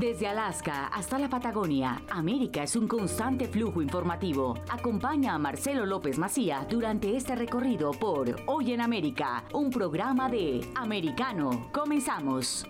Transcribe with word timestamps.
Desde 0.00 0.26
Alaska 0.28 0.86
hasta 0.86 1.18
la 1.18 1.28
Patagonia, 1.28 2.00
América 2.08 2.62
es 2.62 2.74
un 2.74 2.88
constante 2.88 3.48
flujo 3.48 3.82
informativo. 3.82 4.58
Acompaña 4.70 5.34
a 5.34 5.38
Marcelo 5.38 5.84
López 5.84 6.16
Macía 6.16 6.66
durante 6.70 7.14
este 7.14 7.36
recorrido 7.36 7.90
por 7.90 8.34
Hoy 8.46 8.72
en 8.72 8.80
América, 8.80 9.44
un 9.52 9.68
programa 9.68 10.30
de 10.30 10.62
Americano. 10.74 11.68
Comenzamos. 11.70 12.66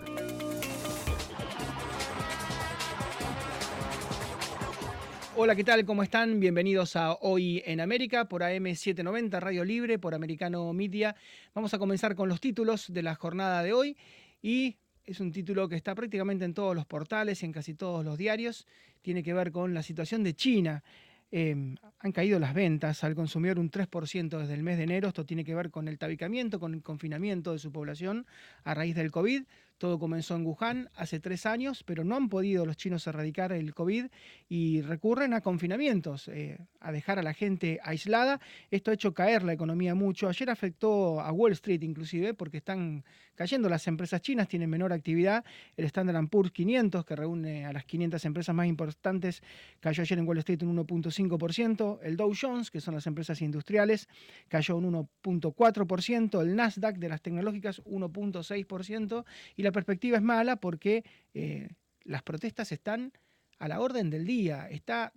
Hola, 5.37 5.55
¿qué 5.55 5.63
tal? 5.63 5.85
¿Cómo 5.85 6.03
están? 6.03 6.37
Bienvenidos 6.41 6.97
a 6.97 7.13
Hoy 7.13 7.63
en 7.65 7.79
América 7.79 8.25
por 8.25 8.41
AM790 8.41 9.39
Radio 9.39 9.63
Libre, 9.63 9.99
por 9.99 10.13
Americano 10.13 10.73
Media. 10.73 11.15
Vamos 11.55 11.73
a 11.73 11.79
comenzar 11.79 12.13
con 12.13 12.27
los 12.27 12.41
títulos 12.41 12.91
de 12.91 13.03
la 13.03 13.15
jornada 13.15 13.63
de 13.63 13.71
hoy 13.71 13.95
y 14.41 14.75
es 15.05 15.19
un 15.19 15.31
título 15.31 15.67
que 15.67 15.75
está 15.75 15.95
prácticamente 15.95 16.45
en 16.45 16.53
todos 16.53 16.75
los 16.75 16.85
portales 16.85 17.43
en 17.43 17.51
casi 17.51 17.73
todos 17.73 18.05
los 18.05 18.17
diarios. 18.17 18.67
Tiene 19.01 19.23
que 19.23 19.33
ver 19.33 19.51
con 19.51 19.73
la 19.73 19.83
situación 19.83 20.23
de 20.23 20.33
China. 20.33 20.83
Em, 21.31 21.75
han 21.99 22.11
caído 22.11 22.39
las 22.39 22.53
ventas 22.53 23.03
al 23.03 23.15
consumidor 23.15 23.57
un 23.57 23.71
3% 23.71 24.37
desde 24.37 24.53
el 24.53 24.63
mes 24.63 24.77
de 24.77 24.83
enero. 24.83 25.07
Esto 25.07 25.25
tiene 25.25 25.43
que 25.43 25.55
ver 25.55 25.71
con 25.71 25.87
el 25.87 25.97
tabicamiento, 25.97 26.59
con 26.59 26.73
el 26.73 26.81
confinamiento 26.81 27.53
de 27.53 27.59
su 27.59 27.71
población 27.71 28.25
a 28.63 28.73
raíz 28.73 28.95
del 28.95 29.11
COVID. 29.11 29.43
Todo 29.81 29.97
comenzó 29.97 30.35
en 30.35 30.45
Wuhan 30.45 30.91
hace 30.93 31.19
tres 31.19 31.47
años, 31.47 31.83
pero 31.83 32.03
no 32.03 32.15
han 32.15 32.29
podido 32.29 32.67
los 32.67 32.77
chinos 32.77 33.07
erradicar 33.07 33.51
el 33.51 33.73
COVID 33.73 34.05
y 34.47 34.81
recurren 34.83 35.33
a 35.33 35.41
confinamientos, 35.41 36.27
eh, 36.27 36.59
a 36.79 36.91
dejar 36.91 37.17
a 37.17 37.23
la 37.23 37.33
gente 37.33 37.79
aislada. 37.83 38.39
Esto 38.69 38.91
ha 38.91 38.93
hecho 38.93 39.15
caer 39.15 39.41
la 39.41 39.53
economía 39.53 39.95
mucho. 39.95 40.29
Ayer 40.29 40.51
afectó 40.51 41.19
a 41.19 41.31
Wall 41.31 41.53
Street 41.53 41.81
inclusive 41.81 42.35
porque 42.35 42.57
están 42.57 43.03
cayendo 43.33 43.69
las 43.69 43.87
empresas 43.87 44.21
chinas, 44.21 44.47
tienen 44.47 44.69
menor 44.69 44.93
actividad. 44.93 45.43
El 45.75 45.85
Standard 45.85 46.27
Poor's 46.29 46.51
500, 46.51 47.03
que 47.03 47.15
reúne 47.15 47.65
a 47.65 47.73
las 47.73 47.85
500 47.85 48.23
empresas 48.25 48.53
más 48.53 48.67
importantes, 48.67 49.41
cayó 49.79 50.03
ayer 50.03 50.19
en 50.19 50.27
Wall 50.27 50.37
Street 50.37 50.61
un 50.61 50.77
1.5%. 50.77 51.99
El 52.03 52.17
Dow 52.17 52.31
Jones, 52.39 52.69
que 52.69 52.81
son 52.81 52.93
las 52.93 53.07
empresas 53.07 53.41
industriales, 53.41 54.07
cayó 54.47 54.77
un 54.77 54.93
1.4%. 55.23 56.39
El 56.39 56.55
Nasdaq 56.55 56.97
de 56.97 57.09
las 57.09 57.23
tecnológicas 57.23 57.81
1.6%. 57.83 59.25
Y 59.55 59.63
la 59.63 59.70
perspectiva 59.71 60.17
es 60.17 60.23
mala 60.23 60.55
porque 60.57 61.03
eh, 61.33 61.69
las 62.03 62.23
protestas 62.23 62.71
están 62.71 63.13
a 63.59 63.67
la 63.67 63.79
orden 63.79 64.09
del 64.09 64.25
día. 64.25 64.67
Está 64.69 65.13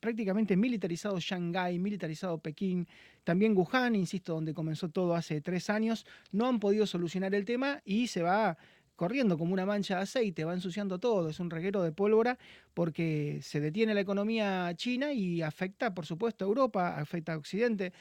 prácticamente 0.00 0.56
militarizado 0.56 1.18
Shanghái, 1.18 1.78
militarizado 1.78 2.38
Pekín, 2.38 2.86
también 3.24 3.56
Wuhan, 3.56 3.94
insisto, 3.94 4.34
donde 4.34 4.52
comenzó 4.52 4.90
todo 4.90 5.14
hace 5.14 5.40
tres 5.40 5.70
años, 5.70 6.04
no 6.30 6.46
han 6.46 6.60
podido 6.60 6.86
solucionar 6.86 7.34
el 7.34 7.46
tema 7.46 7.80
y 7.86 8.08
se 8.08 8.20
va 8.20 8.58
corriendo 8.96 9.38
como 9.38 9.54
una 9.54 9.64
mancha 9.64 9.96
de 9.96 10.02
aceite, 10.02 10.44
va 10.44 10.52
ensuciando 10.52 10.98
todo, 10.98 11.30
es 11.30 11.40
un 11.40 11.50
reguero 11.50 11.82
de 11.82 11.92
pólvora 11.92 12.38
porque 12.74 13.40
se 13.42 13.60
detiene 13.60 13.94
la 13.94 14.00
economía 14.00 14.72
china 14.76 15.12
y 15.12 15.42
afecta, 15.42 15.94
por 15.94 16.06
supuesto, 16.06 16.44
a 16.44 16.48
Europa, 16.48 16.98
afecta 16.98 17.32
a 17.32 17.38
Occidente 17.38 17.92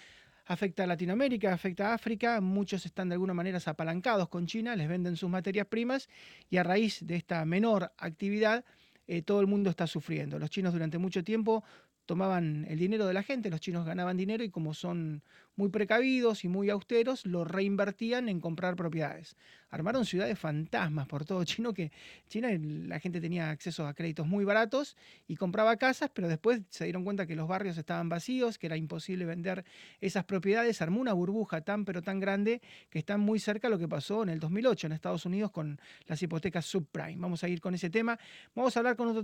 afecta 0.45 0.83
a 0.83 0.87
Latinoamérica, 0.87 1.53
afecta 1.53 1.91
a 1.91 1.93
África, 1.93 2.41
muchos 2.41 2.85
están 2.85 3.09
de 3.09 3.15
alguna 3.15 3.33
manera 3.33 3.59
apalancados 3.65 4.29
con 4.29 4.45
China, 4.45 4.75
les 4.75 4.87
venden 4.87 5.15
sus 5.15 5.29
materias 5.29 5.67
primas 5.67 6.09
y 6.49 6.57
a 6.57 6.63
raíz 6.63 7.05
de 7.05 7.15
esta 7.15 7.45
menor 7.45 7.91
actividad 7.97 8.65
eh, 9.07 9.21
todo 9.21 9.41
el 9.41 9.47
mundo 9.47 9.69
está 9.69 9.87
sufriendo. 9.87 10.39
Los 10.39 10.49
chinos 10.49 10.73
durante 10.73 10.97
mucho 10.97 11.23
tiempo 11.23 11.63
tomaban 12.05 12.65
el 12.69 12.79
dinero 12.79 13.07
de 13.07 13.13
la 13.13 13.23
gente, 13.23 13.49
los 13.49 13.61
chinos 13.61 13.85
ganaban 13.85 14.17
dinero 14.17 14.43
y 14.43 14.49
como 14.49 14.73
son 14.73 15.23
muy 15.55 15.69
precavidos 15.69 16.43
y 16.43 16.47
muy 16.47 16.69
austeros, 16.69 17.25
lo 17.25 17.45
reinvertían 17.45 18.27
en 18.27 18.39
comprar 18.39 18.75
propiedades. 18.75 19.35
Armaron 19.69 20.05
ciudades 20.05 20.37
fantasmas 20.37 21.07
por 21.07 21.25
todo 21.25 21.43
Chino, 21.43 21.73
que 21.73 21.91
China 22.27 22.49
la 22.59 22.99
gente 22.99 23.21
tenía 23.21 23.49
acceso 23.51 23.85
a 23.85 23.93
créditos 23.93 24.27
muy 24.27 24.45
baratos 24.45 24.97
y 25.27 25.35
compraba 25.35 25.77
casas, 25.77 26.09
pero 26.13 26.27
después 26.27 26.61
se 26.69 26.85
dieron 26.85 27.03
cuenta 27.03 27.25
que 27.27 27.35
los 27.35 27.47
barrios 27.47 27.77
estaban 27.77 28.09
vacíos, 28.09 28.57
que 28.57 28.67
era 28.67 28.77
imposible 28.77 29.25
vender 29.25 29.63
esas 30.01 30.25
propiedades, 30.25 30.81
armó 30.81 30.99
una 30.99 31.13
burbuja 31.13 31.61
tan 31.61 31.85
pero 31.85 32.01
tan 32.01 32.19
grande 32.19 32.61
que 32.89 32.99
está 32.99 33.17
muy 33.17 33.39
cerca 33.39 33.69
lo 33.69 33.77
que 33.77 33.87
pasó 33.87 34.23
en 34.23 34.29
el 34.29 34.39
2008 34.39 34.87
en 34.87 34.93
Estados 34.93 35.25
Unidos 35.25 35.51
con 35.51 35.79
las 36.07 36.21
hipotecas 36.21 36.65
subprime. 36.65 37.17
Vamos 37.17 37.43
a 37.43 37.49
ir 37.49 37.61
con 37.61 37.75
ese 37.75 37.89
tema. 37.89 38.19
Vamos 38.55 38.75
a 38.75 38.79
hablar 38.79 38.95
con 38.95 39.09
otro 39.09 39.23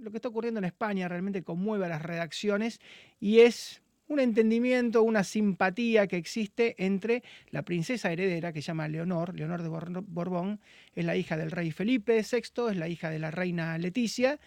lo 0.00 0.10
que 0.10 0.18
está 0.18 0.28
ocurriendo 0.28 0.58
en 0.58 0.64
España 0.64 1.08
realmente 1.08 1.42
conmueve 1.42 1.86
a 1.86 1.88
las 1.88 2.02
redacciones 2.02 2.80
y 3.20 3.40
es 3.40 3.82
un 4.08 4.20
entendimiento, 4.20 5.02
una 5.02 5.24
simpatía 5.24 6.06
que 6.06 6.16
existe 6.16 6.76
entre 6.78 7.22
la 7.50 7.62
princesa 7.62 8.12
heredera 8.12 8.52
que 8.52 8.62
se 8.62 8.68
llama 8.68 8.88
Leonor, 8.88 9.34
Leonor 9.34 9.62
de 9.62 9.68
Borbón, 9.68 10.60
es 10.94 11.04
la 11.04 11.16
hija 11.16 11.36
del 11.36 11.50
rey 11.50 11.72
Felipe 11.72 12.22
VI, 12.22 12.70
es 12.70 12.76
la 12.76 12.88
hija 12.88 13.10
de 13.10 13.18
la 13.18 13.30
reina 13.30 13.76
Leticia, 13.78 14.38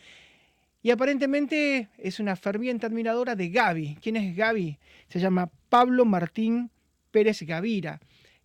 y 0.82 0.92
aparentemente 0.92 1.90
es 1.98 2.22
una 2.22 2.38
ferviente 2.38 2.86
admiradora 2.86 3.36
de 3.36 3.50
Gaby. 3.50 3.98
¿Quién 4.02 4.16
es 4.16 4.34
Gaby? 4.34 4.78
Se 5.10 5.20
llama 5.20 5.52
Pablo 5.68 6.06
Martín 6.06 6.72
Pérez 7.12 7.42
Gavira 7.42 8.00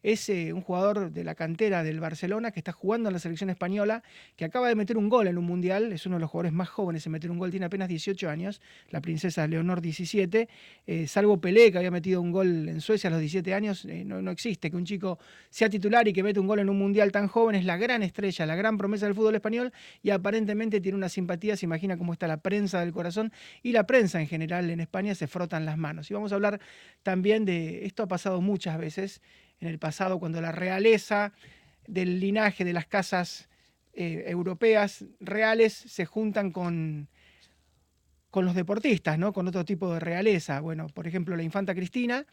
es 0.05 0.29
eh, 0.29 0.53
un 0.53 0.61
jugador 0.61 1.11
de 1.11 1.25
la 1.25 1.35
cantera 1.35 1.83
del 1.83 1.99
Barcelona 1.99 2.51
que 2.51 2.61
está 2.61 2.73
jugando 2.73 3.09
en 3.09 3.15
la 3.15 3.19
selección 3.19 3.49
española, 3.49 4.03
que 4.37 4.45
acaba 4.45 4.69
de 4.69 4.75
meter 4.75 4.99
un 4.99 5.09
gol 5.09 5.27
en 5.27 5.39
un 5.39 5.47
mundial, 5.47 5.93
es 5.93 6.05
uno 6.05 6.17
de 6.17 6.21
los 6.21 6.31
jugadores 6.31 6.53
más 6.53 6.69
jóvenes 6.69 7.07
en 7.07 7.13
meter 7.13 7.31
un 7.31 7.39
gol, 7.39 7.51
tiene 7.51 7.65
apenas 7.65 7.89
18 7.89 8.29
años, 8.29 8.61
la 8.91 9.01
princesa 9.01 9.47
Leonor 9.47 9.81
17, 9.81 10.49
eh, 10.87 11.07
salvo 11.07 11.41
Pelé, 11.41 11.73
que 11.73 11.79
había 11.79 11.91
metido 11.91 12.21
un 12.21 12.33
gol 12.33 12.69
en 12.69 12.83
Suecia 12.83 13.09
a 13.09 13.13
los 13.13 13.21
17 13.21 13.55
años, 13.55 13.87
eh, 13.87 14.05
no, 14.05 14.21
no 14.21 14.31
existe 14.31 14.71
que 14.71 14.77
un 14.77 14.85
chico 14.85 15.19
sea 15.49 15.71
titular 15.71 16.07
y 16.07 16.13
que 16.13 16.23
mete 16.23 16.39
un 16.39 16.47
gol 16.47 16.59
en 16.59 16.69
un 16.69 16.79
mundial 16.79 17.11
tan 17.11 17.27
joven, 17.27 17.57
es 17.57 17.65
la 17.65 17.79
gran 17.79 18.03
estrella, 18.03 18.45
la 18.45 18.57
gran 18.57 18.77
promesa 18.77 19.07
del 19.07 19.15
fútbol 19.15 19.37
español 19.37 19.73
y 20.03 20.11
aparentemente 20.11 20.83
tiene 20.83 20.99
una 20.99 21.09
simpatía, 21.09 21.57
se 21.57 21.65
imagina 21.65 21.97
cómo 21.97 22.13
está 22.13 22.29
la 22.29 22.37
prensa 22.37 22.81
del 22.81 22.93
corazón 22.93 23.33
y 23.63 23.73
la 23.73 23.87
prensa 23.87 24.21
en 24.21 24.27
general 24.27 24.69
en 24.69 24.81
España 24.81 25.15
se 25.15 25.29
frotan 25.29 25.65
las 25.65 25.79
manos. 25.79 26.11
Y 26.11 26.15
vamos 26.15 26.33
a 26.33 26.35
hablar 26.35 26.61
también 27.03 27.47
de, 27.47 27.87
esto 27.87 28.03
ha 28.03 28.09
pasado 28.09 28.43
muchas 28.43 28.77
veces, 28.77 29.23
en 29.65 29.71
el 29.71 29.79
pasado 29.79 30.19
cuando 30.19 30.41
la 30.43 30.53
realeza 30.53 31.33
del 31.87 32.21
linaje 32.21 32.65
de 32.65 32.75
las 32.75 32.87
casas 32.87 33.49
eh, 33.95 34.25
europeas 34.27 35.05
reales 35.21 35.73
se 35.73 36.05
juntan 36.05 36.51
con, 36.51 37.09
con 38.31 38.45
los 38.45 38.55
deportistas, 38.55 39.19
¿no? 39.19 39.33
con 39.33 39.49
otro 39.49 39.65
tipo 39.65 39.93
de 39.95 40.01
realeza. 40.01 40.61
Bueno, 40.61 40.87
por 40.89 41.07
ejemplo, 41.07 41.35
la 41.35 41.43
infanta 41.43 41.75
Cristina, 41.75 42.27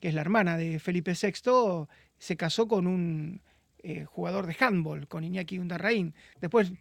que 0.00 0.08
es 0.08 0.14
la 0.14 0.22
hermana 0.22 0.56
de 0.56 0.78
Felipe 0.78 1.12
VI, 1.12 1.86
se 2.16 2.36
casó 2.36 2.66
con 2.66 2.86
un 2.86 3.42
eh, 3.82 4.04
jugador 4.04 4.46
de 4.46 4.56
handball, 4.58 5.06
con 5.08 5.24
Iñaki 5.24 5.58
Undarraín. 5.58 6.14
Después 6.40 6.72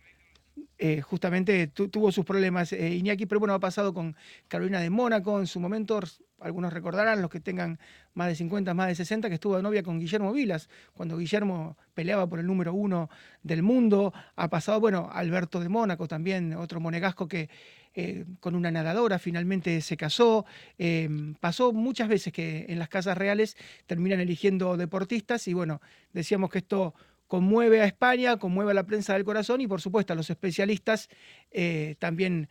eh, 0.77 1.01
justamente 1.01 1.67
tuvo 1.67 2.11
sus 2.13 2.23
problemas 2.23 2.71
Iñaki, 2.71 3.25
pero 3.25 3.39
bueno, 3.39 3.53
ha 3.53 3.59
pasado 3.59 3.93
con 3.93 4.15
Carolina 4.47 4.79
de 4.79 4.89
Mónaco 4.89 5.37
en 5.39 5.47
su 5.47 5.59
momento, 5.59 5.99
algunos 6.39 6.73
recordarán, 6.73 7.21
los 7.21 7.29
que 7.29 7.39
tengan 7.39 7.79
más 8.13 8.27
de 8.27 8.35
50, 8.35 8.73
más 8.73 8.87
de 8.87 8.95
60, 8.95 9.27
que 9.29 9.35
estuvo 9.35 9.55
de 9.55 9.63
novia 9.63 9.83
con 9.83 9.99
Guillermo 9.99 10.31
Vilas, 10.33 10.69
cuando 10.93 11.17
Guillermo 11.17 11.77
peleaba 11.93 12.27
por 12.27 12.39
el 12.39 12.47
número 12.47 12.73
uno 12.73 13.09
del 13.43 13.63
mundo. 13.63 14.13
Ha 14.35 14.49
pasado, 14.49 14.79
bueno, 14.79 15.09
Alberto 15.11 15.59
de 15.59 15.69
Mónaco 15.69 16.07
también, 16.07 16.53
otro 16.53 16.79
monegasco 16.79 17.27
que 17.27 17.49
eh, 17.93 18.25
con 18.39 18.53
una 18.53 18.69
nadadora 18.69 19.17
finalmente 19.17 19.81
se 19.81 19.97
casó. 19.97 20.45
Eh, 20.77 21.09
pasó 21.39 21.73
muchas 21.73 22.07
veces 22.07 22.31
que 22.31 22.67
en 22.69 22.77
las 22.77 22.89
casas 22.89 23.17
reales 23.17 23.57
terminan 23.87 24.19
eligiendo 24.19 24.77
deportistas 24.77 25.47
y 25.47 25.53
bueno, 25.53 25.81
decíamos 26.13 26.51
que 26.51 26.59
esto 26.59 26.93
conmueve 27.27 27.81
a 27.81 27.85
España, 27.85 28.37
conmueve 28.37 28.71
a 28.71 28.73
la 28.73 28.85
prensa 28.85 29.13
del 29.13 29.25
corazón 29.25 29.61
y 29.61 29.67
por 29.67 29.81
supuesto 29.81 30.13
a 30.13 30.15
los 30.15 30.29
especialistas 30.29 31.09
eh, 31.51 31.95
también 31.99 32.49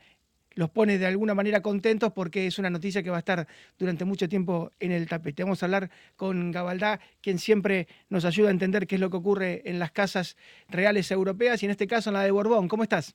los 0.56 0.70
pone 0.70 0.98
de 0.98 1.06
alguna 1.06 1.34
manera 1.34 1.60
contentos 1.60 2.12
porque 2.12 2.46
es 2.46 2.58
una 2.58 2.70
noticia 2.70 3.02
que 3.02 3.10
va 3.10 3.16
a 3.16 3.20
estar 3.20 3.46
durante 3.78 4.04
mucho 4.04 4.28
tiempo 4.28 4.72
en 4.80 4.90
el 4.90 5.06
tapete. 5.06 5.44
Vamos 5.44 5.62
a 5.62 5.66
hablar 5.66 5.90
con 6.16 6.50
Gabaldá, 6.50 6.98
quien 7.20 7.38
siempre 7.38 7.86
nos 8.08 8.24
ayuda 8.24 8.48
a 8.48 8.52
entender 8.52 8.86
qué 8.86 8.96
es 8.96 9.00
lo 9.00 9.10
que 9.10 9.18
ocurre 9.18 9.62
en 9.66 9.78
las 9.78 9.92
casas 9.92 10.36
reales 10.68 11.10
europeas 11.10 11.62
y 11.62 11.66
en 11.66 11.72
este 11.72 11.86
caso 11.86 12.10
en 12.10 12.14
la 12.14 12.22
de 12.22 12.30
Borbón. 12.30 12.68
¿Cómo 12.68 12.82
estás? 12.82 13.14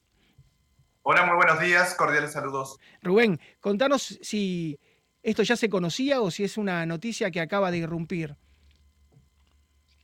Hola, 1.02 1.26
muy 1.26 1.36
buenos 1.36 1.60
días, 1.60 1.96
cordiales 1.96 2.32
saludos. 2.32 2.78
Rubén, 3.02 3.40
contanos 3.60 4.20
si 4.22 4.80
esto 5.24 5.42
ya 5.42 5.56
se 5.56 5.68
conocía 5.68 6.22
o 6.22 6.30
si 6.30 6.44
es 6.44 6.58
una 6.58 6.86
noticia 6.86 7.32
que 7.32 7.42
acaba 7.42 7.72
de 7.72 7.80
irrumpir. 7.80 8.36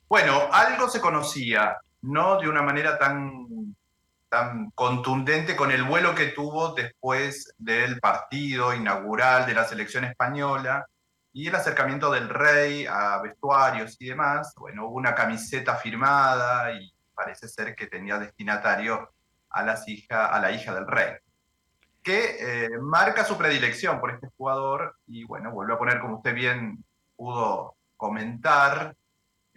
Bueno, 0.10 0.42
algo 0.52 0.90
se 0.90 1.00
conocía, 1.00 1.78
no 2.02 2.40
de 2.40 2.50
una 2.50 2.64
manera 2.64 2.98
tan 2.98 3.76
tan 4.30 4.72
contundente 4.72 5.56
con 5.56 5.72
el 5.72 5.84
vuelo 5.84 6.14
que 6.16 6.28
tuvo 6.28 6.74
después 6.74 7.54
del 7.58 8.00
partido 8.00 8.74
inaugural 8.74 9.46
de 9.46 9.54
la 9.54 9.66
selección 9.66 10.04
española 10.04 10.86
y 11.34 11.48
el 11.48 11.56
acercamiento 11.56 12.12
del 12.12 12.30
rey 12.30 12.86
a 12.86 13.22
vestuarios 13.22 13.96
y 14.00 14.08
demás. 14.08 14.54
Bueno, 14.58 14.88
hubo 14.88 14.96
una 14.96 15.16
camiseta 15.16 15.76
firmada 15.76 16.74
y 16.74 16.92
parece 17.14 17.48
ser 17.48 17.76
que 17.76 17.88
tenía 17.88 18.18
destinatario 18.20 19.12
a, 19.50 19.64
las 19.64 19.88
hija, 19.88 20.28
a 20.28 20.40
la 20.40 20.52
hija 20.52 20.74
del 20.74 20.88
rey, 20.88 21.14
que 22.04 22.38
eh, 22.40 22.70
marca 22.80 23.24
su 23.24 23.38
predilección 23.38 24.00
por 24.00 24.12
este 24.12 24.30
jugador 24.38 24.98
y 25.08 25.24
bueno, 25.24 25.52
vuelvo 25.52 25.74
a 25.74 25.80
poner, 25.80 26.00
como 26.00 26.18
usted 26.18 26.34
bien 26.34 26.84
pudo 27.16 27.76
comentar, 27.96 28.96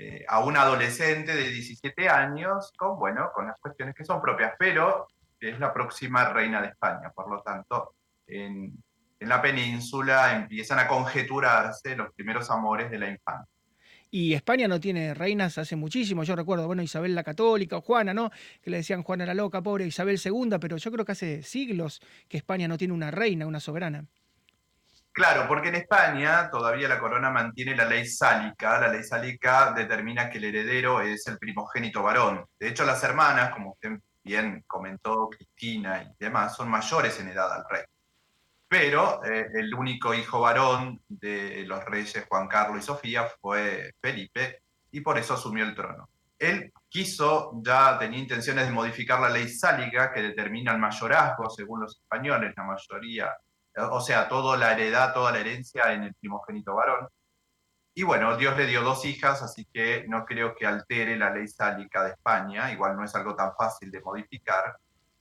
eh, 0.02 0.25
a 0.26 0.43
un 0.43 0.56
adolescente 0.56 1.37
de 1.37 1.50
17 1.50 2.08
años 2.08 2.73
con, 2.75 2.99
bueno, 2.99 3.31
con 3.35 3.47
las 3.47 3.58
cuestiones 3.58 3.94
que 3.94 4.02
son 4.02 4.23
propias. 4.23 4.55
Pero 4.58 5.08
es 5.38 5.61
la 5.61 5.75
próxima 5.75 6.32
reina 6.32 6.62
de 6.62 6.69
España. 6.69 7.12
Por 7.14 7.29
lo 7.29 7.43
tanto, 7.43 7.97
en, 8.26 8.73
en 9.19 9.29
la 9.29 9.43
península 9.43 10.35
empiezan 10.35 10.79
a 10.79 10.88
conjeturarse 10.88 11.94
los 11.97 12.14
primeros 12.14 12.50
amores 12.50 12.91
de 12.91 12.99
la 12.99 13.11
infancia. 13.11 13.55
Y 14.11 14.32
España 14.32 14.69
no 14.69 14.81
tiene 14.81 15.12
reinas 15.12 15.58
hace 15.58 15.76
muchísimo. 15.76 16.25
Yo 16.25 16.35
recuerdo, 16.35 16.67
bueno, 16.67 16.81
Isabel 16.81 17.14
la 17.14 17.23
Católica 17.23 17.76
o 17.76 17.82
Juana, 17.82 18.14
¿no? 18.14 18.31
Que 18.62 18.70
le 18.70 18.79
decían 18.79 19.02
Juana 19.02 19.26
la 19.26 19.35
Loca, 19.35 19.61
pobre 19.61 19.87
Isabel 19.87 20.19
II, 20.25 20.56
pero 20.58 20.79
yo 20.79 20.91
creo 20.91 21.05
que 21.05 21.12
hace 21.12 21.43
siglos 21.43 22.00
que 22.26 22.38
España 22.38 22.69
no 22.69 22.79
tiene 22.79 22.94
una 22.94 23.11
reina, 23.11 23.47
una 23.47 23.61
soberana. 23.61 24.06
Claro, 25.21 25.47
porque 25.47 25.69
en 25.69 25.75
España 25.75 26.49
todavía 26.51 26.89
la 26.89 26.99
corona 26.99 27.29
mantiene 27.29 27.77
la 27.77 27.85
ley 27.85 28.07
sálica. 28.07 28.81
La 28.81 28.89
ley 28.89 29.05
sálica 29.05 29.71
determina 29.77 30.31
que 30.31 30.39
el 30.39 30.45
heredero 30.45 31.03
es 31.03 31.27
el 31.27 31.37
primogénito 31.37 32.03
varón. 32.03 32.47
De 32.59 32.69
hecho, 32.69 32.87
las 32.87 33.05
hermanas, 33.05 33.51
como 33.51 33.73
usted 33.73 33.99
bien 34.25 34.65
comentó, 34.67 35.29
Cristina 35.29 36.03
y 36.03 36.15
demás, 36.19 36.57
son 36.57 36.71
mayores 36.71 37.21
en 37.21 37.29
edad 37.29 37.53
al 37.53 37.65
rey 37.69 37.83
pero 38.67 39.23
eh, 39.25 39.47
el 39.53 39.75
único 39.75 40.15
hijo 40.15 40.41
varón 40.41 41.03
de 41.07 41.65
los 41.67 41.85
reyes 41.85 42.25
Juan 42.27 42.49
Carlos 42.49 42.79
y 42.79 42.87
Sofía 42.87 43.29
fue 43.43 43.93
Felipe, 44.01 44.63
y 44.93 45.01
por 45.01 45.19
eso 45.19 45.35
asumió 45.35 45.65
el 45.65 45.75
trono. 45.75 46.09
Él 46.39 46.73
quiso, 46.89 47.61
ya 47.63 47.99
tenía 47.99 48.21
intenciones 48.21 48.67
de 48.67 48.73
modificar 48.73 49.21
la 49.21 49.29
ley 49.29 49.49
sálica 49.51 50.13
que 50.13 50.23
determina 50.23 50.73
el 50.73 50.79
mayorazgo, 50.79 51.51
según 51.51 51.81
los 51.81 51.99
españoles, 51.99 52.55
la 52.57 52.63
mayoría, 52.63 53.37
o 53.77 54.01
sea, 54.01 54.29
toda 54.29 54.57
la 54.57 54.73
heredad, 54.73 55.13
toda 55.13 55.33
la 55.33 55.41
herencia 55.41 55.93
en 55.93 56.05
el 56.05 56.15
primogénito 56.15 56.75
varón. 56.75 57.09
Y 57.95 58.03
bueno, 58.03 58.37
Dios 58.37 58.57
le 58.57 58.67
dio 58.67 58.83
dos 58.83 59.05
hijas, 59.05 59.43
así 59.43 59.67
que 59.73 60.05
no 60.09 60.25
creo 60.25 60.55
que 60.55 60.67
altere 60.67 61.17
la 61.17 61.31
ley 61.31 61.49
sálica 61.49 62.05
de 62.05 62.11
España, 62.11 62.73
igual 62.73 62.97
no 62.97 63.05
es 63.05 63.15
algo 63.15 63.35
tan 63.35 63.53
fácil 63.57 63.91
de 63.91 64.01
modificar, 64.01 64.77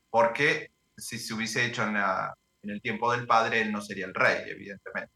porque 0.10 0.72
si 0.96 1.18
se 1.18 1.34
hubiese 1.34 1.66
hecho 1.66 1.84
en 1.84 1.98
el 2.64 2.82
tiempo 2.82 3.12
del 3.12 3.26
padre 3.26 3.62
él 3.62 3.72
no 3.72 3.82
sería 3.82 4.06
el 4.06 4.14
rey, 4.14 4.44
evidentemente. 4.48 5.14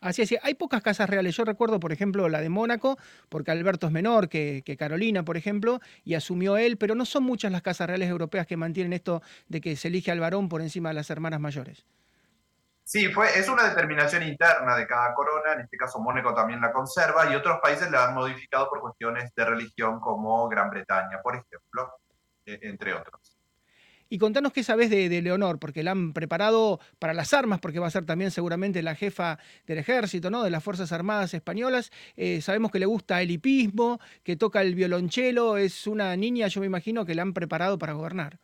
Así 0.00 0.22
es, 0.22 0.34
hay 0.42 0.54
pocas 0.54 0.80
casas 0.80 1.10
reales. 1.10 1.36
Yo 1.36 1.44
recuerdo, 1.44 1.80
por 1.80 1.92
ejemplo, 1.92 2.28
la 2.28 2.40
de 2.40 2.48
Mónaco, 2.48 2.98
porque 3.28 3.50
Alberto 3.50 3.88
es 3.88 3.92
menor 3.92 4.28
que, 4.28 4.62
Carolina, 4.78 5.24
por 5.24 5.36
ejemplo, 5.36 5.80
y 6.04 6.14
asumió 6.14 6.56
él, 6.56 6.76
pero 6.78 6.94
no 6.94 7.04
son 7.04 7.24
muchas 7.24 7.50
las 7.50 7.62
casas 7.62 7.88
reales 7.88 8.08
europeas 8.08 8.46
que 8.46 8.56
mantienen 8.56 8.92
esto 8.92 9.22
de 9.48 9.60
que 9.60 9.74
se 9.74 9.88
elige 9.88 10.12
al 10.12 10.20
varón 10.20 10.48
por 10.48 10.62
encima 10.62 10.90
de 10.90 10.94
las 10.94 11.10
hermanas 11.10 11.40
mayores. 11.40 11.84
Sí, 12.88 13.08
fue, 13.08 13.38
es 13.38 13.50
una 13.50 13.68
determinación 13.68 14.22
interna 14.22 14.74
de 14.74 14.86
cada 14.86 15.12
corona, 15.12 15.52
en 15.52 15.60
este 15.60 15.76
caso 15.76 16.00
Mónaco 16.00 16.32
también 16.32 16.58
la 16.58 16.72
conserva, 16.72 17.30
y 17.30 17.34
otros 17.34 17.58
países 17.62 17.90
la 17.90 18.06
han 18.06 18.14
modificado 18.14 18.66
por 18.70 18.80
cuestiones 18.80 19.30
de 19.36 19.44
religión, 19.44 20.00
como 20.00 20.48
Gran 20.48 20.70
Bretaña, 20.70 21.20
por 21.22 21.34
ejemplo, 21.34 21.92
e, 22.46 22.58
entre 22.62 22.94
otros. 22.94 23.36
Y 24.08 24.16
contanos 24.16 24.54
qué 24.54 24.62
sabes 24.62 24.88
de, 24.88 25.20
Leonor, 25.20 25.58
porque 25.58 25.82
la 25.82 25.90
han 25.90 26.14
preparado 26.14 26.80
para 26.98 27.12
las 27.12 27.34
armas, 27.34 27.60
porque 27.60 27.78
va 27.78 27.88
a 27.88 27.90
ser 27.90 28.06
también 28.06 28.30
seguramente 28.30 28.82
la 28.82 28.94
jefa 28.94 29.38
del 29.66 29.76
ejército, 29.76 30.30
¿no? 30.30 30.42
De 30.42 30.48
las 30.48 30.64
Fuerzas 30.64 30.90
Armadas 30.90 31.34
Españolas. 31.34 31.90
Eh, 32.16 32.40
sabemos 32.40 32.70
que 32.70 32.78
le 32.78 32.86
gusta 32.86 33.20
el 33.20 33.30
hipismo, 33.30 34.00
que 34.24 34.36
toca 34.36 34.62
el 34.62 34.74
violonchelo. 34.74 35.58
Es 35.58 35.86
una 35.86 36.16
niña, 36.16 36.48
yo 36.48 36.62
me 36.62 36.66
imagino, 36.66 37.04
que 37.04 37.14
la 37.14 37.20
han 37.20 37.34
preparado 37.34 37.76
para 37.76 37.92
gobernar. 37.92 38.38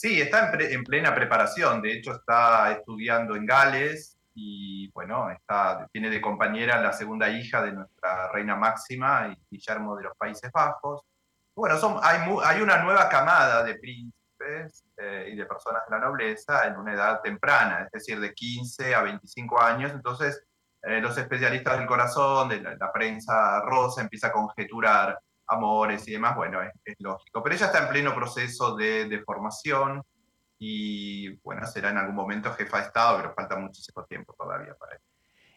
Sí, 0.00 0.20
está 0.20 0.50
en, 0.58 0.84
plena 0.84 1.14
preparación. 1.14 1.82
De 1.82 1.92
hecho, 1.92 2.12
está 2.12 2.72
estudiando 2.72 3.36
en 3.36 3.44
Gales 3.44 4.16
y, 4.34 4.90
bueno, 4.92 5.28
tiene 5.92 6.08
de 6.08 6.20
compañera 6.20 6.80
la 6.80 6.92
segunda 6.92 7.28
hija 7.28 7.62
de 7.62 7.72
nuestra 7.72 8.32
reina 8.32 8.56
máxima, 8.56 9.36
Guillermo 9.50 9.96
de 9.96 10.04
los 10.04 10.16
Países 10.16 10.50
Bajos 10.52 11.04
bueno, 11.60 12.00
hay, 12.02 12.62
una 12.62 12.82
nueva 12.82 13.08
camada 13.08 13.62
de 13.62 13.74
príncipes 13.74 14.84
eh, 14.96 15.28
y 15.32 15.36
de 15.36 15.44
personas 15.44 15.82
de 15.86 15.96
la 15.96 16.02
nobleza 16.02 16.66
en 16.66 16.76
una 16.78 16.94
edad 16.94 17.20
temprana, 17.20 17.82
es 17.84 17.90
decir, 17.90 18.18
de 18.18 18.32
15 18.32 18.94
a 18.94 19.02
25 19.02 19.60
años. 19.60 19.92
Entonces, 19.92 20.42
eh, 20.82 21.00
los 21.02 21.18
especialistas 21.18 21.78
del 21.78 21.86
corazón, 21.86 22.48
de 22.48 22.62
la, 22.62 22.92
prensa 22.92 23.60
rosa, 23.60 24.00
empieza 24.00 24.28
a 24.28 24.32
conjeturar 24.32 25.18
amores 25.50 26.06
y 26.08 26.12
demás. 26.12 26.36
Bueno, 26.36 26.60
es, 26.62 26.96
lógico. 26.98 27.42
Pero 27.42 27.54
ella 27.54 27.66
está 27.66 27.84
en 27.84 27.88
pleno 27.88 28.14
proceso 28.14 28.76
de, 28.76 29.06
de 29.06 29.22
formación 29.22 30.02
y, 30.58 31.36
bueno, 31.42 31.66
será 31.66 31.90
en 31.90 31.98
algún 31.98 32.14
momento 32.14 32.52
jefa 32.52 32.78
de 32.78 32.84
Estado, 32.84 33.16
pero 33.18 33.34
falta 33.34 33.56
muchísimo 33.56 34.04
tiempo 34.04 34.34
todavía 34.38 34.74
para 34.74 34.96
eso. 34.96 35.04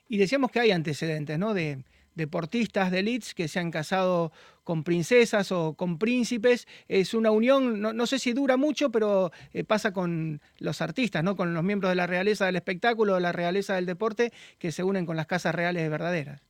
Y 0.08 0.18
decíamos 0.18 0.52
que 0.52 0.60
hay 0.60 0.72
antecedentes, 0.72 1.40
¿no? 1.40 1.54
De, 1.54 1.84
deportistas 2.16 2.92
de 2.92 3.00
elites 3.00 3.34
que 3.34 3.48
se 3.48 3.60
han 3.60 3.72
casado 3.72 4.32
con 4.64 4.84
princesas 4.84 5.52
o 5.52 5.74
con 5.74 5.98
príncipes. 5.98 6.68
Es 6.88 7.14
una 7.14 7.32
unión, 7.32 7.82
no, 7.82 8.08
sé 8.08 8.20
si 8.20 8.34
dura 8.34 8.58
mucho, 8.58 8.92
pero 8.92 9.32
eh, 9.52 9.64
pasa 9.64 9.92
con 9.94 10.42
los 10.58 10.82
artistas, 10.82 11.24
¿no? 11.24 11.36
con 11.36 11.54
los 11.54 11.64
miembros 11.64 11.92
de 11.92 11.96
la 11.96 12.08
realeza 12.08 12.46
del 12.46 12.56
espectáculo, 12.56 13.16
de 13.16 13.22
la 13.22 13.32
realeza 13.32 13.76
del 13.76 13.86
deporte, 13.86 14.32
que 14.60 14.72
se 14.72 14.84
unen 14.84 15.06
con 15.06 15.18
las 15.18 15.28
casas 15.28 15.56
reales 15.56 15.90
verdaderas. 15.90 16.42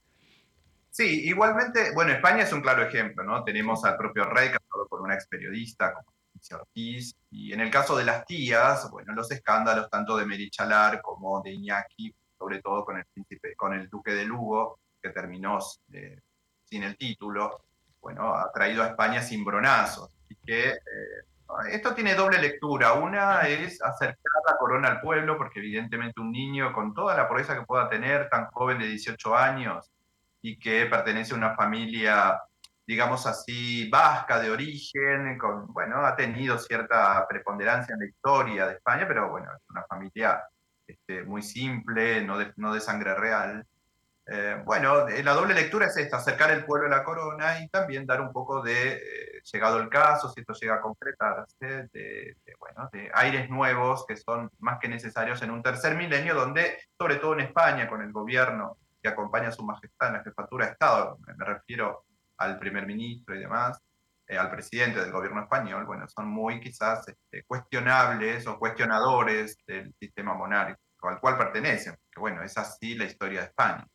Sí, 0.94 1.28
igualmente, 1.28 1.92
bueno, 1.96 2.12
España 2.12 2.44
es 2.44 2.54
un 2.54 2.62
claro 2.62 2.84
ejemplo, 2.84 3.24
¿no? 3.24 3.44
Tenemos 3.44 3.84
al 3.84 3.98
propio 3.98 4.26
rey 4.26 4.50
casado 4.50 4.88
por 4.88 5.02
una 5.02 5.16
ex 5.16 5.26
periodista 5.26 5.92
como 5.92 6.14
Ortiz, 6.52 7.16
y 7.32 7.52
en 7.52 7.62
el 7.62 7.72
caso 7.72 7.98
de 7.98 8.04
las 8.04 8.26
tías, 8.28 8.92
bueno, 8.92 9.12
los 9.14 9.32
escándalos 9.32 9.90
tanto 9.90 10.16
de 10.16 10.28
Merichalar 10.28 11.02
como 11.02 11.42
de 11.42 11.50
Iñaki, 11.50 12.14
sobre 12.38 12.62
todo 12.62 12.86
con 12.86 12.98
el 12.98 13.06
príncipe, 13.06 13.56
con 13.56 13.74
el 13.74 13.90
duque 13.90 14.12
de 14.14 14.26
Lugo, 14.26 14.82
que 15.02 15.10
terminó 15.10 15.58
eh, 15.94 16.20
sin 16.64 16.84
el 16.84 16.96
título, 16.96 17.64
bueno, 18.00 18.32
ha 18.36 18.52
traído 18.52 18.84
a 18.84 18.90
España 18.90 19.20
cimbronazos. 19.20 20.16
Así 20.26 20.38
que 20.46 20.70
eh, 20.70 21.72
esto 21.72 21.96
tiene 21.96 22.14
doble 22.14 22.38
lectura. 22.38 22.94
Una 22.94 23.42
es 23.48 23.82
acercar 23.82 24.44
la 24.48 24.58
corona 24.58 24.90
al 24.90 25.02
pueblo, 25.02 25.40
porque 25.40 25.58
evidentemente 25.58 26.22
un 26.22 26.32
niño 26.32 26.72
con 26.72 26.94
toda 26.94 27.18
la 27.18 27.28
pobreza 27.28 27.58
que 27.58 27.66
pueda 27.66 27.90
tener, 27.90 28.30
tan 28.30 28.46
joven 28.52 28.78
de 28.78 28.86
18 28.90 29.36
años, 29.36 29.90
y 30.44 30.60
que 30.60 30.86
pertenece 30.88 31.34
a 31.34 31.38
una 31.38 31.56
familia, 31.56 32.40
digamos 32.86 33.26
así, 33.26 33.90
vasca 33.90 34.40
de 34.42 34.52
origen, 34.52 35.38
con, 35.38 35.72
bueno, 35.74 36.06
ha 36.06 36.16
tenido 36.18 36.60
cierta 36.60 37.26
preponderancia 37.28 37.94
en 37.94 38.02
la 38.02 38.06
historia 38.08 38.68
de 38.68 38.74
España, 38.74 39.08
pero 39.08 39.30
bueno, 39.32 39.50
es 39.56 39.64
una 39.70 39.84
familia 39.86 40.44
este, 40.86 41.24
muy 41.24 41.42
simple, 41.42 42.22
no 42.24 42.38
no 42.58 42.74
de 42.74 42.82
sangre 42.82 43.16
real. 43.16 43.66
Eh, 44.26 44.62
bueno, 44.66 45.08
eh, 45.08 45.24
la 45.24 45.32
doble 45.34 45.54
lectura 45.54 45.88
es 45.88 45.96
esta, 45.96 46.18
acercar 46.18 46.52
el 46.52 46.66
pueblo 46.66 46.88
a 46.88 46.98
la 46.98 47.04
corona 47.06 47.62
y 47.62 47.70
también 47.70 48.06
dar 48.06 48.20
un 48.20 48.34
poco 48.34 48.62
de, 48.62 48.96
eh, 48.96 49.42
llegado 49.50 49.80
el 49.80 49.88
caso, 49.88 50.30
si 50.30 50.42
esto 50.42 50.54
llega 50.54 50.76
a 50.76 50.82
concretarse, 50.82 51.88
de, 51.94 52.36
bueno, 52.60 52.90
de 52.92 53.10
aires 53.14 53.50
nuevos 53.50 54.06
que 54.06 54.18
son 54.18 54.50
más 54.60 54.80
que 54.80 54.90
necesarios 54.90 55.42
en 55.42 55.52
un 55.52 55.64
tercer 55.64 55.96
milenio, 55.96 56.36
donde, 56.36 56.80
sobre 56.98 57.16
todo 57.16 57.34
en 57.34 57.42
España, 57.42 57.88
con 57.88 58.02
el 58.02 58.12
gobierno 58.12 58.78
que 59.04 59.10
acompaña 59.10 59.50
a 59.50 59.52
su 59.52 59.64
majestad 59.64 60.08
en 60.08 60.14
la 60.16 60.24
jefatura 60.24 60.66
de 60.66 60.72
Estado, 60.72 61.20
me 61.28 61.46
refiero 61.46 62.06
al 62.38 62.58
primer 62.58 62.88
ministro 62.88 63.36
y 63.36 63.40
demás, 63.40 63.80
al 64.30 64.50
presidente 64.50 65.02
del 65.02 65.12
gobierno 65.12 65.44
español, 65.44 65.86
bueno, 65.86 66.08
son 66.08 66.28
muy 66.28 66.60
quizás 66.60 67.08
este, 67.08 67.44
cuestionables 67.44 68.48
o 68.48 68.58
cuestionadores 68.58 69.58
del 69.68 69.94
sistema 70.00 70.34
monárquico 70.34 70.82
al 71.10 71.20
cual 71.20 71.38
pertenecen, 71.38 71.96
que 72.12 72.20
bueno, 72.20 72.42
es 72.44 72.58
así 72.58 72.96
la 72.96 73.04
historia 73.04 73.42
de 73.42 73.48
España. 73.48 73.86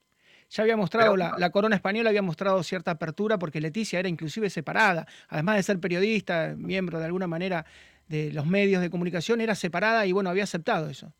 Ya 0.50 0.62
había 0.62 0.76
mostrado, 0.76 1.16
la, 1.16 1.50
corona 1.50 1.76
española 1.76 2.08
había 2.08 2.22
mostrado 2.22 2.62
cierta 2.62 2.90
apertura 2.90 3.38
porque 3.38 3.60
Leticia 3.60 3.98
era 3.98 4.08
inclusive 4.08 4.48
separada, 4.48 5.06
además 5.28 5.56
de 5.56 5.62
ser 5.62 5.78
periodista, 5.78 6.54
miembro 6.56 6.98
de 6.98 7.04
alguna 7.04 7.26
manera 7.26 7.66
de 8.08 8.32
los 8.32 8.46
medios 8.46 8.80
de 8.80 8.88
comunicación, 8.88 9.40
era 9.40 9.54
separada 9.54 10.06
y 10.06 10.12
bueno, 10.12 10.30
había 10.30 10.44
aceptado 10.44 10.88
eso. 10.88 11.12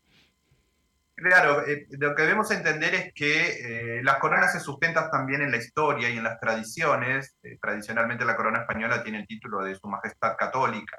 Claro, 1.21 1.67
eh, 1.67 1.85
lo 1.91 2.15
que 2.15 2.21
debemos 2.21 2.49
entender 2.51 2.95
es 2.95 3.13
que 3.13 3.97
eh, 3.97 4.03
las 4.03 4.19
coronas 4.19 4.53
se 4.53 4.59
sustentan 4.61 5.11
también 5.11 5.41
en 5.41 5.51
la 5.51 5.57
historia 5.57 6.09
y 6.09 6.17
en 6.17 6.23
las 6.23 6.39
tradiciones. 6.39 7.35
Eh, 7.43 7.57
tradicionalmente 7.61 8.23
la 8.23 8.37
corona 8.37 8.59
española 8.59 9.03
tiene 9.03 9.19
el 9.19 9.27
título 9.27 9.61
de 9.61 9.75
Su 9.75 9.87
Majestad 9.89 10.37
Católica. 10.37 10.97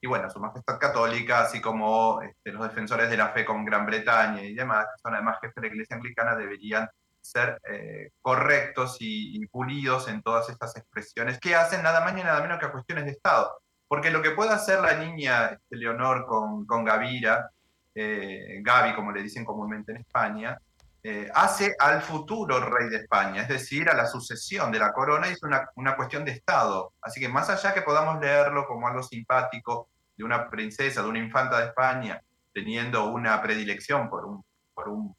Y 0.00 0.08
bueno, 0.08 0.28
Su 0.28 0.40
Majestad 0.40 0.78
Católica, 0.78 1.42
así 1.42 1.60
como 1.60 2.20
este, 2.22 2.50
los 2.52 2.66
defensores 2.66 3.08
de 3.08 3.16
la 3.16 3.28
fe 3.28 3.44
con 3.44 3.64
Gran 3.64 3.86
Bretaña 3.86 4.42
y 4.42 4.54
demás, 4.54 4.86
que 4.86 5.00
son 5.00 5.14
además 5.14 5.38
jefes 5.40 5.54
de 5.54 5.60
la 5.62 5.66
Iglesia 5.68 5.96
Anglicana, 5.96 6.34
deberían 6.36 6.88
ser 7.20 7.60
eh, 7.70 8.10
correctos 8.20 8.96
y, 9.00 9.46
pulidos 9.46 10.08
en 10.08 10.20
todas 10.22 10.48
estas 10.50 10.76
expresiones 10.76 11.38
que 11.38 11.54
hacen 11.54 11.82
nada 11.82 12.00
más 12.00 12.14
ni 12.14 12.22
nada 12.24 12.42
menos 12.42 12.58
que 12.58 12.66
a 12.66 12.72
cuestiones 12.72 13.04
de 13.04 13.12
Estado. 13.12 13.52
Porque 13.86 14.10
lo 14.10 14.20
que 14.20 14.32
puede 14.32 14.50
hacer 14.50 14.80
la 14.80 14.94
niña 14.94 15.46
este, 15.46 15.76
Leonor 15.76 16.26
con 16.26 16.84
Gavira, 16.84 17.50
eh, 17.94 18.60
Gaby 18.62 18.94
como 18.94 19.12
le 19.12 19.22
dicen 19.22 19.44
comúnmente 19.44 19.92
en 19.92 19.98
España, 19.98 20.58
eh, 21.06 21.30
hace 21.34 21.76
al 21.78 22.00
futuro 22.00 22.58
rey 22.60 22.88
de 22.88 22.96
España, 22.96 23.42
es 23.42 23.48
decir, 23.48 23.90
a 23.90 23.94
la 23.94 24.06
sucesión 24.06 24.72
de 24.72 24.78
la 24.78 24.90
corona, 24.94 25.28
y 25.28 25.32
es 25.32 25.42
una, 25.42 25.96
cuestión 25.96 26.24
de 26.24 26.32
Estado. 26.32 26.94
Así 27.02 27.20
que 27.20 27.28
más 27.28 27.50
allá 27.50 27.74
que 27.74 27.82
podamos 27.82 28.18
leerlo 28.22 28.66
como 28.66 28.88
algo 28.88 29.02
simpático 29.02 29.90
de 30.16 30.24
una 30.24 30.48
princesa, 30.48 31.02
de 31.02 31.08
una 31.08 31.18
infanta 31.18 31.58
de 31.58 31.66
España, 31.66 32.22
teniendo 32.54 33.10
una 33.10 33.42
predilección 33.42 34.08
por 34.08 34.24
un, 34.24 35.14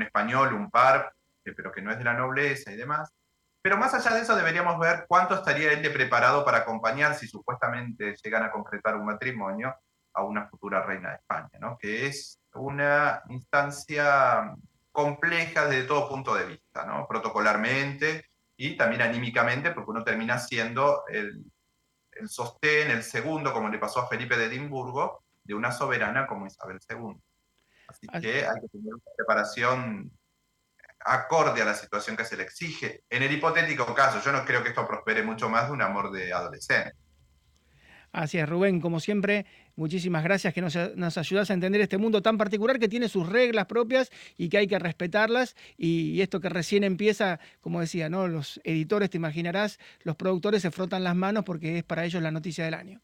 español, 0.00 0.54
un 0.54 0.70
par, 0.70 1.12
pero 1.44 1.70
que 1.70 1.82
no 1.82 1.92
es 1.92 1.98
de 1.98 2.04
la 2.04 2.14
nobleza 2.14 2.72
y 2.72 2.76
demás. 2.76 3.12
Pero 3.60 3.76
más 3.76 3.92
allá 3.92 4.16
de 4.16 4.22
eso 4.22 4.36
deberíamos 4.36 4.78
ver 4.78 5.04
cuánto 5.06 5.34
estaría 5.34 5.72
él 5.72 5.82
de 5.82 5.90
preparado 5.90 6.46
para 6.46 6.58
acompañar 6.58 7.14
si 7.14 7.28
supuestamente 7.28 8.14
llegan 8.24 8.44
a 8.44 8.50
concretar 8.50 8.96
un 8.96 9.04
matrimonio 9.04 9.74
a 10.16 10.24
una 10.24 10.48
futura 10.48 10.82
reina 10.82 11.10
de 11.10 11.16
España, 11.16 11.50
¿no? 11.60 11.76
que 11.78 12.06
es 12.06 12.40
una 12.54 13.22
instancia 13.28 14.54
compleja 14.90 15.66
desde 15.66 15.86
todo 15.86 16.08
punto 16.08 16.34
de 16.34 16.46
vista, 16.46 16.86
¿no? 16.86 17.06
protocolarmente 17.06 18.30
y 18.56 18.76
también 18.76 19.02
anímicamente, 19.02 19.72
porque 19.72 19.90
uno 19.90 20.02
termina 20.02 20.38
siendo 20.38 21.04
el, 21.08 21.44
el 22.12 22.28
sostén, 22.28 22.90
el 22.90 23.02
segundo, 23.02 23.52
como 23.52 23.68
le 23.68 23.78
pasó 23.78 24.00
a 24.00 24.08
Felipe 24.08 24.36
de 24.36 24.46
Edimburgo, 24.46 25.22
de 25.44 25.54
una 25.54 25.70
soberana 25.70 26.26
como 26.26 26.46
Isabel 26.46 26.80
II. 26.88 27.14
Así 27.88 28.06
que 28.06 28.46
hay 28.46 28.60
que 28.60 28.68
tener 28.68 28.94
una 28.94 29.02
preparación 29.16 30.10
acorde 31.04 31.62
a 31.62 31.66
la 31.66 31.74
situación 31.74 32.16
que 32.16 32.24
se 32.24 32.36
le 32.36 32.42
exige. 32.42 33.04
En 33.08 33.22
el 33.22 33.32
hipotético 33.32 33.94
caso, 33.94 34.20
yo 34.20 34.32
no 34.32 34.44
creo 34.44 34.62
que 34.62 34.70
esto 34.70 34.86
prospere 34.86 35.22
mucho 35.22 35.48
más 35.48 35.66
de 35.66 35.72
un 35.72 35.82
amor 35.82 36.10
de 36.10 36.32
adolescente. 36.32 36.96
Así 38.16 38.38
es, 38.38 38.48
Rubén, 38.48 38.80
como 38.80 38.98
siempre, 38.98 39.44
muchísimas 39.74 40.24
gracias 40.24 40.54
que 40.54 40.62
nos, 40.62 40.74
ayudas 41.18 41.50
a 41.50 41.52
entender 41.52 41.82
este 41.82 41.98
mundo 41.98 42.22
tan 42.22 42.38
particular 42.38 42.78
que 42.78 42.88
tiene 42.88 43.10
sus 43.10 43.28
reglas 43.28 43.66
propias 43.66 44.10
y 44.38 44.48
que 44.48 44.56
hay 44.56 44.66
que 44.66 44.78
respetarlas. 44.78 45.54
Y, 45.76 46.22
esto 46.22 46.40
que 46.40 46.48
recién 46.48 46.82
empieza, 46.82 47.40
como 47.60 47.78
decía, 47.78 48.08
¿no? 48.08 48.26
Los 48.26 48.58
editores, 48.64 49.10
te 49.10 49.18
imaginarás, 49.18 49.78
los 50.00 50.16
productores 50.16 50.62
se 50.62 50.70
frotan 50.70 51.04
las 51.04 51.14
manos 51.14 51.44
porque 51.44 51.76
es 51.76 51.84
para 51.84 52.06
ellos 52.06 52.22
la 52.22 52.30
noticia 52.30 52.64
del 52.64 52.72
año. 52.72 53.02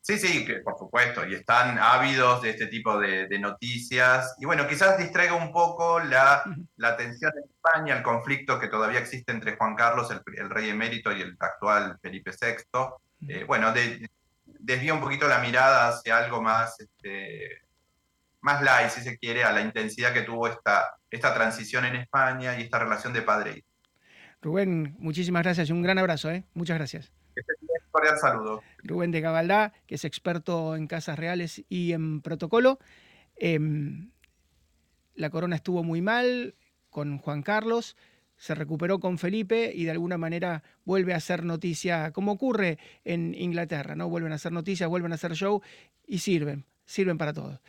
Sí, 0.00 0.18
sí, 0.18 0.44
que 0.44 0.54
por 0.56 0.76
supuesto, 0.76 1.24
y 1.24 1.34
están 1.34 1.78
ávidos 1.78 2.42
de 2.42 2.50
este 2.50 2.66
tipo 2.66 2.98
de, 2.98 3.28
noticias. 3.38 4.34
Y 4.40 4.46
bueno, 4.46 4.66
quizás 4.66 4.98
distraiga 4.98 5.34
un 5.34 5.52
poco 5.52 6.00
la, 6.00 6.42
la, 6.78 6.88
atención 6.88 7.30
en 7.36 7.48
España, 7.48 7.96
el 7.96 8.02
conflicto 8.02 8.58
que 8.58 8.66
todavía 8.66 8.98
existe 8.98 9.30
entre 9.30 9.56
Juan 9.56 9.76
Carlos, 9.76 10.10
el, 10.10 10.20
el 10.36 10.50
rey 10.50 10.68
emérito, 10.68 11.12
y 11.12 11.20
el 11.20 11.36
actual 11.38 11.96
Felipe 12.02 12.32
VI 12.32 12.64
eh, 13.26 13.44
bueno, 13.44 13.72
de, 13.72 14.08
desvía 14.44 14.94
un 14.94 15.00
poquito 15.00 15.26
la 15.26 15.40
mirada 15.40 15.88
hacia 15.88 16.18
algo 16.18 16.42
más, 16.42 16.78
este, 16.80 17.62
más 18.40 18.62
light, 18.62 18.90
si 18.90 19.00
se 19.00 19.18
quiere, 19.18 19.44
a 19.44 19.52
la 19.52 19.60
intensidad 19.60 20.12
que 20.12 20.22
tuvo 20.22 20.48
esta, 20.48 20.94
esta 21.10 21.34
transición 21.34 21.84
en 21.84 21.96
España 21.96 22.58
y 22.58 22.62
esta 22.62 22.78
relación 22.78 23.12
de 23.12 23.22
padre 23.22 23.64
Rubén, 24.40 24.94
muchísimas 24.98 25.42
gracias 25.42 25.68
y 25.68 25.72
un 25.72 25.82
gran 25.82 25.98
abrazo, 25.98 26.30
¿eh? 26.30 26.44
Muchas 26.54 26.78
gracias. 26.78 27.12
Un 27.36 27.68
cordial 27.90 28.18
saludo. 28.18 28.62
Rubén 28.84 29.10
de 29.10 29.20
Gabaldá, 29.20 29.72
que 29.86 29.96
es 29.96 30.04
experto 30.04 30.76
en 30.76 30.86
casas 30.86 31.18
reales 31.18 31.64
y 31.68 31.92
en 31.92 32.20
protocolo. 32.20 32.78
Em, 33.36 34.10
la 35.14 35.30
corona 35.30 35.56
estuvo 35.56 35.82
muy 35.82 36.02
mal 36.02 36.54
con 36.90 37.18
Juan 37.18 37.42
Carlos 37.42 37.96
se 38.38 38.54
recuperó 38.54 39.00
con 39.00 39.18
Felipe 39.18 39.72
y 39.74 39.84
de 39.84 39.90
alguna 39.90 40.16
manera 40.16 40.62
vuelve 40.84 41.12
a 41.12 41.20
ser 41.20 41.44
noticia, 41.44 42.12
como 42.12 42.32
ocurre 42.32 42.78
en 43.04 43.34
Inglaterra, 43.34 43.96
¿no? 43.96 44.08
Vuelven 44.08 44.32
a 44.32 44.38
ser 44.38 44.52
noticias, 44.52 44.88
vuelven 44.88 45.12
a 45.12 45.16
ser 45.16 45.34
show 45.34 45.60
y 46.06 46.20
sirven, 46.20 46.64
sirven 46.86 47.18
para 47.18 47.32
todo. 47.32 47.60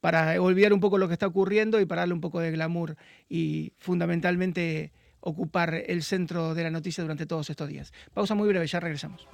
Para 0.00 0.40
olvidar 0.42 0.72
un 0.72 0.80
poco 0.80 0.98
lo 0.98 1.08
que 1.08 1.14
está 1.14 1.26
ocurriendo 1.26 1.80
y 1.80 1.86
para 1.86 2.02
darle 2.02 2.14
un 2.14 2.20
poco 2.20 2.40
de 2.40 2.50
glamour 2.50 2.96
y 3.28 3.72
fundamentalmente 3.78 4.92
ocupar 5.20 5.74
el 5.74 6.02
centro 6.02 6.54
de 6.54 6.62
la 6.64 6.70
noticia 6.70 7.02
durante 7.02 7.26
todos 7.26 7.48
estos 7.48 7.68
días. 7.68 7.92
Pausa 8.12 8.34
muy 8.34 8.48
breve, 8.48 8.66
ya 8.66 8.80
regresamos. 8.80 9.26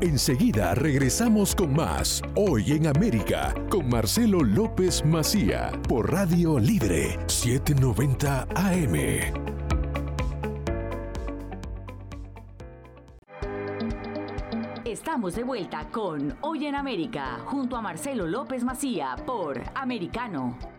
Enseguida 0.00 0.76
regresamos 0.76 1.56
con 1.56 1.74
más 1.74 2.22
Hoy 2.36 2.70
en 2.70 2.86
América 2.86 3.52
con 3.68 3.88
Marcelo 3.88 4.44
López 4.44 5.04
Macía 5.04 5.72
por 5.88 6.12
Radio 6.12 6.60
Libre 6.60 7.18
790 7.26 8.46
AM. 8.54 8.94
Estamos 14.84 15.34
de 15.34 15.42
vuelta 15.42 15.88
con 15.90 16.38
Hoy 16.42 16.66
en 16.66 16.76
América 16.76 17.40
junto 17.46 17.76
a 17.76 17.82
Marcelo 17.82 18.28
López 18.28 18.62
Macía 18.62 19.16
por 19.26 19.60
Americano. 19.74 20.77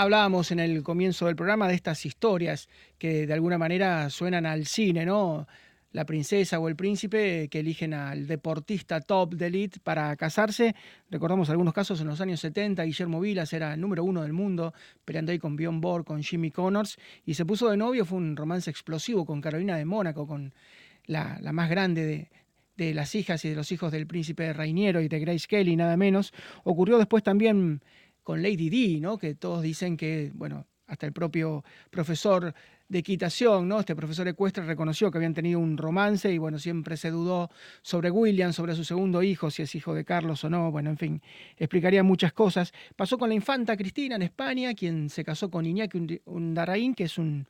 Hablábamos 0.00 0.50
en 0.50 0.60
el 0.60 0.82
comienzo 0.82 1.26
del 1.26 1.36
programa 1.36 1.68
de 1.68 1.74
estas 1.74 2.06
historias 2.06 2.70
que 2.96 3.26
de 3.26 3.34
alguna 3.34 3.58
manera 3.58 4.08
suenan 4.08 4.46
al 4.46 4.64
cine, 4.64 5.04
¿no? 5.04 5.46
La 5.92 6.06
princesa 6.06 6.58
o 6.58 6.70
el 6.70 6.74
príncipe 6.74 7.48
que 7.50 7.60
eligen 7.60 7.92
al 7.92 8.26
deportista 8.26 9.02
top 9.02 9.34
de 9.34 9.48
elite 9.48 9.78
para 9.78 10.16
casarse. 10.16 10.74
Recordamos 11.10 11.50
algunos 11.50 11.74
casos 11.74 12.00
en 12.00 12.06
los 12.06 12.18
años 12.22 12.40
70. 12.40 12.82
Guillermo 12.82 13.20
Vilas 13.20 13.52
era 13.52 13.74
el 13.74 13.80
número 13.82 14.02
uno 14.02 14.22
del 14.22 14.32
mundo, 14.32 14.72
peleando 15.04 15.32
ahí 15.32 15.38
con 15.38 15.54
Bjorn 15.54 15.82
Borg, 15.82 16.06
con 16.06 16.22
Jimmy 16.22 16.50
Connors. 16.50 16.96
Y 17.26 17.34
se 17.34 17.44
puso 17.44 17.68
de 17.68 17.76
novio. 17.76 18.06
Fue 18.06 18.16
un 18.16 18.36
romance 18.36 18.70
explosivo 18.70 19.26
con 19.26 19.42
Carolina 19.42 19.76
de 19.76 19.84
Mónaco, 19.84 20.26
con 20.26 20.54
la, 21.04 21.38
más 21.52 21.68
grande 21.68 22.06
de, 22.06 22.30
de 22.74 22.94
las 22.94 23.14
hijas 23.14 23.44
y 23.44 23.50
de 23.50 23.54
los 23.54 23.70
hijos 23.70 23.92
del 23.92 24.06
príncipe 24.06 24.50
Reiniero 24.54 25.02
y 25.02 25.08
de 25.08 25.20
Grace 25.20 25.46
Kelly, 25.46 25.76
nada 25.76 25.98
menos. 25.98 26.32
Ocurrió 26.64 26.96
después 26.96 27.22
también 27.22 27.82
con 28.22 28.42
Lady 28.42 28.70
D, 28.70 29.00
¿no? 29.00 29.18
que 29.18 29.34
todos 29.34 29.62
dicen 29.62 29.96
que, 29.96 30.30
bueno, 30.34 30.66
hasta 30.86 31.06
el 31.06 31.12
propio 31.12 31.64
profesor 31.90 32.52
de 32.88 32.98
equitación, 32.98 33.68
¿no? 33.68 33.78
Este 33.78 33.94
profesor 33.94 34.26
ecuestre 34.26 34.64
reconoció 34.64 35.10
que 35.10 35.18
habían 35.18 35.32
tenido 35.32 35.60
un 35.60 35.76
romance 35.76 36.32
y 36.32 36.38
bueno, 36.38 36.58
siempre 36.58 36.96
se 36.96 37.10
dudó 37.10 37.48
sobre 37.82 38.10
William, 38.10 38.52
sobre 38.52 38.74
su 38.74 38.82
segundo 38.82 39.22
hijo, 39.22 39.48
si 39.52 39.62
es 39.62 39.72
hijo 39.76 39.94
de 39.94 40.04
Carlos 40.04 40.42
o 40.42 40.50
no, 40.50 40.72
bueno, 40.72 40.90
en 40.90 40.98
fin, 40.98 41.22
explicaría 41.56 42.02
muchas 42.02 42.32
cosas. 42.32 42.72
Pasó 42.96 43.16
con 43.16 43.28
la 43.28 43.36
infanta 43.36 43.76
Cristina 43.76 44.16
en 44.16 44.22
España, 44.22 44.74
quien 44.74 45.08
se 45.08 45.24
casó 45.24 45.48
con 45.50 45.66
Iñaki 45.66 46.20
Undaraín, 46.24 46.96
que 46.96 47.04
es 47.04 47.16
un, 47.16 47.46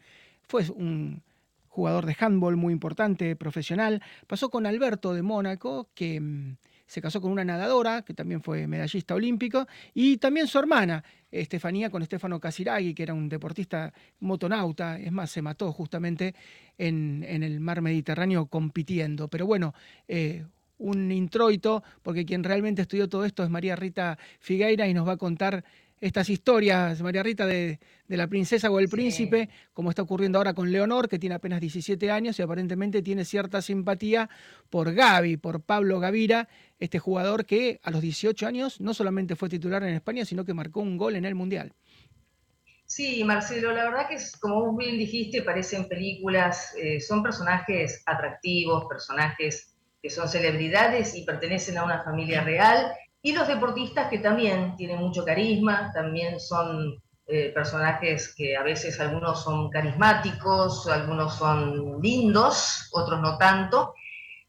fue 0.46 0.68
un 0.68 1.22
jugador 1.68 2.04
de 2.04 2.14
handball 2.18 2.56
muy 2.56 2.74
importante, 2.74 3.34
profesional. 3.34 4.02
Pasó 4.26 4.50
con 4.50 4.66
Alberto 4.66 5.14
de 5.14 5.22
Mónaco, 5.22 5.88
que 5.94 6.20
mm, 6.20 6.56
se 6.90 7.00
casó 7.00 7.20
con 7.20 7.30
una 7.30 7.44
nadadora, 7.44 8.02
que 8.02 8.14
también 8.14 8.42
fue 8.42 8.66
medallista 8.66 9.14
olímpico, 9.14 9.68
y 9.94 10.16
también 10.16 10.48
su 10.48 10.58
hermana, 10.58 11.04
Estefanía, 11.30 11.88
con 11.88 12.02
Estefano 12.02 12.40
Casiraghi, 12.40 12.94
que 12.94 13.04
era 13.04 13.14
un 13.14 13.28
deportista 13.28 13.92
motonauta, 14.18 14.98
es 14.98 15.12
más, 15.12 15.30
se 15.30 15.40
mató 15.40 15.72
justamente 15.72 16.34
en, 16.78 17.22
el 17.22 17.60
mar 17.60 17.80
Mediterráneo 17.80 18.46
compitiendo. 18.46 19.28
Pero 19.28 19.46
bueno, 19.46 19.72
eh, 20.08 20.44
un 20.78 21.12
introito, 21.12 21.84
porque 22.02 22.26
quien 22.26 22.42
realmente 22.42 22.82
estudió 22.82 23.08
todo 23.08 23.24
esto 23.24 23.44
es 23.44 23.50
María 23.50 23.76
Rita 23.76 24.18
Figueira 24.40 24.88
y 24.88 24.92
nos 24.92 25.06
va 25.06 25.12
a 25.12 25.16
contar 25.16 25.62
estas 26.00 26.30
historias, 26.30 27.02
María 27.02 27.22
Rita, 27.22 27.46
de, 27.46 27.78
la 28.08 28.26
princesa 28.26 28.70
o 28.70 28.80
el 28.80 28.88
príncipe, 28.88 29.50
como 29.72 29.90
está 29.90 30.02
ocurriendo 30.02 30.38
ahora 30.38 30.54
con 30.54 30.72
Leonor, 30.72 31.08
que 31.08 31.18
tiene 31.18 31.34
apenas 31.34 31.60
17 31.60 32.10
años 32.10 32.38
y 32.38 32.42
aparentemente 32.42 33.02
tiene 33.02 33.24
cierta 33.24 33.62
simpatía 33.62 34.28
por 34.70 34.92
Gaby, 34.92 35.36
por 35.36 35.60
Pablo 35.60 36.00
Gavira, 36.00 36.48
este 36.78 36.98
jugador 36.98 37.44
que 37.44 37.80
a 37.82 37.90
los 37.90 38.00
18 38.00 38.46
años 38.46 38.80
no 38.80 38.94
solamente 38.94 39.36
fue 39.36 39.48
titular 39.48 39.82
en 39.82 39.94
España, 39.94 40.24
sino 40.24 40.44
que 40.44 40.54
marcó 40.54 40.80
un 40.80 40.96
gol 40.96 41.16
en 41.16 41.24
el 41.24 41.34
Mundial. 41.34 41.74
Sí, 42.86 43.22
Marcelo, 43.22 43.72
la 43.72 43.84
verdad 43.84 44.08
que 44.08 44.14
es, 44.14 44.36
como 44.36 44.64
vos 44.64 44.76
bien 44.76 44.98
dijiste, 44.98 45.42
parecen 45.42 45.86
películas, 45.86 46.74
eh, 46.76 47.00
son 47.00 47.22
personajes 47.22 48.02
atractivos, 48.06 48.86
personajes 48.86 49.76
que 50.02 50.10
son 50.10 50.28
celebridades 50.28 51.14
y 51.14 51.24
pertenecen 51.24 51.78
a 51.78 51.84
una 51.84 52.02
familia 52.02 52.42
real 52.42 52.92
y 53.22 53.32
los 53.32 53.46
deportistas 53.46 54.08
que 54.08 54.18
también 54.18 54.76
tienen 54.76 54.98
mucho 54.98 55.24
carisma, 55.24 55.90
también 55.92 56.40
son 56.40 57.02
eh, 57.26 57.50
personajes 57.54 58.34
que 58.34 58.56
a 58.56 58.62
veces 58.62 58.98
algunos 58.98 59.44
son 59.44 59.70
carismáticos, 59.70 60.88
algunos 60.88 61.36
son 61.36 62.00
lindos, 62.00 62.88
otros 62.92 63.20
no 63.20 63.36
tanto. 63.38 63.94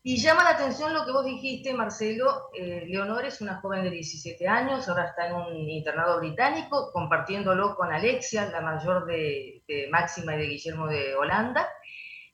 Y 0.04 0.18
llama 0.18 0.44
la 0.44 0.52
atención 0.52 0.94
lo 0.94 1.06
que 1.06 1.12
vos 1.12 1.24
dijiste, 1.24 1.76
Marcelo. 1.76 2.50
Eh, 2.58 2.86
Leonor 2.88 3.24
es 3.26 3.40
una 3.42 3.62
joven 3.62 3.84
de 3.84 3.92
17 3.92 4.48
años, 4.48 4.90
ahora 4.90 5.06
está 5.06 5.28
en 5.28 5.36
un 5.36 5.70
internado 5.70 6.18
británico, 6.20 6.92
compartiéndolo 6.92 7.76
con 7.76 7.94
Alexia, 7.94 8.50
la 8.50 8.62
mayor 8.62 9.06
de, 9.06 9.62
de 9.68 9.88
Máxima 9.92 10.34
y 10.34 10.40
de 10.40 10.48
Guillermo 10.48 10.88
de 10.88 11.14
Holanda. 11.14 11.68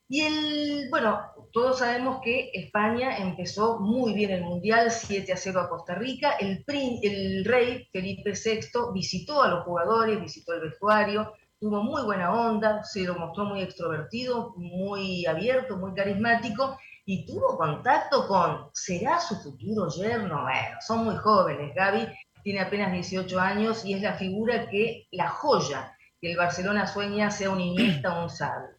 Y 0.08 0.22
el, 0.22 0.88
bueno, 0.90 1.20
todos 1.52 1.80
sabemos 1.80 2.20
que 2.24 2.52
España 2.54 3.18
empezó 3.18 3.80
muy 3.80 4.14
bien 4.14 4.32
el 4.32 4.44
Mundial, 4.44 4.92
7 4.92 5.34
a 5.34 5.38
0 5.38 5.62
a 5.62 5.70
Costa 5.70 5.96
Rica. 5.96 6.32
El, 6.40 6.64
el 6.68 7.46
rey 7.46 7.88
Felipe 7.92 8.34
VI 8.34 8.94
visitó 8.94 9.42
a 9.42 9.50
los 9.50 9.64
jugadores, 9.64 10.20
visitó 10.20 10.54
el 10.54 10.62
vestuario, 10.62 11.34
tuvo 11.60 11.84
muy 11.84 12.04
buena 12.04 12.32
onda, 12.34 12.84
se 12.84 13.04
lo 13.04 13.16
mostró 13.16 13.46
muy 13.46 13.62
extrovertido, 13.62 14.54
muy 14.58 15.26
abierto, 15.26 15.78
muy 15.78 15.94
carismático 15.94 16.78
y 17.06 17.26
tuvo 17.26 17.58
contacto 17.58 18.28
con, 18.28 18.70
¿será 18.74 19.20
su 19.20 19.36
futuro 19.36 19.88
yerno? 19.90 20.44
Bueno, 20.44 20.78
son 20.82 21.06
muy 21.06 21.16
jóvenes, 21.16 21.74
Gaby 21.74 22.08
tiene 22.44 22.62
apenas 22.62 22.92
18 22.92 23.40
años 23.40 23.84
y 23.86 23.94
es 23.94 24.02
la 24.02 24.14
figura 24.14 24.70
que, 24.70 25.08
la 25.12 25.30
joya 25.30 25.94
que 26.22 26.32
el 26.32 26.38
Barcelona 26.38 26.88
sueña 26.88 27.30
sea 27.30 27.50
un 27.50 27.60
Iniesta 27.60 28.18
o 28.18 28.24
un 28.24 28.30
Xavi. 28.30 28.77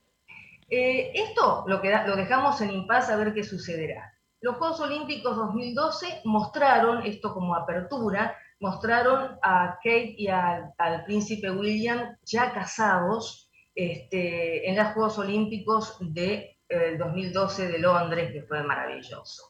Eh, 0.69 1.13
esto 1.15 1.65
lo, 1.67 1.81
que, 1.81 1.91
lo 2.07 2.17
dejamos 2.17 2.61
en 2.61 2.71
impas 2.71 3.09
a 3.09 3.17
ver 3.17 3.33
qué 3.33 3.43
sucederá. 3.43 4.13
Los 4.41 4.57
Juegos 4.57 4.81
Olímpicos 4.81 5.37
2012 5.37 6.23
mostraron, 6.25 7.05
esto 7.05 7.35
como 7.35 7.55
apertura, 7.55 8.37
mostraron 8.61 9.39
a 9.43 9.79
Kate 9.83 10.15
y 10.17 10.29
al 10.29 11.05
príncipe 11.07 11.51
William 11.51 12.17
ya 12.25 12.53
casados 12.53 13.51
este, 13.75 14.69
en 14.69 14.77
los 14.77 14.89
Juegos 14.89 15.19
Olímpicos 15.19 15.97
de 16.01 16.59
2012 16.99 17.65
eh, 17.65 17.69
de 17.69 17.79
Londres, 17.79 18.33
que 18.33 18.43
fue 18.43 18.63
maravilloso. 18.63 19.48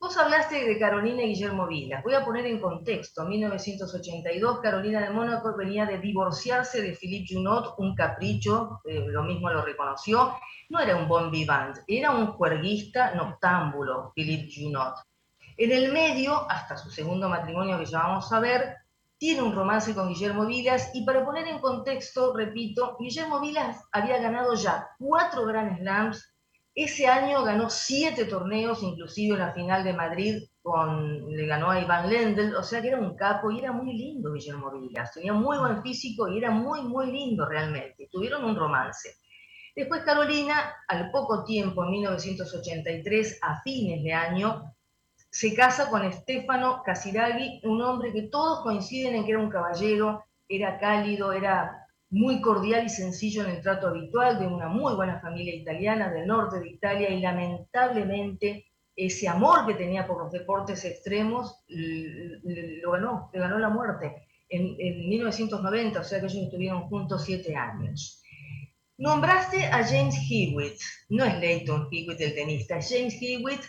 Vos 0.00 0.16
hablaste 0.16 0.64
de 0.64 0.78
Carolina 0.78 1.24
y 1.24 1.30
Guillermo 1.30 1.66
Vilas. 1.66 2.04
Voy 2.04 2.14
a 2.14 2.24
poner 2.24 2.46
en 2.46 2.60
contexto. 2.60 3.22
En 3.22 3.30
1982, 3.30 4.60
Carolina 4.60 5.00
de 5.00 5.10
Mónaco 5.10 5.56
venía 5.56 5.86
de 5.86 5.98
divorciarse 5.98 6.80
de 6.80 6.94
Philippe 6.94 7.34
Junot, 7.34 7.74
un 7.78 7.96
capricho, 7.96 8.80
eh, 8.84 9.04
lo 9.08 9.24
mismo 9.24 9.50
lo 9.50 9.64
reconoció. 9.64 10.36
No 10.68 10.78
era 10.78 10.94
un 10.94 11.08
bon 11.08 11.32
vivant, 11.32 11.78
era 11.88 12.12
un 12.12 12.28
juerguista 12.28 13.12
noctámbulo, 13.16 14.12
Philippe 14.14 14.48
Junot. 14.54 14.94
En 15.56 15.72
el 15.72 15.92
medio, 15.92 16.48
hasta 16.48 16.76
su 16.76 16.90
segundo 16.90 17.28
matrimonio 17.28 17.76
que 17.76 17.86
ya 17.86 17.98
vamos 17.98 18.32
a 18.32 18.38
ver, 18.38 18.76
tiene 19.18 19.42
un 19.42 19.52
romance 19.52 19.96
con 19.96 20.10
Guillermo 20.10 20.46
Vilas 20.46 20.92
y 20.94 21.04
para 21.04 21.24
poner 21.24 21.48
en 21.48 21.58
contexto, 21.58 22.36
repito, 22.36 22.96
Guillermo 23.00 23.40
Vilas 23.40 23.84
había 23.90 24.18
ganado 24.18 24.54
ya 24.54 24.90
cuatro 24.96 25.44
Grand 25.44 25.76
Slams 25.76 26.37
ese 26.84 27.08
año 27.08 27.42
ganó 27.42 27.68
siete 27.70 28.24
torneos, 28.26 28.84
inclusive 28.84 29.36
la 29.36 29.52
final 29.52 29.82
de 29.82 29.94
Madrid 29.94 30.44
con, 30.62 31.28
le 31.28 31.44
ganó 31.44 31.70
a 31.70 31.80
Iván 31.80 32.08
Lendl, 32.08 32.54
o 32.54 32.62
sea 32.62 32.80
que 32.80 32.86
era 32.86 33.00
un 33.00 33.16
capo 33.16 33.50
y 33.50 33.58
era 33.58 33.72
muy 33.72 33.92
lindo 33.92 34.32
Guillermo 34.32 34.70
Vilas, 34.70 35.12
tenía 35.12 35.32
muy 35.32 35.58
buen 35.58 35.82
físico 35.82 36.28
y 36.28 36.38
era 36.38 36.52
muy, 36.52 36.82
muy 36.82 37.10
lindo 37.10 37.46
realmente. 37.46 38.08
Tuvieron 38.12 38.44
un 38.44 38.54
romance. 38.54 39.16
Después 39.74 40.02
Carolina, 40.02 40.72
al 40.86 41.10
poco 41.10 41.42
tiempo, 41.42 41.82
en 41.82 41.90
1983, 41.90 43.40
a 43.42 43.60
fines 43.62 44.04
de 44.04 44.12
año, 44.12 44.72
se 45.30 45.54
casa 45.54 45.90
con 45.90 46.12
Stefano 46.12 46.82
Casiraghi, 46.84 47.60
un 47.64 47.82
hombre 47.82 48.12
que 48.12 48.28
todos 48.28 48.62
coinciden 48.62 49.16
en 49.16 49.24
que 49.24 49.32
era 49.32 49.40
un 49.40 49.50
caballero, 49.50 50.24
era 50.48 50.78
cálido, 50.78 51.32
era 51.32 51.87
muy 52.10 52.40
cordial 52.40 52.86
y 52.86 52.88
sencillo 52.88 53.44
en 53.44 53.50
el 53.50 53.62
trato 53.62 53.88
habitual, 53.88 54.38
de 54.38 54.46
una 54.46 54.68
muy 54.68 54.94
buena 54.94 55.20
familia 55.20 55.54
italiana 55.54 56.10
del 56.10 56.26
norte 56.26 56.60
de 56.60 56.70
Italia 56.70 57.10
y 57.10 57.20
lamentablemente 57.20 58.66
ese 58.96 59.28
amor 59.28 59.66
que 59.66 59.74
tenía 59.74 60.06
por 60.06 60.22
los 60.22 60.32
deportes 60.32 60.84
extremos 60.84 61.64
lo 61.68 62.92
ganó, 62.92 63.30
le 63.32 63.38
ganó 63.38 63.58
la 63.58 63.68
muerte 63.68 64.28
en, 64.48 65.08
1990, 65.08 66.00
o 66.00 66.04
sea 66.04 66.20
que 66.20 66.26
ellos 66.26 66.44
estuvieron 66.44 66.88
juntos 66.88 67.24
siete 67.24 67.54
años. 67.54 68.22
Nombraste 68.96 69.66
a 69.66 69.84
James 69.84 70.16
Hewitt, 70.28 70.80
no 71.10 71.24
es 71.24 71.38
Leighton 71.38 71.88
Hewitt 71.92 72.20
el 72.20 72.34
tenista, 72.34 72.78
es 72.78 72.88
James 72.90 73.16
Hewitt 73.20 73.60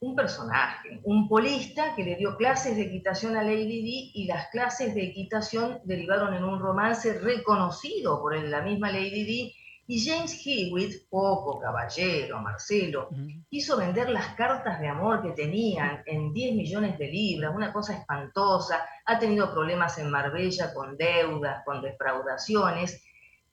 un 0.00 0.14
personaje, 0.14 1.00
un 1.04 1.28
polista 1.28 1.94
que 1.94 2.04
le 2.04 2.16
dio 2.16 2.36
clases 2.36 2.76
de 2.76 2.82
equitación 2.82 3.36
a 3.36 3.42
Lady 3.42 3.82
Di 3.82 4.10
y 4.14 4.26
las 4.26 4.48
clases 4.48 4.94
de 4.94 5.04
equitación 5.04 5.80
derivaron 5.84 6.34
en 6.34 6.44
un 6.44 6.60
romance 6.60 7.18
reconocido 7.18 8.20
por 8.20 8.36
la 8.36 8.60
misma 8.60 8.90
Lady 8.92 9.24
Di 9.24 9.54
y 9.88 10.04
James 10.04 10.42
Hewitt, 10.44 11.08
poco 11.08 11.60
caballero, 11.60 12.40
Marcelo, 12.40 13.08
quiso 13.48 13.76
vender 13.76 14.10
las 14.10 14.34
cartas 14.34 14.80
de 14.80 14.88
amor 14.88 15.22
que 15.22 15.30
tenían 15.30 16.02
en 16.06 16.32
10 16.32 16.56
millones 16.56 16.98
de 16.98 17.06
libras, 17.06 17.54
una 17.54 17.72
cosa 17.72 17.94
espantosa, 17.94 18.84
ha 19.04 19.18
tenido 19.18 19.52
problemas 19.52 19.96
en 19.98 20.10
Marbella 20.10 20.74
con 20.74 20.96
deudas, 20.96 21.64
con 21.64 21.80
defraudaciones, 21.82 23.05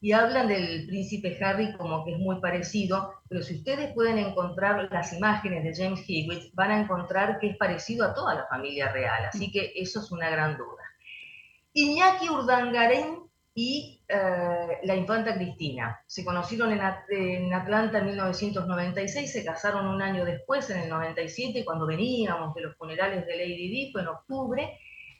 y 0.03 0.11
hablan 0.11 0.49
del 0.49 0.85
príncipe 0.85 1.39
Harry 1.41 1.71
como 1.77 2.03
que 2.03 2.11
es 2.11 2.19
muy 2.19 2.41
parecido, 2.41 3.13
pero 3.29 3.41
si 3.41 3.55
ustedes 3.55 3.93
pueden 3.93 4.17
encontrar 4.17 4.89
las 4.91 5.13
imágenes 5.13 5.63
de 5.63 5.81
James 5.81 6.03
Hewitt, 6.05 6.53
van 6.53 6.71
a 6.71 6.81
encontrar 6.81 7.39
que 7.39 7.51
es 7.51 7.55
parecido 7.55 8.05
a 8.05 8.13
toda 8.13 8.35
la 8.35 8.45
familia 8.47 8.91
real, 8.91 9.23
así 9.23 9.49
que 9.49 9.71
eso 9.73 10.01
es 10.01 10.11
una 10.11 10.29
gran 10.29 10.57
duda. 10.57 10.83
Iñaki 11.71 12.27
Urdangarín 12.27 13.29
y 13.55 14.01
eh, 14.09 14.79
la 14.83 14.93
infanta 14.93 15.35
Cristina 15.35 15.97
se 16.05 16.25
conocieron 16.25 16.73
en, 16.73 17.53
Atlanta 17.53 17.99
en 17.99 18.07
1996, 18.07 19.31
se 19.31 19.45
casaron 19.45 19.87
un 19.87 20.01
año 20.01 20.25
después, 20.25 20.69
en 20.69 20.81
el 20.81 20.89
97, 20.89 21.63
cuando 21.63 21.87
veníamos 21.87 22.53
de 22.55 22.61
los 22.63 22.75
funerales 22.75 23.25
de 23.25 23.37
Lady 23.37 23.69
Di, 23.69 23.91
fue 23.93 24.01
en 24.01 24.09
octubre, 24.09 24.77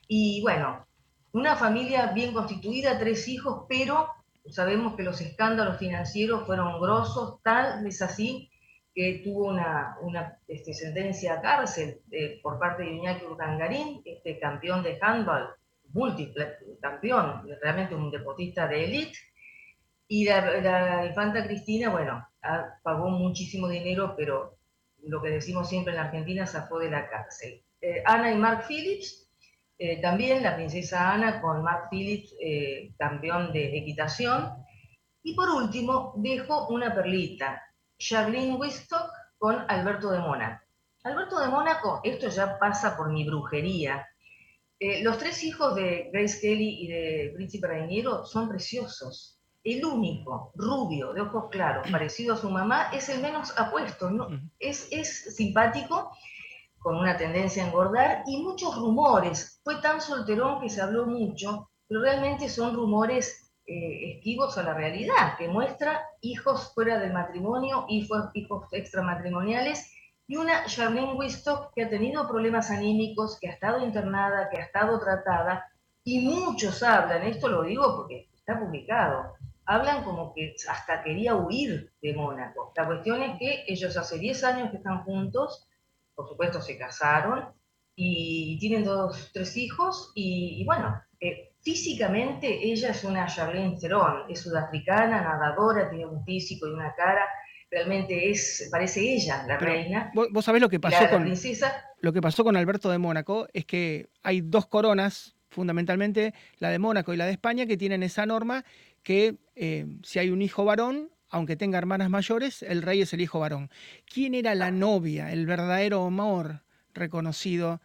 y 0.08 0.42
bueno, 0.42 0.86
una 1.32 1.56
familia 1.56 2.08
bien 2.08 2.34
constituida, 2.34 2.98
tres 2.98 3.26
hijos, 3.28 3.64
pero 3.66 4.10
sabemos 4.48 4.94
que 4.96 5.02
los 5.02 5.20
escándalos 5.20 5.78
financieros 5.78 6.46
fueron 6.46 6.80
grosos, 6.80 7.40
tal 7.42 7.86
es 7.86 8.02
así 8.02 8.50
que 8.94 9.22
tuvo 9.24 9.48
una, 9.48 9.96
una 10.02 10.38
este, 10.46 10.72
sentencia 10.72 11.34
a 11.34 11.40
cárcel 11.40 12.00
eh, 12.12 12.38
por 12.42 12.58
parte 12.58 12.84
de 12.84 12.92
Iñaki 12.92 13.24
Urdangarín, 13.24 14.02
este 14.04 14.38
campeón 14.38 14.82
de 14.84 14.98
handball, 15.00 15.48
múltiple 15.92 16.58
campeón, 16.80 17.48
realmente 17.60 17.94
un 17.94 18.10
deportista 18.10 18.68
de 18.68 18.84
élite, 18.84 19.18
y 20.06 20.26
la, 20.26 21.06
infanta 21.06 21.44
Cristina, 21.44 21.88
bueno, 21.88 22.28
pagó 22.82 23.08
muchísimo 23.08 23.68
dinero, 23.68 24.14
pero 24.16 24.58
lo 25.02 25.20
que 25.22 25.30
decimos 25.30 25.68
siempre 25.68 25.92
en 25.92 25.96
la 25.98 26.04
Argentina, 26.04 26.46
zafó 26.46 26.78
de 26.78 26.90
la 26.90 27.08
cárcel. 27.08 27.62
Eh, 27.80 28.02
Ana 28.04 28.30
y 28.30 28.36
Mark 28.36 28.66
Phillips 28.68 29.23
eh, 29.78 30.00
también 30.00 30.42
la 30.42 30.54
princesa 30.54 31.12
Ana 31.12 31.40
con 31.40 31.62
Mark 31.62 31.88
Phillips, 31.90 32.34
eh, 32.40 32.92
campeón 32.98 33.52
de 33.52 33.76
equitación. 33.76 34.52
Y 35.22 35.34
por 35.34 35.48
último, 35.50 36.12
dejo 36.16 36.68
una 36.68 36.94
perlita, 36.94 37.62
Charlene 37.98 38.56
Wistock 38.56 39.10
con 39.38 39.64
Alberto 39.68 40.10
de 40.10 40.18
Mónaco. 40.18 40.64
Alberto 41.02 41.38
de 41.40 41.48
Mónaco, 41.48 42.00
esto 42.04 42.28
ya 42.28 42.58
pasa 42.58 42.96
por 42.96 43.12
mi 43.12 43.24
brujería. 43.24 44.06
Eh, 44.78 45.02
los 45.02 45.18
tres 45.18 45.42
hijos 45.44 45.74
de 45.74 46.10
Grace 46.12 46.40
Kelly 46.40 46.84
y 46.84 46.88
de 46.88 47.32
Príncipe 47.34 47.66
Reiniero 47.66 48.24
son 48.24 48.48
preciosos. 48.48 49.40
El 49.62 49.84
único, 49.84 50.52
rubio, 50.54 51.12
de 51.14 51.22
ojos 51.22 51.46
claros, 51.50 51.90
parecido 51.90 52.34
a 52.34 52.36
su 52.36 52.50
mamá, 52.50 52.90
es 52.92 53.08
el 53.08 53.20
menos 53.22 53.52
apuesto. 53.58 54.10
¿no? 54.10 54.28
Es, 54.58 54.88
es 54.90 55.34
simpático, 55.36 56.10
con 56.84 56.96
una 56.96 57.16
tendencia 57.16 57.64
a 57.64 57.68
engordar 57.68 58.24
y 58.26 58.42
muchos 58.42 58.76
rumores. 58.76 59.58
Fue 59.64 59.76
tan 59.76 60.02
solterón 60.02 60.60
que 60.60 60.68
se 60.68 60.82
habló 60.82 61.06
mucho, 61.06 61.70
pero 61.88 62.02
realmente 62.02 62.50
son 62.50 62.76
rumores 62.76 63.54
eh, 63.66 64.16
esquivos 64.16 64.58
a 64.58 64.64
la 64.64 64.74
realidad, 64.74 65.38
que 65.38 65.48
muestra 65.48 66.02
hijos 66.20 66.74
fuera 66.74 66.98
del 66.98 67.14
matrimonio, 67.14 67.86
hijos, 67.88 68.26
hijos 68.34 68.66
extramatrimoniales, 68.70 69.90
y 70.26 70.36
una 70.36 70.66
Charlene 70.66 71.14
Wistock 71.14 71.72
que 71.74 71.84
ha 71.84 71.88
tenido 71.88 72.28
problemas 72.28 72.70
anímicos, 72.70 73.38
que 73.40 73.48
ha 73.48 73.52
estado 73.52 73.82
internada, 73.82 74.50
que 74.50 74.58
ha 74.58 74.64
estado 74.64 75.00
tratada, 75.00 75.64
y 76.04 76.20
muchos 76.20 76.82
hablan, 76.82 77.22
esto 77.22 77.48
lo 77.48 77.62
digo 77.62 77.96
porque 77.96 78.28
está 78.36 78.60
publicado, 78.60 79.32
hablan 79.64 80.04
como 80.04 80.34
que 80.34 80.54
hasta 80.68 81.02
quería 81.02 81.34
huir 81.34 81.94
de 82.02 82.12
Mónaco. 82.12 82.74
La 82.76 82.84
cuestión 82.84 83.22
es 83.22 83.38
que 83.38 83.64
ellos 83.68 83.96
hace 83.96 84.18
10 84.18 84.44
años 84.44 84.70
que 84.70 84.76
están 84.76 85.02
juntos, 85.04 85.66
por 86.14 86.28
supuesto 86.28 86.60
se 86.60 86.78
casaron 86.78 87.52
y 87.96 88.58
tienen 88.58 88.84
dos, 88.84 89.30
tres 89.32 89.56
hijos 89.56 90.12
y, 90.14 90.64
bueno, 90.64 91.00
eh, 91.20 91.52
físicamente 91.62 92.46
ella 92.62 92.90
es 92.90 93.04
una 93.04 93.26
Charlene 93.26 93.76
Theron, 93.80 94.30
es 94.30 94.40
sudafricana, 94.40 95.22
nadadora, 95.22 95.88
tiene 95.88 96.06
un 96.06 96.24
físico 96.24 96.66
y 96.66 96.72
una 96.72 96.94
cara, 96.94 97.26
realmente 97.70 98.30
es, 98.30 98.68
parece 98.70 99.00
ella 99.00 99.44
la 99.46 99.56
reina. 99.58 100.10
Vos, 100.14 100.44
sabés 100.44 100.60
lo 100.60 100.68
que 100.68 100.80
pasó 100.80 101.08
con 101.08 101.22
princesa. 101.22 101.84
Lo 102.00 102.12
que 102.12 102.20
pasó 102.20 102.44
con 102.44 102.56
Alberto 102.56 102.90
de 102.90 102.98
Mónaco 102.98 103.46
es 103.52 103.64
que 103.64 104.08
hay 104.22 104.40
dos 104.42 104.66
coronas, 104.66 105.36
fundamentalmente 105.48 106.34
la 106.58 106.70
de 106.70 106.78
Mónaco 106.78 107.14
y 107.14 107.16
la 107.16 107.26
de 107.26 107.32
España, 107.32 107.66
que 107.66 107.76
tienen 107.76 108.02
esa 108.02 108.26
norma 108.26 108.64
que 109.02 109.36
eh, 109.54 109.86
si 110.02 110.18
hay 110.18 110.30
un 110.30 110.42
hijo 110.42 110.64
varón, 110.64 111.10
aunque 111.34 111.56
tenga 111.56 111.78
hermanas 111.78 112.10
mayores, 112.10 112.62
el 112.62 112.80
rey 112.80 113.00
es 113.00 113.12
el 113.12 113.20
hijo 113.20 113.40
varón. 113.40 113.68
¿Quién 114.06 114.36
era 114.36 114.54
la 114.54 114.70
novia, 114.70 115.32
el 115.32 115.46
verdadero 115.46 116.06
amor 116.06 116.62
reconocido 116.94 117.80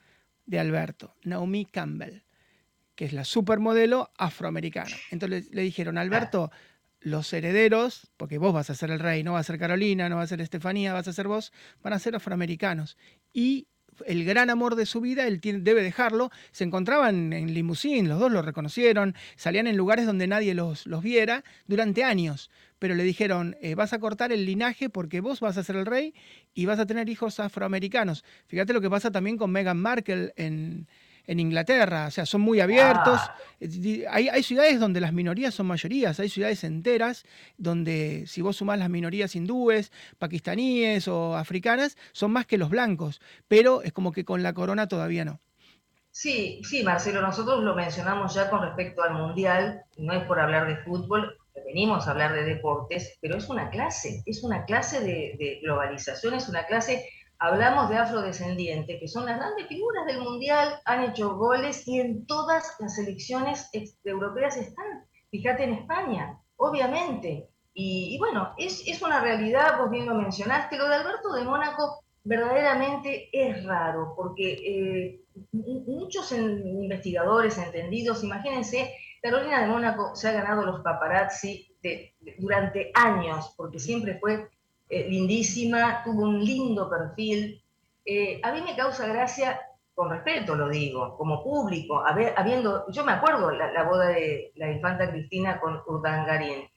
de 0.46 0.60
Alberto? 0.60 1.16
Naomi 1.24 1.66
Campbell, 1.66 2.22
que 2.94 3.06
es 3.06 3.14
la 3.14 3.26
supermodelo 3.26 4.12
afroamericana. 4.20 4.96
Entonces 5.10 5.50
le 5.52 5.64
dijeron, 5.64 5.98
Alberto, 5.98 6.52
los 7.00 7.34
herederos, 7.34 8.12
porque 8.18 8.38
vos 8.38 8.54
vas 8.54 8.70
a 8.70 8.76
ser 8.76 8.92
el 8.92 9.00
rey, 9.00 9.24
no 9.24 9.34
va 9.34 9.40
a 9.40 9.44
ser 9.44 9.58
Carolina, 9.58 10.10
no 10.10 10.18
va 10.18 10.22
a 10.22 10.28
ser 10.28 10.42
Estefanía, 10.42 10.94
vas 10.94 11.08
a 11.08 11.14
ser 11.14 11.28
vos, 11.28 11.52
van 11.82 11.94
a 11.94 12.00
ser 12.00 12.16
afroamericanos. 12.16 12.98
Y 13.34 13.68
el 14.06 14.26
gran 14.26 14.50
amor 14.50 14.76
de 14.76 14.86
su 14.86 15.02
vida, 15.02 15.28
él 15.28 15.40
debe 15.42 15.84
dejarlo. 15.84 16.32
Se 16.52 16.64
encontraban 16.64 17.34
en 17.34 17.54
limusín, 17.54 18.10
los 18.10 18.20
dos 18.20 18.32
lo 18.32 18.42
reconocieron, 18.42 19.16
salían 19.36 19.68
en 19.68 19.78
lugares 19.78 20.06
donde 20.06 20.28
nadie 20.28 20.54
los, 20.54 20.86
los 20.86 21.04
viera 21.04 21.44
durante 21.68 22.04
años. 22.04 22.50
Pero 22.80 22.96
le 22.96 23.04
dijeron, 23.04 23.58
eh, 23.62 23.76
vas 23.76 23.94
a 23.94 24.00
cortar 24.00 24.32
el 24.32 24.46
linaje 24.46 24.90
porque 24.90 25.20
vos 25.20 25.42
vas 25.42 25.58
a 25.58 25.64
ser 25.64 25.76
el 25.76 25.86
rey 25.86 26.14
y 26.54 26.66
vas 26.66 26.80
a 26.80 26.86
tener 26.86 27.10
hijos 27.10 27.40
afroamericanos. 27.40 28.24
Fíjate 28.48 28.74
lo 28.74 28.82
que 28.82 28.90
pasa 28.90 29.12
también 29.12 29.38
con 29.38 29.52
Meghan 29.52 29.78
Markle 29.78 30.34
en, 30.38 30.88
en 31.30 31.40
Inglaterra, 31.40 32.08
o 32.08 32.12
sea, 32.12 32.26
son 32.26 32.42
muy 32.42 32.60
abiertos. 32.60 33.20
Ah. 33.22 33.36
Hay, 34.10 34.30
hay, 34.30 34.42
ciudades 34.42 34.80
donde 34.80 35.00
las 35.00 35.14
minorías 35.14 35.54
son 35.54 35.68
mayorías, 35.68 36.20
hay 36.20 36.28
ciudades 36.28 36.64
enteras 36.64 37.24
donde 37.56 38.24
si 38.26 38.42
vos 38.42 38.58
sumás 38.58 38.80
las 38.80 38.90
minorías 38.90 39.36
hindúes, 39.36 39.92
pakistaníes 40.18 41.08
o 41.08 41.38
africanas, 41.38 41.98
son 42.14 42.32
más 42.32 42.48
que 42.48 42.58
los 42.58 42.72
blancos, 42.72 43.22
pero 43.48 43.84
es 43.84 43.94
como 43.94 44.12
que 44.12 44.26
con 44.26 44.42
la 44.42 44.54
corona 44.54 44.88
todavía 44.88 45.24
no. 45.24 45.40
Sí, 46.10 46.62
sí, 46.64 46.84
Marcelo, 46.84 47.22
nosotros 47.22 47.64
lo 47.64 47.76
mencionamos 47.76 48.34
ya 48.34 48.50
con 48.50 48.64
respecto 48.64 49.04
al 49.04 49.14
Mundial, 49.14 49.84
no 49.98 50.14
es 50.14 50.24
por 50.24 50.40
hablar 50.40 50.68
de 50.68 50.78
fútbol, 50.78 51.38
venimos 51.64 52.08
a 52.08 52.12
hablar 52.12 52.34
de 52.34 52.44
deportes, 52.44 53.20
pero 53.22 53.38
es 53.38 53.50
una 53.50 53.70
clase, 53.70 54.24
es 54.26 54.44
una 54.44 54.66
clase 54.66 55.02
de, 55.02 55.60
globalización, 55.62 56.34
es 56.34 56.50
una 56.50 56.66
clase, 56.66 57.08
hablamos 57.40 57.90
de 57.90 57.98
afrodescendientes, 57.98 59.00
que 59.00 59.08
son 59.08 59.26
las 59.26 59.38
grandes 59.38 59.68
figuras 59.68 60.06
del 60.06 60.22
Mundial, 60.22 60.80
han 60.86 61.04
hecho 61.04 61.36
goles 61.38 61.88
y 61.88 62.00
en 62.00 62.26
todas 62.28 62.76
las 62.80 62.96
selecciones 62.96 63.70
europeas 64.04 64.58
están. 64.58 65.06
Fíjate 65.32 65.64
en 65.64 65.74
España, 65.74 66.40
obviamente. 66.58 67.50
Y, 67.74 68.18
bueno, 68.20 68.54
es, 68.58 68.86
es, 68.88 69.02
una 69.02 69.22
realidad, 69.22 69.78
vos 69.80 69.90
bien 69.90 70.06
lo 70.06 70.16
mencionaste, 70.16 70.78
lo 70.78 70.90
de 70.90 70.96
Alberto 70.96 71.32
de 71.32 71.46
Mónaco 71.46 72.04
verdaderamente 72.26 73.30
es 73.32 73.64
raro, 73.64 74.14
porque 74.18 74.54
eh, 74.54 75.22
muchos 75.54 76.34
investigadores 76.34 77.58
entendidos, 77.58 78.24
imagínense, 78.24 78.94
Carolina 79.22 79.62
de 79.62 79.68
Mónaco 79.68 80.14
se 80.14 80.28
ha 80.28 80.34
ganado 80.34 80.66
los 80.66 80.82
paparazzi 80.82 81.74
durante 82.38 82.92
años, 82.96 83.54
porque 83.56 83.80
siempre 83.80 84.20
fue 84.20 84.50
eh, 84.90 85.08
lindísima, 85.08 86.04
tuvo 86.04 86.24
un 86.24 86.44
lindo 86.44 86.90
perfil. 86.90 87.64
Eh, 88.04 88.42
a 88.44 88.52
mí 88.52 88.62
me 88.62 88.76
causa 88.76 89.08
gracia, 89.08 89.62
con 89.94 90.10
respeto 90.10 90.56
lo 90.56 90.68
digo, 90.70 91.16
como 91.18 91.44
público, 91.44 92.04
habiendo, 92.06 92.90
yo 92.90 93.04
me 93.04 93.12
acuerdo 93.12 93.52
la, 93.52 93.72
la 93.72 93.84
boda 93.84 94.08
de 94.08 94.52
la 94.56 94.72
infanta 94.72 95.12
Cristina 95.12 95.60
con 95.60 95.82
Urdangarín. 95.86 96.70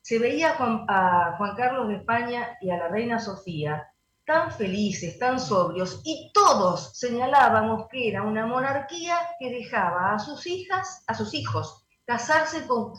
Se 0.00 0.18
veía 0.18 0.56
a 0.58 1.36
Juan 1.38 1.54
Carlos 1.56 1.88
de 1.88 1.96
España 1.96 2.58
y 2.60 2.70
a 2.70 2.78
la 2.78 2.88
reina 2.88 3.20
Sofía 3.20 3.92
tan 4.24 4.52
felices, 4.52 5.18
tan 5.18 5.40
sobrios, 5.40 6.00
y 6.04 6.30
todos 6.32 6.96
señalábamos 6.98 7.88
que 7.90 8.08
era 8.08 8.22
una 8.22 8.46
monarquía 8.46 9.16
que 9.38 9.50
dejaba 9.50 10.14
a 10.14 10.18
sus 10.18 10.46
hijas, 10.46 11.04
a 11.06 11.14
sus 11.14 11.34
hijos, 11.34 11.84
casarse 12.04 12.66
con, 12.66 12.94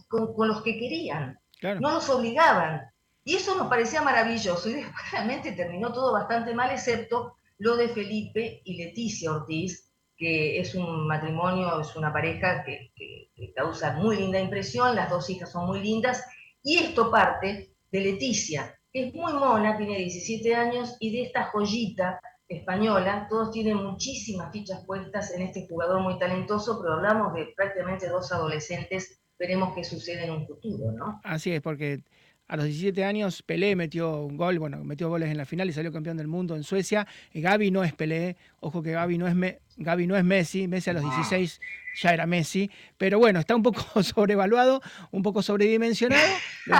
los 0.47 0.61
que 0.63 0.77
querían, 0.77 1.39
no 1.79 1.91
los 1.91 2.09
obligaban. 2.09 2.92
Y 3.23 3.35
eso 3.35 3.55
nos 3.55 3.67
parecía 3.67 4.01
maravilloso, 4.01 4.69
y 4.69 4.83
realmente 5.11 5.53
terminó 5.53 5.93
todo 5.93 6.13
bastante 6.13 6.53
mal, 6.53 6.71
excepto 6.71 7.37
lo 7.57 7.77
de 7.77 7.89
Felipe 7.89 8.61
y 8.63 8.77
Leticia 8.77 9.31
Ortiz, 9.31 9.91
que 10.17 10.59
es 10.59 10.75
un 10.75 11.07
matrimonio, 11.07 11.79
es 11.79 11.95
una 11.95 12.11
pareja 12.11 12.63
que, 12.63 12.91
que 12.95 13.53
causa 13.53 13.93
muy 13.93 14.17
linda 14.17 14.39
impresión, 14.39 14.95
las 14.95 15.09
dos 15.09 15.29
hijas 15.29 15.51
son 15.51 15.65
muy 15.67 15.81
lindas, 15.81 16.23
y 16.61 16.77
esto 16.77 17.09
parte 17.09 17.71
de 17.91 17.99
Leticia, 17.99 18.77
es 18.93 19.13
muy 19.13 19.33
mona, 19.33 19.75
tiene 19.75 19.97
17 19.97 20.55
años 20.55 20.95
y 20.99 21.11
de 21.11 21.23
esta 21.23 21.45
joyita 21.45 22.19
española, 22.47 23.25
todos 23.27 23.51
tienen 23.51 23.77
muchísimas 23.77 24.51
fichas 24.51 24.85
puestas 24.85 25.33
en 25.33 25.41
este 25.41 25.67
jugador 25.67 26.01
muy 26.01 26.19
talentoso, 26.19 26.79
pero 26.79 26.93
hablamos 26.93 27.33
de 27.33 27.53
prácticamente 27.55 28.07
dos 28.07 28.31
adolescentes, 28.31 29.19
veremos 29.39 29.73
qué 29.73 29.83
sucede 29.83 30.25
en 30.25 30.31
un 30.31 30.45
futuro, 30.45 30.91
¿no? 30.91 31.19
Así 31.23 31.51
es, 31.51 31.61
porque 31.61 32.03
a 32.53 32.55
los 32.55 32.65
17 32.65 33.03
años 33.03 33.41
Pelé 33.41 33.75
metió 33.75 34.15
un 34.17 34.37
gol, 34.37 34.59
bueno, 34.59 34.83
metió 34.83 35.09
goles 35.09 35.31
en 35.31 35.37
la 35.37 35.45
final 35.45 35.67
y 35.67 35.73
salió 35.73 35.91
campeón 35.91 36.17
del 36.17 36.27
mundo 36.27 36.55
en 36.55 36.63
Suecia. 36.63 37.07
Gaby 37.33 37.71
no 37.71 37.83
es 37.83 37.93
Pelé, 37.93 38.37
ojo 38.59 38.83
que 38.83 38.91
Gaby 38.91 39.17
no 39.17 39.27
es, 39.27 39.33
no 39.35 40.15
es 40.15 40.23
Messi, 40.23 40.67
Messi 40.67 40.91
a 40.91 40.93
los 40.93 41.01
16 41.01 41.59
ya 41.95 42.13
era 42.13 42.27
Messi, 42.27 42.69
pero 42.99 43.17
bueno, 43.17 43.39
está 43.39 43.55
un 43.55 43.63
poco 43.63 43.81
sobrevaluado, 44.03 44.83
un 45.09 45.23
poco 45.23 45.41
sobredimensionado. 45.41 46.21
Lo 46.67 46.75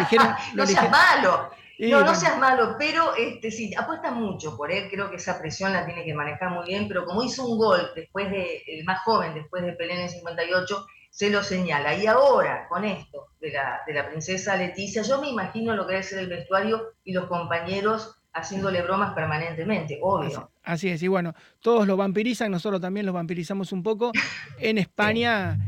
no 0.53 0.67
seas 0.67 0.91
malo, 0.91 1.49
no, 1.79 2.01
no 2.01 2.13
seas 2.13 2.38
malo, 2.38 2.75
pero 2.77 3.15
este, 3.15 3.49
sí, 3.49 3.73
apuesta 3.75 4.12
mucho 4.12 4.55
por 4.55 4.71
él, 4.71 4.89
creo 4.91 5.09
que 5.09 5.15
esa 5.15 5.39
presión 5.39 5.73
la 5.73 5.88
tiene 5.88 6.05
que 6.05 6.13
manejar 6.13 6.51
muy 6.51 6.67
bien, 6.67 6.88
pero 6.88 7.03
como 7.03 7.23
hizo 7.23 7.47
un 7.47 7.57
gol 7.57 7.89
después 7.95 8.29
de, 8.29 8.62
el 8.67 8.86
más 8.86 9.01
joven, 9.01 9.33
después 9.33 9.63
de 9.63 9.73
Pelé 9.73 9.95
en 9.95 10.01
el 10.01 10.09
58, 10.09 10.86
se 11.13 11.30
lo 11.30 11.43
señala. 11.43 11.95
Y 11.95 12.08
ahora, 12.08 12.67
con 12.67 12.84
esto 12.84 13.28
de 13.39 13.52
la, 13.52 13.82
de 13.86 13.93
la 13.93 14.10
princesa 14.10 14.56
Leticia, 14.56 15.04
yo 15.04 15.21
me 15.21 15.30
imagino 15.30 15.76
lo 15.76 15.86
que 15.86 15.93
debe 15.93 16.04
ser 16.04 16.19
el 16.19 16.28
vestuario 16.28 16.93
y 17.04 17.13
los 17.13 17.28
compañeros 17.28 18.19
haciéndole 18.34 18.82
bromas 18.82 19.13
permanentemente, 19.13 19.99
obvio. 20.02 20.49
Así, 20.63 20.89
es, 20.89 21.04
y 21.04 21.08
bueno, 21.08 21.36
todos 21.60 21.86
lo 21.86 21.95
vampirizan, 21.97 22.49
nosotros 22.49 22.82
también 22.82 23.06
los 23.06 23.13
vampirizamos 23.13 23.71
un 23.71 23.84
poco. 23.84 24.12
En 24.58 24.80
España 24.80 25.60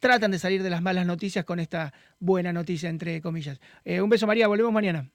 tratan 0.00 0.32
de 0.32 0.38
salir 0.38 0.62
de 0.62 0.68
las 0.68 0.82
malas 0.82 1.06
noticias 1.06 1.46
con 1.46 1.60
esta 1.60 1.94
buena 2.18 2.52
noticia, 2.52 2.90
entre 2.90 3.22
comillas. 3.22 3.58
Eh, 3.86 4.02
un 4.02 4.10
beso, 4.10 4.26
María, 4.26 4.48
volvemos 4.48 4.72
mañana. 4.72 5.08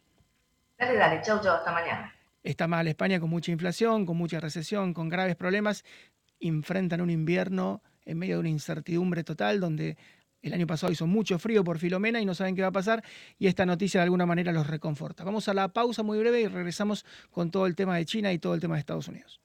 Dale, 0.80 0.96
dale, 0.98 1.22
chau, 1.22 1.40
chau, 1.42 1.58
hasta 1.58 1.72
mañana. 1.72 2.12
Está 2.42 2.68
mal 2.68 2.88
España 2.88 3.20
con 3.20 3.30
mucha 3.30 3.52
inflación, 3.52 4.08
con 4.08 4.18
mucha 4.18 4.40
recesión, 4.40 4.96
con 4.96 5.10
graves 5.10 5.36
problemas. 5.36 5.86
Enfrentan 6.40 7.02
un 7.02 7.12
invierno 7.12 7.84
en 8.06 8.18
medio 8.18 8.36
de 8.36 8.40
una 8.42 8.50
incertidumbre 8.50 9.24
total 9.24 9.60
donde 9.60 9.98
el 10.42 10.54
año 10.54 10.68
pasado 10.68 10.92
hizo 10.92 11.08
mucho 11.08 11.40
frío 11.40 11.64
por 11.64 11.80
Filomena 11.80 12.22
y 12.22 12.26
no 12.26 12.36
saben 12.36 12.56
qué 12.56 12.62
va 12.62 12.68
a 12.68 12.72
pasar 12.72 13.04
y 13.40 13.48
esta 13.48 13.66
noticia 13.66 14.00
de 14.00 14.04
alguna 14.04 14.26
manera 14.26 14.52
los 14.52 14.68
reconforta. 14.68 15.24
Vamos 15.24 15.48
a 15.50 15.54
la 15.54 15.70
pausa 15.70 16.04
muy 16.04 16.20
breve 16.20 16.42
y 16.42 16.48
regresamos 16.48 17.06
con 17.32 17.52
todo 17.52 17.66
el 17.66 17.76
tema 17.76 17.98
de 17.98 18.06
China 18.06 18.32
y 18.32 18.40
todo 18.40 18.54
el 18.54 18.62
tema 18.62 18.76
de 18.76 18.80
Estados 18.80 19.08
Unidos. 19.08 19.42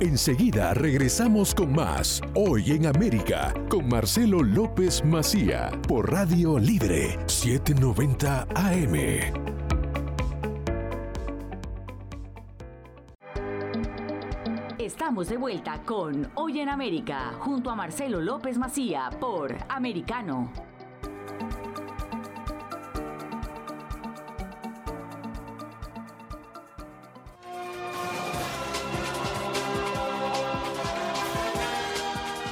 Enseguida 0.00 0.74
regresamos 0.74 1.54
con 1.54 1.72
más 1.72 2.20
Hoy 2.34 2.72
en 2.72 2.86
América 2.86 3.54
con 3.70 3.88
Marcelo 3.88 4.42
López 4.42 5.02
Macía 5.04 5.70
por 5.88 6.10
Radio 6.10 6.58
Libre 6.58 7.18
790 7.26 8.46
AM. 8.54 9.53
Estamos 14.84 15.28
de 15.28 15.38
vuelta 15.38 15.80
con 15.82 16.30
Hoy 16.34 16.60
en 16.60 16.68
América 16.68 17.32
junto 17.38 17.70
a 17.70 17.74
Marcelo 17.74 18.20
López 18.20 18.58
Macía 18.58 19.08
por 19.18 19.56
Americano. 19.70 20.73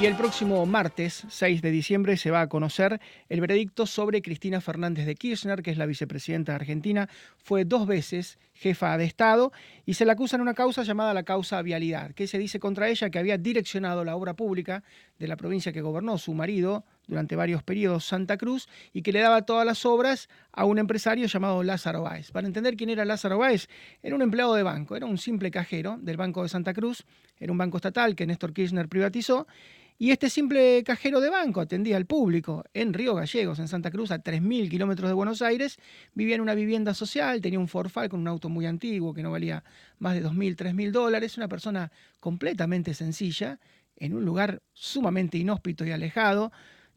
Y 0.03 0.07
el 0.07 0.17
próximo 0.17 0.67
martes, 0.67 1.23
6 1.29 1.63
de 1.63 1.71
diciembre, 1.71 2.17
se 2.17 2.33
va 2.33 2.41
a 2.41 2.49
conocer 2.49 3.01
el 3.29 3.41
veredicto 3.41 3.87
sobre 3.87 4.21
Cristina 4.21 4.61
Fernández 4.61 5.07
de 5.07 5.15
Kirchner, 5.15 5.63
que 5.63 5.71
es 5.71 5.79
la 5.79 5.87
vicepresidenta 5.87 6.51
de 6.51 6.57
Argentina. 6.57 7.09
Fue 7.37 7.65
dos 7.65 7.87
veces 7.87 8.41
jefa 8.53 8.99
de 8.99 9.05
Estado 9.05 9.53
y 9.87 9.95
se 9.95 10.05
le 10.05 10.11
acusa 10.11 10.35
en 10.35 10.43
una 10.43 10.55
causa 10.55 10.83
llamada 10.83 11.15
la 11.15 11.23
causa 11.23 11.63
vialidad, 11.63 12.15
que 12.15 12.27
se 12.27 12.39
dice 12.39 12.59
contra 12.59 12.89
ella 12.89 13.11
que 13.11 13.21
había 13.21 13.39
direccionado 13.39 14.05
la 14.05 14.17
obra 14.17 14.35
pública 14.35 14.83
de 15.21 15.29
la 15.29 15.37
provincia 15.37 15.73
que 15.73 15.83
gobernó 15.83 16.19
su 16.19 16.35
marido 16.35 16.85
durante 17.13 17.37
varios 17.37 17.63
periodos, 17.63 18.05
Santa 18.07 18.39
Cruz, 18.39 18.69
y 18.93 19.03
que 19.03 19.13
le 19.13 19.21
daba 19.21 19.43
todas 19.43 19.67
las 19.67 19.85
obras 19.85 20.29
a 20.51 20.65
un 20.65 20.79
empresario 20.79 21.27
llamado 21.27 21.63
Lázaro 21.63 22.03
Báez. 22.03 22.31
Para 22.33 22.47
entender 22.47 22.77
quién 22.77 22.91
era 22.91 23.05
Lázaro 23.05 23.39
Báez, 23.39 23.69
era 24.03 24.15
un 24.15 24.23
empleado 24.23 24.55
de 24.55 24.63
banco, 24.63 24.97
era 24.97 25.07
un 25.07 25.19
simple 25.19 25.51
cajero 25.51 25.99
del 26.01 26.17
Banco 26.17 26.43
de 26.43 26.49
Santa 26.49 26.73
Cruz, 26.73 27.05
era 27.39 27.53
un 27.53 27.59
banco 27.59 27.77
estatal 27.77 28.17
que 28.17 28.27
Néstor 28.27 28.55
Kirchner 28.55 28.89
privatizó 28.89 29.47
y 29.99 30.11
este 30.11 30.31
simple 30.31 30.83
cajero 30.85 31.21
de 31.21 31.31
banco 31.31 31.61
atendía 31.61 31.97
al 31.97 32.07
público 32.07 32.65
en 32.75 32.93
Río 32.93 33.15
Gallegos, 33.15 33.59
en 33.59 33.69
Santa 33.69 33.91
Cruz, 33.91 34.11
a 34.11 34.23
3.000 34.23 34.69
kilómetros 34.69 35.09
de 35.09 35.15
Buenos 35.15 35.43
Aires. 35.43 35.79
Vivía 36.15 36.35
en 36.35 36.41
una 36.41 36.55
vivienda 36.55 36.95
social, 36.95 37.41
tenía 37.41 37.61
un 37.61 37.69
Ford 37.69 37.93
con 38.09 38.21
un 38.21 38.27
auto 38.27 38.49
muy 38.49 38.67
antiguo 38.67 39.15
que 39.15 39.23
no 39.23 39.31
valía 39.31 39.63
más 39.99 40.15
de 40.15 40.25
2.000, 40.25 40.57
3.000 40.57 40.91
dólares. 40.91 41.37
Una 41.37 41.47
persona 41.47 41.93
completamente 42.19 42.95
sencilla, 42.95 43.61
en 43.97 44.15
un 44.15 44.25
lugar 44.25 44.63
sumamente 44.73 45.39
inhóspito 45.39 45.85
y 45.85 45.93
alejado, 45.93 46.51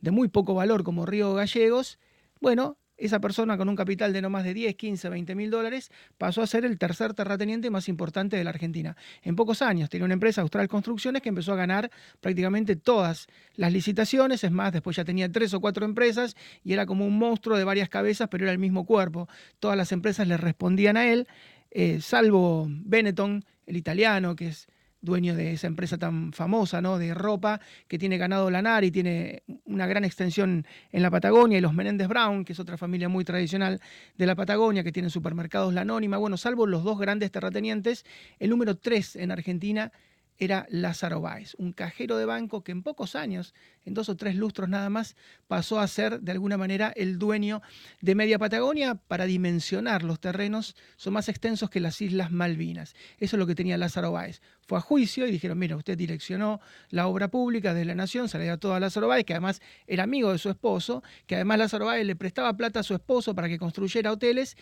de 0.06 0.12
muy 0.12 0.28
poco 0.28 0.54
valor 0.54 0.84
como 0.84 1.08
Río 1.08 1.34
Gallegos. 1.34 1.98
Bueno, 2.40 2.78
esa 2.96 3.20
persona 3.20 3.58
con 3.58 3.68
un 3.70 3.76
capital 3.76 4.14
de 4.14 4.22
no 4.22 4.30
más 4.30 4.44
de 4.44 4.54
10, 4.54 4.76
15, 4.76 5.10
20 5.10 5.34
mil 5.34 5.50
dólares 5.50 5.90
pasó 6.20 6.44
a 6.44 6.48
ser 6.48 6.64
el 6.64 6.78
tercer 6.78 7.16
terrateniente 7.16 7.72
más 7.72 7.90
importante 7.90 8.38
de 8.38 8.44
la 8.44 8.52
Argentina. 8.52 8.96
En 9.24 9.36
pocos 9.36 9.64
años 9.64 9.90
tenía 9.90 10.06
una 10.06 10.14
empresa, 10.14 10.42
Austral 10.42 10.68
Construcciones, 10.68 11.24
que 11.24 11.30
empezó 11.30 11.54
a 11.54 11.56
ganar 11.56 11.90
prácticamente 12.22 12.76
todas 12.76 13.26
las 13.56 13.74
licitaciones. 13.74 14.44
Es 14.44 14.52
más, 14.52 14.72
después 14.72 14.96
ya 14.96 15.04
tenía 15.04 15.30
tres 15.30 15.56
o 15.56 15.60
cuatro 15.60 15.86
empresas 15.86 16.36
y 16.64 16.74
era 16.74 16.86
como 16.86 17.06
un 17.08 17.18
monstruo 17.18 17.58
de 17.58 17.64
varias 17.64 17.90
cabezas, 17.90 18.28
pero 18.30 18.46
era 18.46 18.52
el 18.52 18.60
mismo 18.60 18.86
cuerpo. 18.86 19.28
Todas 19.60 19.76
las 19.76 19.92
empresas 19.92 20.28
le 20.28 20.38
respondían 20.38 20.98
a 20.98 21.08
él, 21.08 21.28
eh, 21.72 22.00
salvo 22.00 22.68
Benetton, 22.70 23.44
el 23.66 23.76
italiano, 23.76 24.36
que 24.36 24.50
es 24.50 24.68
dueño 25.06 25.36
de 25.36 25.54
esa 25.54 25.68
empresa 25.68 25.98
tan 25.98 26.34
famosa, 26.34 26.82
¿no? 26.82 26.98
De 26.98 27.14
ropa, 27.14 27.62
que 27.88 27.98
tiene 27.98 28.18
ganado 28.18 28.50
lanar 28.52 28.84
y 28.84 28.92
tiene 28.92 29.44
una 29.66 29.88
gran 29.88 30.04
extensión 30.04 30.66
en 30.92 31.02
la 31.02 31.10
Patagonia, 31.10 31.58
y 31.58 31.62
los 31.62 31.74
Menéndez 31.74 32.08
Brown, 32.08 32.44
que 32.44 32.54
es 32.54 32.60
otra 32.60 32.78
familia 32.78 33.08
muy 33.08 33.24
tradicional 33.24 33.80
de 34.18 34.26
la 34.26 34.36
Patagonia, 34.36 34.84
que 34.84 34.92
tienen 34.92 35.10
supermercados 35.10 35.74
La 35.74 35.82
Anónima. 35.82 36.18
Bueno, 36.18 36.36
salvo 36.36 36.68
los 36.68 36.84
dos 36.84 37.00
grandes 37.00 37.32
terratenientes, 37.32 38.06
el 38.40 38.50
número 38.50 38.76
tres 38.76 39.16
en 39.16 39.32
Argentina 39.32 39.92
era 40.38 40.66
Lázaro 40.70 41.22
Báez, 41.22 41.56
un 41.58 41.72
cajero 41.72 42.18
de 42.18 42.26
banco 42.26 42.64
que 42.64 42.72
en 42.72 42.84
pocos 42.84 43.16
años, 43.16 43.54
en 43.86 43.94
dos 43.94 44.10
o 44.10 44.16
tres 44.16 44.36
lustros 44.36 44.68
nada 44.70 44.90
más, 44.90 45.16
pasó 45.48 45.80
a 45.80 45.88
ser 45.88 46.20
de 46.22 46.32
alguna 46.32 46.58
manera 46.58 46.92
el 46.96 47.18
dueño 47.18 47.62
de 48.02 48.16
Media 48.16 48.38
Patagonia 48.38 48.96
para 48.96 49.26
dimensionar 49.26 50.04
los 50.04 50.20
terrenos, 50.20 50.76
son 50.98 51.14
más 51.14 51.30
extensos 51.30 51.70
que 51.70 51.80
las 51.80 52.02
Islas 52.02 52.32
Malvinas. 52.32 52.96
Eso 53.18 53.36
es 53.36 53.40
lo 53.40 53.48
que 53.48 53.56
tenía 53.56 53.78
Lázaro 53.78 54.12
Báez. 54.12 54.42
Fue 54.68 54.78
a 54.78 54.82
juicio 54.82 55.28
y 55.28 55.32
dijeron, 55.32 55.58
mira, 55.60 55.78
usted 55.78 55.98
direccionó 55.98 56.60
la 56.90 57.08
obra 57.08 57.30
pública 57.30 57.74
de 57.74 57.86
la 57.86 57.96
Nación, 57.96 58.28
se 58.28 58.38
le 58.38 58.46
dio 58.46 58.58
todo 58.58 58.74
a 58.74 58.80
Lázaro 58.80 59.08
Báez, 59.08 59.26
que 59.26 59.34
además 59.34 59.62
era 59.88 60.04
amigo 60.04 60.32
de 60.32 60.38
su 60.38 60.50
esposo, 60.50 61.04
que 61.28 61.36
además 61.36 61.60
Lázaro 61.60 61.86
Báez 61.86 62.06
le 62.06 62.16
prestaba 62.16 62.54
plata 62.54 62.82
a 62.82 62.84
su 62.84 62.94
esposo 62.94 63.36
para 63.36 63.48
que 63.48 63.58
construyera 63.58 64.12
hoteles 64.12 64.58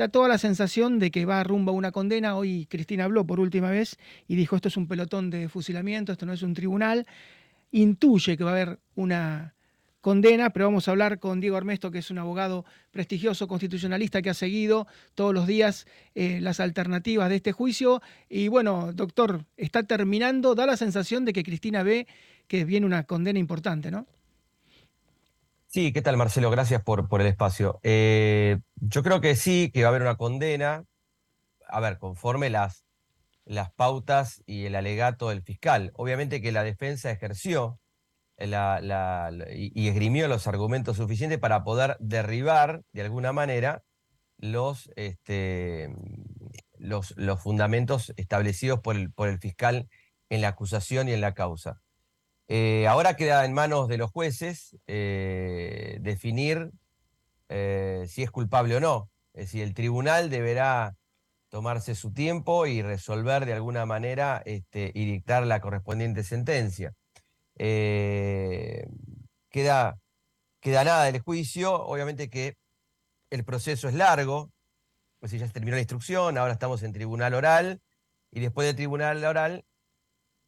da 0.00 0.08
toda 0.08 0.28
la 0.28 0.38
sensación 0.38 0.98
de 0.98 1.10
que 1.10 1.26
va 1.26 1.44
rumbo 1.44 1.72
a 1.72 1.74
una 1.74 1.92
condena. 1.92 2.34
Hoy 2.34 2.66
Cristina 2.70 3.04
habló 3.04 3.26
por 3.26 3.38
última 3.38 3.70
vez 3.70 3.98
y 4.26 4.34
dijo, 4.34 4.56
esto 4.56 4.68
es 4.68 4.78
un 4.78 4.88
pelotón 4.88 5.28
de 5.28 5.50
fusilamiento, 5.50 6.10
esto 6.10 6.24
no 6.24 6.32
es 6.32 6.42
un 6.42 6.54
tribunal. 6.54 7.06
Intuye 7.70 8.38
que 8.38 8.42
va 8.42 8.52
a 8.52 8.54
haber 8.54 8.78
una 8.94 9.52
condena, 10.00 10.48
pero 10.48 10.64
vamos 10.64 10.88
a 10.88 10.92
hablar 10.92 11.18
con 11.18 11.38
Diego 11.42 11.58
Armesto, 11.58 11.90
que 11.90 11.98
es 11.98 12.10
un 12.10 12.16
abogado 12.16 12.64
prestigioso, 12.90 13.46
constitucionalista, 13.46 14.22
que 14.22 14.30
ha 14.30 14.34
seguido 14.34 14.86
todos 15.14 15.34
los 15.34 15.46
días 15.46 15.86
eh, 16.14 16.40
las 16.40 16.60
alternativas 16.60 17.28
de 17.28 17.36
este 17.36 17.52
juicio. 17.52 18.00
Y 18.30 18.48
bueno, 18.48 18.94
doctor, 18.94 19.44
está 19.58 19.82
terminando, 19.82 20.54
da 20.54 20.64
la 20.64 20.78
sensación 20.78 21.26
de 21.26 21.34
que 21.34 21.42
Cristina 21.42 21.82
ve 21.82 22.06
que 22.46 22.64
viene 22.64 22.86
una 22.86 23.04
condena 23.04 23.38
importante, 23.38 23.90
¿no? 23.90 24.06
Sí, 25.72 25.92
¿qué 25.92 26.02
tal 26.02 26.16
Marcelo? 26.16 26.50
Gracias 26.50 26.82
por, 26.82 27.08
por 27.08 27.20
el 27.20 27.28
espacio. 27.28 27.78
Eh, 27.84 28.58
yo 28.74 29.04
creo 29.04 29.20
que 29.20 29.36
sí, 29.36 29.70
que 29.72 29.82
va 29.82 29.86
a 29.86 29.90
haber 29.90 30.02
una 30.02 30.16
condena, 30.16 30.84
a 31.68 31.78
ver, 31.78 31.98
conforme 31.98 32.50
las, 32.50 32.84
las 33.44 33.72
pautas 33.74 34.42
y 34.46 34.64
el 34.66 34.74
alegato 34.74 35.28
del 35.28 35.42
fiscal. 35.42 35.92
Obviamente 35.94 36.42
que 36.42 36.50
la 36.50 36.64
defensa 36.64 37.12
ejerció 37.12 37.78
y, 38.36 39.88
esgrimió 39.88 40.26
los 40.26 40.48
argumentos 40.48 40.96
suficientes 40.96 41.38
para 41.38 41.62
poder 41.62 41.96
derribar 42.00 42.82
de 42.92 43.02
alguna 43.02 43.32
manera 43.32 43.84
los, 44.38 44.90
este, 44.96 45.94
los, 46.78 47.14
los 47.16 47.40
fundamentos 47.40 48.12
establecidos 48.16 48.80
por 48.80 48.96
el, 48.96 49.12
por 49.12 49.28
el 49.28 49.38
fiscal 49.38 49.88
en 50.30 50.40
la 50.40 50.48
acusación 50.48 51.08
y 51.08 51.12
en 51.12 51.20
la 51.20 51.34
causa. 51.34 51.80
Eh, 52.52 52.88
ahora 52.88 53.14
queda 53.14 53.44
en 53.44 53.52
manos 53.52 53.86
de 53.86 53.96
los 53.96 54.10
jueces 54.10 54.76
eh, 54.88 55.98
definir 56.00 56.72
eh, 57.48 58.06
si 58.08 58.24
es 58.24 58.32
culpable 58.32 58.74
o 58.74 58.80
no. 58.80 59.08
Es 59.34 59.46
decir, 59.46 59.62
el 59.62 59.72
tribunal 59.72 60.30
deberá 60.30 60.96
tomarse 61.48 61.94
su 61.94 62.12
tiempo 62.12 62.66
y 62.66 62.82
resolver 62.82 63.46
de 63.46 63.52
alguna 63.52 63.86
manera 63.86 64.42
este, 64.44 64.90
y 64.92 65.04
dictar 65.04 65.46
la 65.46 65.60
correspondiente 65.60 66.24
sentencia. 66.24 66.92
queda, 67.56 68.10
queda 70.60 70.84
nada 70.84 71.04
del 71.04 71.20
juicio, 71.20 71.72
obviamente 71.72 72.30
que 72.30 72.56
el 73.30 73.44
proceso 73.44 73.88
es 73.88 73.94
largo, 73.94 74.50
pues 75.20 75.30
ya 75.30 75.46
se 75.46 75.52
terminó 75.52 75.76
la 75.76 75.82
instrucción, 75.82 76.36
ahora 76.36 76.54
estamos 76.54 76.82
en 76.82 76.92
tribunal 76.92 77.34
oral, 77.34 77.80
y 78.32 78.40
después 78.40 78.66
del 78.66 78.74
tribunal 78.74 79.24
oral 79.24 79.64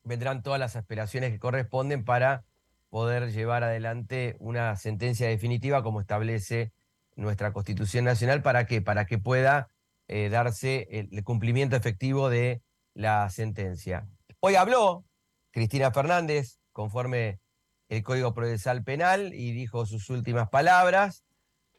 vendrán 0.05 0.43
todas 0.43 0.61
las 0.61 0.77
aspiraciones 0.77 1.31
que 1.31 1.39
corresponden 1.39 2.05
para 2.05 2.45
poder 2.89 3.33
llevar 3.33 3.65
adelante 3.65 4.37
una 4.39 4.77
sentencia 4.77 5.29
definitiva 5.29 5.83
como 5.83 6.01
establece 6.01 6.73
nuestra 7.17 7.53
Constitución 7.53 8.05
Nacional. 8.05 8.43
¿Para 8.43 8.67
qué? 8.67 8.83
Para 8.83 9.07
que 9.07 9.19
pueda 9.19 9.69
eh, 10.09 10.29
darse 10.29 10.89
el, 10.91 11.25
cumplimiento 11.25 11.77
efectivo 11.77 12.29
de 12.29 12.63
la 12.95 13.31
sentencia. 13.31 14.07
Hoy 14.41 14.57
habló 14.57 15.05
Cristina 15.53 15.91
Fernández 15.91 16.59
conforme 16.73 17.41
el 17.89 18.03
Código 18.03 18.35
Procesal 18.35 18.83
Penal 18.85 19.33
y 19.33 19.53
dijo 19.53 19.87
sus 19.87 20.11
últimas 20.11 20.49
palabras, 20.49 21.25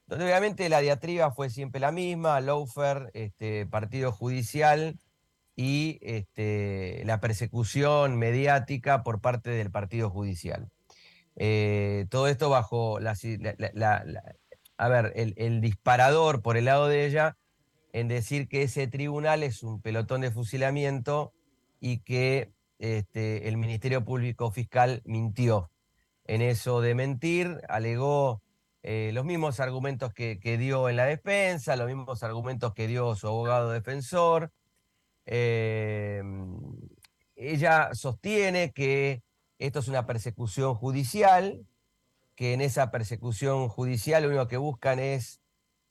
donde 0.07 0.25
obviamente 0.25 0.69
la 0.69 0.79
diatriba 0.79 1.31
fue 1.31 1.49
siempre 1.49 1.79
la 1.79 1.91
misma, 1.91 2.39
Laufer, 2.41 3.11
este, 3.13 3.65
partido 3.65 4.11
judicial, 4.11 4.99
y 5.55 5.99
este, 6.01 7.03
la 7.05 7.19
persecución 7.19 8.17
mediática 8.17 9.03
por 9.03 9.21
parte 9.21 9.51
del 9.51 9.71
Partido 9.71 10.09
Judicial. 10.09 10.69
Eh, 11.35 12.05
todo 12.09 12.27
esto 12.27 12.49
bajo 12.49 12.99
la, 12.99 13.15
a 14.77 14.87
ver, 14.87 15.13
el, 15.15 15.61
disparador 15.61 16.41
por 16.41 16.57
el 16.57 16.65
lado 16.65 16.87
de 16.87 17.05
ella 17.05 17.37
en 17.91 18.07
decir 18.07 18.47
que 18.47 18.63
ese 18.63 18.87
tribunal 18.87 19.43
es 19.43 19.63
un 19.63 19.81
pelotón 19.81 20.21
de 20.21 20.31
fusilamiento 20.31 21.33
y 21.79 21.99
que 21.99 22.51
este, 22.79 23.47
el 23.47 23.57
Ministerio 23.57 24.03
Público 24.03 24.51
Fiscal 24.51 25.01
mintió. 25.05 25.69
En 26.25 26.41
eso 26.41 26.81
de 26.81 26.95
mentir, 26.95 27.61
alegó 27.67 28.41
eh, 28.81 29.11
los 29.13 29.25
mismos 29.25 29.59
argumentos 29.59 30.13
que, 30.13 30.39
que 30.39 30.57
dio 30.57 30.89
en 30.89 30.95
la 30.95 31.05
defensa, 31.05 31.75
los 31.75 31.87
mismos 31.87 32.23
argumentos 32.23 32.73
que 32.73 32.87
dio 32.87 33.15
su 33.15 33.27
abogado 33.27 33.71
defensor, 33.71 34.51
Em, 35.25 36.57
ella 37.35 37.93
sostiene 37.93 38.71
que 38.71 39.23
esto 39.57 39.79
es 39.79 39.87
una 39.87 40.05
persecución 40.05 40.75
judicial, 40.75 41.65
que 42.35 42.53
en 42.53 42.61
esa 42.61 42.91
persecución 42.91 43.69
judicial 43.69 44.23
lo 44.23 44.29
único 44.29 44.47
que 44.47 44.57
buscan 44.57 44.99
es, 44.99 45.41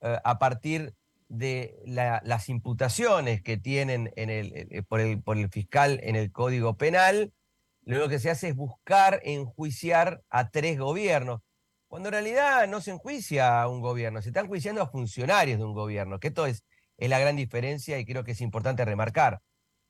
eh, 0.01 0.19
a 0.25 0.39
partir 0.39 0.95
de 1.29 1.81
las 1.87 2.49
imputaciones 2.51 3.43
que 3.43 3.57
tienen 3.57 4.13
eh, 4.17 4.83
por, 4.87 5.01
el, 5.01 5.23
por 5.23 5.39
el 5.39 5.49
fiscal 5.49 5.99
en 6.03 6.15
el 6.17 6.31
Código 6.31 6.77
Penal, 6.77 7.33
lo 7.85 7.97
único 7.97 8.11
que 8.11 8.19
se 8.19 8.31
hace 8.31 8.49
es 8.49 8.57
buscar 8.57 9.21
enjuiciar 9.25 10.23
a 10.29 10.51
tres 10.51 10.79
gobiernos, 10.79 11.41
cuando 11.89 12.09
en 12.09 12.13
realidad 12.15 12.69
no 12.69 12.81
se 12.81 12.91
enjuicia 12.91 13.63
a 13.63 13.69
un 13.69 13.81
gobierno, 13.81 14.21
se 14.21 14.29
están 14.29 14.45
enjuiciando 14.45 14.83
a 14.83 14.89
funcionarios 14.89 15.59
de 15.59 15.65
un 15.65 15.75
gobierno, 15.75 16.21
que 16.21 16.29
esto 16.29 16.47
es 16.47 16.65
es 17.03 17.11
la 17.11 17.19
gran 17.19 17.35
diferencia 17.35 17.99
y 17.99 18.05
creo 18.05 18.23
que 18.23 18.31
es 18.31 18.41
importante 18.41 18.85
remarcar. 18.85 19.41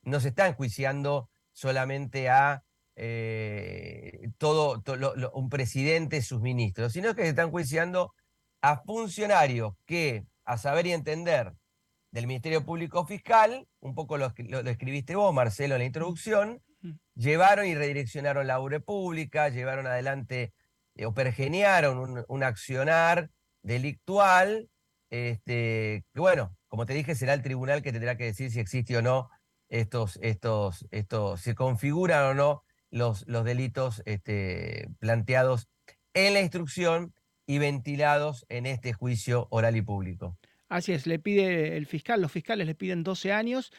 No 0.03 0.18
se 0.18 0.29
está 0.29 0.46
enjuiciando 0.46 1.29
solamente 1.53 2.31
a 2.31 2.64
eh, 2.96 4.31
todo, 4.38 4.83
un 5.35 5.51
presidente, 5.51 6.22
sus 6.22 6.40
ministros, 6.40 6.94
sino 6.94 7.14
que 7.14 7.25
se 7.25 7.29
están 7.29 7.48
enjuiciando 7.48 8.14
a 8.62 8.79
funcionarios 8.79 9.75
que, 9.85 10.25
a 10.46 10.57
saber 10.57 10.87
y 10.87 10.92
entender 10.92 11.53
del 12.12 12.27
Ministerio 12.27 12.64
Público 12.64 13.05
Fiscal, 13.05 13.68
un 13.81 13.94
poco 13.94 14.16
lo, 14.16 14.33
escribiste 14.64 15.14
vos, 15.14 15.35
Marcelo, 15.35 15.75
en 15.75 15.81
la 15.81 15.87
introducción, 15.87 16.62
llevaron 17.14 17.66
y 17.66 17.75
redireccionaron 17.75 18.46
la 18.46 18.59
obra 18.59 18.81
pública, 18.81 19.51
llevaron 19.51 19.87
adelante 19.87 20.55
eh, 20.94 21.05
o 21.05 21.12
pergeniaron 21.12 21.98
un, 21.98 22.25
un 22.27 22.42
accionar 22.42 23.29
delictual, 23.62 24.70
este, 25.11 26.07
que 26.14 26.20
bueno, 26.20 26.57
como 26.72 26.87
te 26.87 26.94
dije, 26.94 27.14
será 27.14 27.35
el 27.35 27.42
tribunal 27.42 27.82
que 27.82 27.92
tendrá 27.92 28.16
que 28.16 28.24
decir 28.24 28.50
si 28.50 28.58
existe 28.58 28.96
o 28.96 29.02
no 29.02 29.28
estos, 29.68 30.18
estos, 30.22 30.88
estos, 30.90 31.38
se 31.42 31.54
configuran 31.54 32.24
o 32.24 32.32
no 32.32 32.64
los, 32.90 33.28
los 33.28 33.44
delitos 33.44 34.02
este, 34.06 34.88
planteados 34.98 35.68
en 36.14 36.32
la 36.32 36.40
instrucción 36.40 37.12
y 37.46 37.58
ventilados 37.58 38.46
en 38.48 38.64
este 38.64 38.94
juicio 38.94 39.48
oral 39.50 39.76
y 39.76 39.82
público. 39.82 40.38
Así 40.70 40.92
es, 40.92 41.06
le 41.06 41.18
pide 41.18 41.76
el 41.76 41.85
fiscal, 41.85 42.22
los 42.22 42.32
fiscales 42.32 42.66
le 42.66 42.74
piden 42.74 43.02
12 43.02 43.35
años, 43.35 43.70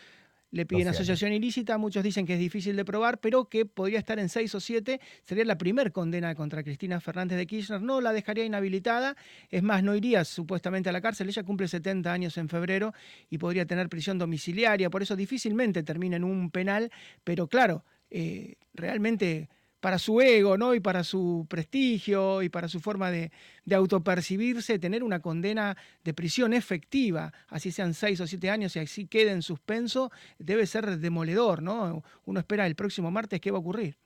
le 0.54 0.68
piden 0.68 0.88
asociación 0.88 1.34
ilícita, 1.34 1.80
muchos 1.80 2.04
dicen 2.04 2.28
que 2.28 2.34
es 2.36 2.40
difícil 2.40 2.76
de 2.76 2.86
probar, 2.86 3.20
pero 3.20 3.46
que 3.46 3.66
podría 3.66 3.98
estar 3.98 4.20
en 4.20 4.30
seis 4.30 4.54
o 4.54 4.60
siete. 4.60 5.02
Sería 5.24 5.46
la 5.46 5.58
primer 5.58 5.92
condena 5.92 6.36
contra 6.36 6.62
Cristina 6.62 7.02
Fernández 7.02 7.40
de 7.40 7.48
Kirchner. 7.48 7.82
No 7.82 8.02
la 8.02 8.14
dejaría 8.14 8.46
inhabilitada, 8.46 9.18
es 9.50 9.64
más, 9.64 9.82
no 9.82 9.96
iría 9.96 10.24
supuestamente 10.24 10.90
a 10.90 10.92
la 10.92 11.02
cárcel. 11.02 11.28
Ella 11.28 11.42
cumple 11.42 11.68
70 11.68 12.14
años 12.14 12.38
en 12.38 12.50
febrero 12.50 12.94
y 13.32 13.40
podría 13.40 13.66
tener 13.66 13.90
prisión 13.90 14.20
domiciliaria, 14.20 14.92
por 14.92 15.02
eso 15.02 15.16
difícilmente 15.16 15.82
termina 15.82 16.18
en 16.18 16.24
un 16.24 16.52
penal, 16.52 16.92
pero 17.24 17.48
claro, 17.48 17.84
eh, 18.12 18.54
realmente 18.76 19.50
para 19.84 20.00
su 20.00 20.22
ego, 20.22 20.58
¿no? 20.58 20.74
Y 20.74 20.80
para 20.80 21.04
su 21.04 21.46
prestigio 21.50 22.42
y 22.42 22.48
para 22.48 22.70
su 22.70 22.80
forma 22.80 23.12
de, 23.12 23.34
autopercibirse, 23.70 24.80
tener 24.80 25.04
una 25.04 25.20
condena 25.20 25.76
de 26.06 26.14
prisión 26.14 26.54
efectiva, 26.54 27.34
así 27.50 27.70
sean 27.70 27.94
seis 27.94 28.22
o 28.22 28.26
siete 28.26 28.50
años 28.50 28.78
y 28.78 28.80
así 28.80 29.08
quede 29.08 29.32
en 29.32 29.42
suspenso, 29.42 30.10
debe 30.40 30.68
ser 30.68 31.00
demoledor, 31.00 31.62
¿no? 31.62 32.02
Uno 32.24 32.40
espera 32.40 32.66
el 32.66 32.76
próximo 32.76 33.12
martes 33.12 33.42
qué 33.42 33.52
va 33.52 33.58
a 33.58 33.60
ocurrir. 33.60 33.98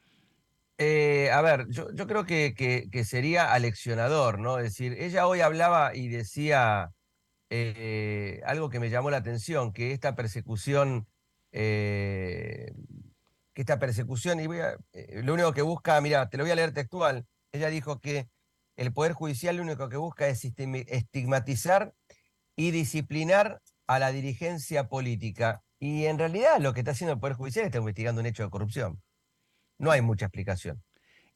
Eh, 0.80 1.30
a 1.32 1.44
ver, 1.44 1.68
yo, 1.70 1.86
creo 2.08 2.26
que, 2.26 2.56
que, 2.56 3.04
sería 3.04 3.54
aleccionador, 3.54 4.40
¿no? 4.40 4.58
Es 4.58 4.64
decir, 4.64 4.96
ella 4.98 5.28
hoy 5.28 5.42
hablaba 5.42 5.96
y 5.96 6.08
decía 6.08 6.90
eh, 7.52 8.42
algo 8.48 8.72
que 8.72 8.80
me 8.80 8.90
llamó 8.90 9.12
la 9.12 9.18
atención, 9.18 9.74
que 9.74 9.92
esta 9.92 10.16
persecución 10.16 11.06
eh, 11.52 12.72
que 13.58 13.64
esta 13.64 13.80
persecución, 13.80 14.40
y 14.40 14.44
eh, 14.94 15.24
lo 15.24 15.34
único 15.34 15.52
que 15.52 15.64
busca, 15.64 16.00
mira, 16.00 16.30
te 16.30 16.38
lo 16.38 16.44
voy 16.44 16.52
a 16.52 16.56
leer 16.56 16.76
textual, 16.76 17.26
ella 17.52 17.70
dijo 17.70 18.00
que 18.00 18.30
el 18.76 18.94
Poder 18.94 19.14
Judicial 19.14 19.56
lo 19.56 19.64
único 19.64 19.90
que 19.90 19.98
busca 19.98 20.28
es 20.28 20.46
estigmatizar 20.46 21.92
y 22.56 22.70
disciplinar 22.70 23.60
a 23.88 23.98
la 23.98 24.12
dirigencia 24.12 24.88
política. 24.90 25.64
Y 25.80 26.06
en 26.06 26.20
realidad 26.20 26.60
lo 26.60 26.72
que 26.76 26.82
está 26.82 26.92
haciendo 26.92 27.14
el 27.14 27.20
Poder 27.20 27.36
Judicial 27.36 27.66
está 27.66 27.80
investigando 27.80 28.22
un 28.22 28.28
hecho 28.28 28.44
de 28.44 28.52
corrupción. 28.52 29.02
No 29.80 29.90
hay 29.90 30.02
mucha 30.02 30.26
explicación. 30.28 30.84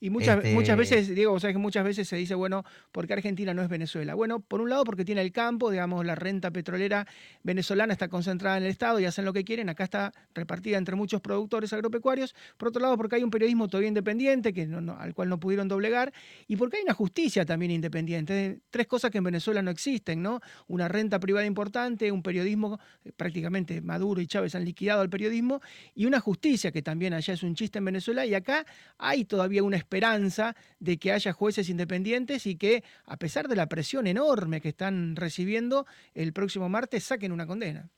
Y 0.04 0.10
muchas, 0.10 0.44
muchas 0.46 0.80
este 0.80 0.96
veces, 0.96 1.16
Diego, 1.16 1.40
sabes 1.40 1.54
que 1.54 1.60
muchas 1.60 1.84
veces 1.84 2.08
se 2.08 2.16
dice, 2.16 2.34
bueno, 2.34 2.66
¿por 2.92 3.06
qué 3.06 3.14
Argentina 3.14 3.54
no 3.54 3.62
es 3.62 3.70
Venezuela? 3.70 4.16
Bueno, 4.16 4.40
por 4.40 4.60
un 4.60 4.68
lado 4.68 4.84
porque 4.84 5.06
tiene 5.06 5.22
el 5.22 5.32
campo, 5.32 5.70
digamos, 5.70 6.04
la 6.04 6.16
renta 6.16 6.50
petrolera 6.50 7.06
venezolana 7.44 7.94
está 7.94 8.08
concentrada 8.08 8.58
en 8.58 8.64
el 8.64 8.72
Estado 8.72 9.00
y 9.00 9.06
hacen 9.06 9.26
lo 9.26 9.32
que 9.32 9.44
quieren, 9.44 9.70
acá 9.70 9.84
está 9.84 10.12
repartida 10.34 10.80
entre 10.80 10.96
muchos 10.96 11.22
productores 11.22 11.72
agropecuarios, 11.72 12.34
por 12.58 12.70
otro 12.70 12.82
lado 12.82 12.98
porque 12.98 13.18
hay 13.18 13.24
un 13.24 13.30
periodismo 13.30 13.68
todavía 13.68 13.90
independiente 13.90 14.54
que 14.54 14.64
al 14.98 15.14
cual 15.14 15.30
no 15.30 15.40
pudieron 15.40 15.68
doblegar, 15.68 16.12
y 16.48 16.56
porque 16.56 16.78
hay 16.78 16.84
una 16.84 16.96
justicia 16.96 17.46
también 17.46 17.70
independiente. 17.70 18.60
Tres 18.72 18.88
cosas 18.88 19.12
que 19.12 19.20
en 19.20 19.24
Venezuela 19.24 19.62
no 19.62 19.70
existen, 19.70 20.24
¿no? 20.24 20.42
Una 20.68 20.88
renta 20.88 21.20
privada 21.20 21.46
importante, 21.46 22.12
un 22.12 22.24
periodismo, 22.24 22.80
eh, 23.06 23.12
prácticamente 23.16 23.82
Maduro 23.82 24.20
y 24.20 24.26
Chávez 24.26 24.56
han 24.56 24.66
liquidado 24.66 25.02
al 25.02 25.12
periodismo, 25.12 25.62
y 25.94 26.08
una 26.08 26.20
justicia 26.20 26.72
que 26.72 26.82
también 26.82 27.14
allá 27.14 27.36
es 27.36 27.44
un 27.44 27.54
chiste 27.54 27.78
en 27.78 27.86
Venezuela, 27.86 28.26
y 28.26 28.34
acá 28.34 28.66
hay 28.98 29.26
todavía 29.26 29.62
una 29.62 29.78
esperanza 29.92 30.56
de 30.80 30.98
que 30.98 31.12
haya 31.12 31.34
jueces 31.34 31.68
independientes 31.68 32.46
y 32.48 32.56
que, 32.56 32.82
a 33.06 33.18
pesar 33.18 33.50
de 33.50 33.58
la 33.58 33.68
presión 33.68 34.08
enorme 34.08 34.62
que 34.62 34.70
están 34.70 35.18
recibiendo, 35.18 35.86
el 36.14 36.32
próximo 36.32 36.70
martes 36.70 37.04
saquen 37.04 37.34
una 37.34 37.46
condena. 37.46 37.90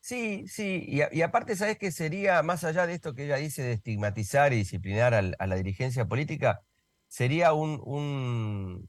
Sí, 0.00 0.46
sí, 0.48 0.84
y, 0.86 1.22
aparte, 1.22 1.54
¿sabes 1.54 1.78
qué 1.78 1.92
sería, 1.92 2.42
más 2.42 2.64
allá 2.64 2.88
de 2.88 2.94
esto 2.94 3.14
que 3.14 3.24
ella 3.24 3.36
dice 3.36 3.62
de 3.62 3.72
estigmatizar 3.72 4.52
y 4.52 4.56
disciplinar 4.56 5.14
a 5.14 5.46
la 5.46 5.54
dirigencia 5.54 6.06
política, 6.06 6.60
sería 7.06 7.52
un, 7.54 8.88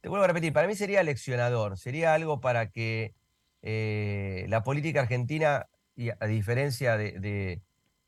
te 0.00 0.08
vuelvo 0.08 0.24
a 0.24 0.28
repetir, 0.28 0.54
para 0.54 0.66
mí 0.66 0.74
sería 0.74 1.02
leccionador, 1.02 1.78
sería 1.78 2.14
algo 2.14 2.40
para 2.40 2.70
que 2.70 3.14
eh, 3.60 4.46
la 4.48 4.62
política 4.64 5.02
argentina, 5.02 5.68
y 5.94 6.08
a 6.08 6.26
diferencia 6.26 6.96
de, 6.96 7.60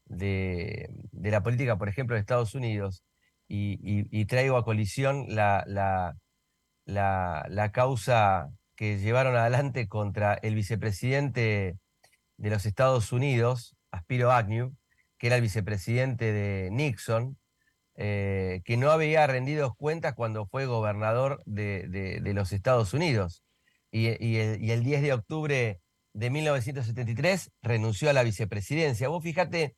la 0.08 1.42
política, 1.42 1.76
por 1.76 1.88
ejemplo, 1.88 2.14
de 2.14 2.20
Estados 2.20 2.54
Unidos, 2.54 3.04
y, 3.48 4.24
traigo 4.26 4.56
a 4.56 4.64
colisión 4.64 5.26
la, 5.28 5.64
la, 5.66 6.16
la, 6.86 7.72
causa 7.72 8.50
que 8.76 8.98
llevaron 8.98 9.36
adelante 9.36 9.88
contra 9.88 10.34
el 10.34 10.54
vicepresidente 10.54 11.78
de 12.36 12.50
los 12.50 12.66
Estados 12.66 13.12
Unidos, 13.12 13.76
Aspiro 13.90 14.32
Agnew, 14.32 14.74
que 15.18 15.28
era 15.28 15.36
el 15.36 15.42
vicepresidente 15.42 16.32
de 16.32 16.70
Nixon, 16.70 17.36
eh, 17.96 18.62
que 18.64 18.76
no 18.76 18.92
había 18.92 19.26
rendido 19.26 19.74
cuentas 19.74 20.14
cuando 20.14 20.46
fue 20.46 20.66
gobernador 20.66 21.42
de, 21.46 22.20
los 22.32 22.52
Estados 22.52 22.94
Unidos. 22.94 23.42
Y, 23.90 24.06
el, 24.06 24.62
y, 24.62 24.70
el, 24.70 24.84
10 24.84 25.02
de 25.02 25.12
octubre 25.14 25.80
de 26.12 26.30
1973 26.30 27.50
renunció 27.62 28.10
a 28.10 28.12
la 28.12 28.22
vicepresidencia. 28.22 29.08
Vos 29.08 29.24
fíjate 29.24 29.74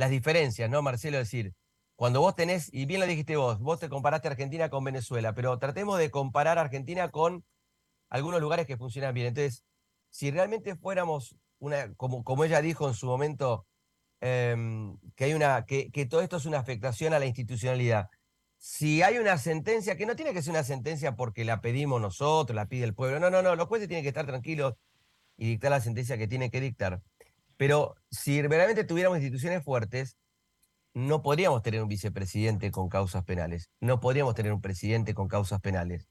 las 0.00 0.10
diferencias, 0.10 0.70
¿no, 0.70 0.80
Marcelo? 0.82 1.18
Es 1.18 1.30
decir, 1.30 1.54
cuando 1.94 2.20
vos 2.22 2.34
tenés, 2.34 2.72
y 2.72 2.86
bien 2.86 3.00
lo 3.00 3.06
dijiste 3.06 3.36
vos, 3.36 3.58
vos 3.60 3.78
te 3.78 3.90
comparaste 3.90 4.28
Argentina 4.28 4.70
con 4.70 4.82
Venezuela, 4.82 5.34
pero 5.34 5.58
tratemos 5.58 5.98
de 5.98 6.10
comparar 6.10 6.58
Argentina 6.58 7.10
con 7.10 7.44
algunos 8.08 8.40
lugares 8.40 8.66
que 8.66 8.78
funcionan 8.78 9.12
bien. 9.12 9.26
Entonces, 9.28 9.62
si 10.08 10.30
realmente 10.30 10.74
fuéramos 10.74 11.36
una, 11.58 11.94
como, 11.96 12.24
como 12.24 12.44
ella 12.44 12.62
dijo 12.62 12.88
en 12.88 12.94
su 12.94 13.06
momento, 13.06 13.66
em, 14.20 14.96
que 15.14 15.24
hay 15.24 15.34
una, 15.34 15.66
que, 15.66 15.90
que 15.90 16.06
todo 16.06 16.22
esto 16.22 16.38
es 16.38 16.46
una 16.46 16.58
afectación 16.60 17.12
a 17.12 17.18
la 17.18 17.26
institucionalidad. 17.26 18.08
Si 18.56 19.02
hay 19.02 19.18
una 19.18 19.36
sentencia, 19.36 19.96
que 19.96 20.06
no 20.06 20.16
tiene 20.16 20.32
que 20.32 20.42
ser 20.42 20.52
una 20.52 20.64
sentencia 20.64 21.14
porque 21.14 21.44
la 21.44 21.60
pedimos 21.60 22.00
nosotros, 22.00 22.56
la 22.56 22.66
pide 22.68 22.84
el 22.84 22.94
pueblo, 22.94 23.20
no, 23.20 23.30
no, 23.30 23.42
no, 23.42 23.54
los 23.54 23.68
jueces 23.68 23.88
tienen 23.88 24.04
que 24.04 24.08
estar 24.08 24.26
tranquilos 24.26 24.74
y 25.36 25.48
dictar 25.48 25.70
la 25.70 25.80
sentencia 25.80 26.16
que 26.16 26.28
tienen 26.28 26.50
que 26.50 26.60
dictar. 26.62 27.02
Pero 27.60 27.94
si 28.10 28.40
realmente 28.40 28.84
tuviéramos 28.84 29.18
instituciones 29.18 29.62
fuertes, 29.62 30.16
no 30.94 31.20
podríamos 31.20 31.60
tener 31.62 31.82
un 31.82 31.88
vicepresidente 31.88 32.70
con 32.70 32.88
causas 32.88 33.22
penales, 33.22 33.68
no 33.80 34.00
podríamos 34.00 34.34
tener 34.34 34.54
un 34.54 34.62
presidente 34.62 35.12
con 35.12 35.28
causas 35.28 35.60
penales, 35.60 36.08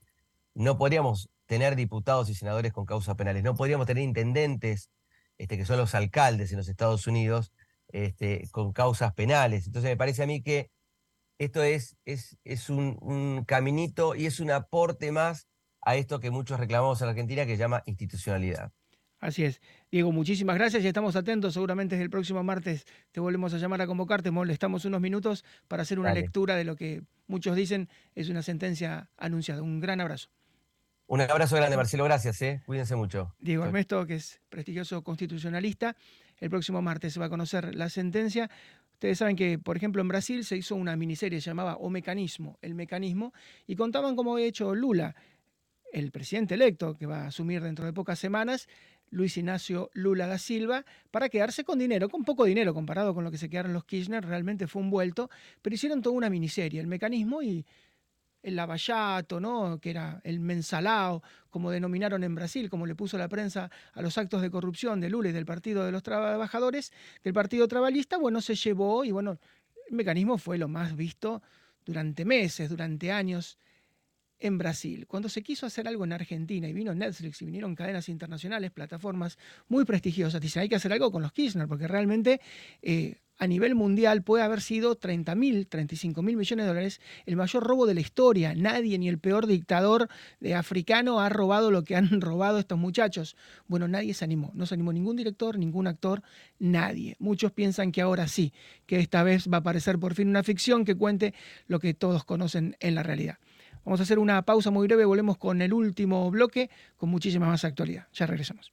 no 0.53 0.77
podríamos 0.77 1.31
tener 1.47 1.75
diputados 1.75 2.29
y 2.29 2.35
senadores 2.35 2.71
con 2.71 2.85
causas 2.85 3.15
penales, 3.15 3.41
no 3.41 3.55
podríamos 3.55 3.87
tener 3.87 4.03
intendentes, 4.03 4.91
este, 5.39 5.57
que 5.57 5.65
son 5.65 5.77
los 5.77 5.95
alcaldes 5.95 6.51
en 6.51 6.59
los 6.59 6.67
Estados 6.67 7.07
Unidos, 7.07 7.51
este, 7.87 8.47
con 8.51 8.71
causas 8.71 9.15
penales. 9.15 9.65
Entonces 9.65 9.89
me 9.89 9.97
parece 9.97 10.21
a 10.21 10.27
mí 10.27 10.43
que 10.43 10.69
esto 11.39 11.63
es, 11.63 11.97
es, 12.05 12.37
es 12.43 12.69
un, 12.69 12.95
un, 13.01 13.43
caminito 13.43 14.13
y 14.13 14.27
es 14.27 14.39
un 14.39 14.51
aporte 14.51 15.11
más 15.11 15.47
a 15.81 15.95
esto 15.95 16.19
que 16.19 16.29
muchos 16.29 16.59
reclamamos 16.59 17.01
en 17.01 17.09
Argentina 17.09 17.47
que 17.47 17.53
se 17.53 17.57
llama 17.57 17.81
institucionalidad. 17.87 18.71
Así 19.19 19.43
es. 19.43 19.61
Diego, 19.91 20.11
muchísimas 20.11 20.55
gracias 20.55 20.83
y 20.83 20.87
estamos 20.87 21.15
atentos. 21.15 21.53
Seguramente 21.53 21.95
desde 21.95 22.05
el 22.05 22.09
próximo 22.09 22.41
martes 22.43 22.85
te 23.11 23.19
volvemos 23.19 23.53
a 23.53 23.57
llamar 23.57 23.81
a 23.81 23.87
convocarte. 23.87 24.31
Molestamos 24.31 24.85
unos 24.85 25.01
minutos 25.01 25.43
para 25.67 25.83
hacer 25.83 25.99
una 25.99 26.13
lectura 26.13 26.55
de 26.55 26.63
lo 26.63 26.75
que 26.75 27.03
muchos 27.27 27.55
dicen 27.55 27.89
es 28.15 28.29
una 28.29 28.41
sentencia 28.41 29.09
anunciada. 29.17 29.61
Un 29.61 29.79
gran 29.79 29.99
abrazo. 29.99 30.29
Un 31.07 31.21
abrazo 31.21 31.55
grande, 31.55 31.75
Marcelo. 31.75 32.05
Gracias. 32.05 32.41
¿eh? 32.43 32.61
Cuídense 32.65 32.95
mucho. 32.95 33.33
Diego 33.39 33.63
Armesto, 33.63 34.05
que 34.05 34.15
es 34.15 34.39
prestigioso 34.47 35.03
constitucionalista. 35.03 35.97
El 36.37 36.49
próximo 36.49 36.81
martes 36.81 37.13
se 37.13 37.19
va 37.19 37.25
a 37.25 37.29
conocer 37.29 37.75
la 37.75 37.89
sentencia. 37.89 38.49
Ustedes 38.93 39.17
saben 39.17 39.35
que, 39.35 39.57
por 39.57 39.75
ejemplo, 39.75 40.01
en 40.01 40.07
Brasil 40.07 40.45
se 40.45 40.55
hizo 40.55 40.75
una 40.75 40.95
miniserie 40.95 41.39
llamada 41.39 41.75
O 41.77 41.89
Mecanismo, 41.89 42.57
el 42.61 42.75
mecanismo, 42.75 43.33
y 43.65 43.75
contaban 43.75 44.15
cómo 44.15 44.33
había 44.33 44.45
hecho 44.45 44.75
Lula, 44.75 45.15
el 45.91 46.11
presidente 46.11 46.53
electo 46.53 46.95
que 46.95 47.05
va 47.05 47.23
a 47.23 47.27
asumir 47.27 47.63
dentro 47.63 47.85
de 47.85 47.93
pocas 47.93 48.19
semanas, 48.19 48.67
Luis 49.11 49.37
Ignacio 49.37 49.89
Lula 49.93 50.27
da 50.27 50.37
Silva, 50.37 50.85
para 51.11 51.29
quedarse 51.29 51.63
con 51.63 51.79
dinero, 51.79 52.09
con 52.09 52.23
poco 52.23 52.45
dinero 52.45 52.73
comparado 52.73 53.13
con 53.13 53.23
lo 53.23 53.31
que 53.31 53.37
se 53.37 53.49
quedaron 53.49 53.73
los 53.73 53.85
Kirchner, 53.85 54.25
realmente 54.25 54.67
fue 54.67 54.81
un 54.81 54.89
vuelto, 54.89 55.29
pero 55.61 55.73
hicieron 55.73 56.01
toda 56.01 56.15
una 56.15 56.29
miniserie, 56.29 56.79
el 56.79 56.87
mecanismo 56.87 57.41
y 57.41 57.65
el 58.41 58.55
lavallato, 58.55 59.39
¿no? 59.39 59.79
que 59.79 59.89
era 59.89 60.21
el 60.23 60.39
mensalao, 60.39 61.21
como 61.49 61.71
denominaron 61.71 62.23
en 62.23 62.35
Brasil, 62.35 62.69
como 62.69 62.85
le 62.85 62.95
puso 62.95 63.17
la 63.17 63.27
prensa 63.27 63.69
a 63.93 64.01
los 64.01 64.17
actos 64.17 64.41
de 64.41 64.49
corrupción 64.49 64.99
de 64.99 65.09
Lula 65.09 65.29
y 65.29 65.33
del 65.33 65.45
Partido 65.45 65.85
de 65.85 65.91
los 65.91 66.03
Trabajadores, 66.03 66.91
del 67.23 67.33
Partido 67.33 67.67
Trabalista, 67.67 68.17
bueno, 68.17 68.41
se 68.41 68.55
llevó 68.55 69.03
y 69.03 69.11
bueno, 69.11 69.37
el 69.89 69.95
mecanismo 69.95 70.37
fue 70.37 70.57
lo 70.57 70.67
más 70.67 70.95
visto 70.95 71.41
durante 71.85 72.23
meses, 72.23 72.69
durante 72.69 73.11
años 73.11 73.57
en 74.39 74.57
Brasil. 74.57 75.05
Cuando 75.07 75.29
se 75.29 75.43
quiso 75.43 75.65
hacer 75.65 75.87
algo 75.87 76.03
en 76.03 76.13
Argentina 76.13 76.67
y 76.67 76.73
vino 76.73 76.93
Netflix 76.93 77.41
y 77.41 77.45
vinieron 77.45 77.75
cadenas 77.75 78.09
internacionales, 78.09 78.71
plataformas 78.71 79.37
muy 79.67 79.85
prestigiosas, 79.85 80.41
dicen 80.41 80.61
hay 80.61 80.69
que 80.69 80.75
hacer 80.75 80.93
algo 80.93 81.11
con 81.11 81.21
los 81.21 81.31
Kirchner, 81.31 81.67
porque 81.67 81.87
realmente 81.87 82.41
eh, 82.81 83.17
a 83.39 83.47
nivel 83.47 83.73
mundial 83.73 84.21
puede 84.21 84.43
haber 84.43 84.59
sido 84.59 84.95
30 84.95 85.33
mil, 85.33 85.67
35 85.67 86.21
mil 86.21 86.35
millones 86.35 86.65
de 86.65 86.67
dólares 86.67 87.01
el 87.25 87.37
mayor 87.37 87.63
robo 87.63 87.85
de 87.85 87.93
la 87.93 88.01
historia. 88.01 88.53
Nadie, 88.53 88.99
ni 88.99 89.07
el 89.07 89.17
peor 89.17 89.47
dictador 89.47 90.09
de 90.41 90.55
africano, 90.55 91.21
ha 91.21 91.29
robado 91.29 91.71
lo 91.71 91.85
que 91.85 91.95
han 91.95 92.09
robado 92.21 92.59
estos 92.59 92.77
muchachos. 92.77 93.37
Bueno, 93.67 93.87
nadie 93.87 94.13
se 94.13 94.25
animó. 94.25 94.51
No 94.53 94.65
se 94.65 94.73
animó 94.73 94.91
ningún 94.91 95.15
director, 95.15 95.57
ningún 95.57 95.87
actor, 95.87 96.21
nadie. 96.59 97.15
Muchos 97.19 97.53
piensan 97.53 97.93
que 97.93 98.01
ahora 98.01 98.27
sí, 98.27 98.53
que 98.85 98.99
esta 98.99 99.23
vez 99.23 99.49
va 99.49 99.57
a 99.57 99.59
aparecer 99.61 99.99
por 99.99 100.15
fin 100.15 100.27
una 100.27 100.43
ficción 100.43 100.83
que 100.83 100.95
cuente 100.95 101.33
lo 101.67 101.79
que 101.79 101.93
todos 101.93 102.25
conocen 102.25 102.75
en 102.81 102.95
la 102.95 103.03
realidad. 103.03 103.37
Vamos 103.89 104.01
a 104.01 104.03
hacer 104.03 104.19
una 104.19 104.43
pausa 104.43 104.69
muy 104.69 104.85
breve, 104.85 105.03
volvemos 105.03 105.39
con 105.39 105.63
el 105.63 105.73
último 105.73 106.29
bloque 106.29 106.69
con 106.95 107.09
muchísima 107.09 107.47
más 107.47 107.65
actualidad. 107.65 108.05
Ya 108.13 108.27
regresamos. 108.27 108.71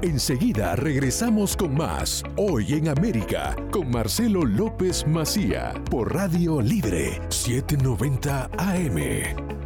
Enseguida 0.00 0.76
regresamos 0.76 1.58
con 1.58 1.74
más 1.74 2.22
Hoy 2.38 2.72
en 2.72 2.88
América 2.88 3.54
con 3.70 3.90
Marcelo 3.90 4.46
López 4.46 5.06
Macía 5.06 5.74
por 5.90 6.14
Radio 6.14 6.62
Libre 6.62 7.20
790 7.28 8.48
AM. 8.56 9.59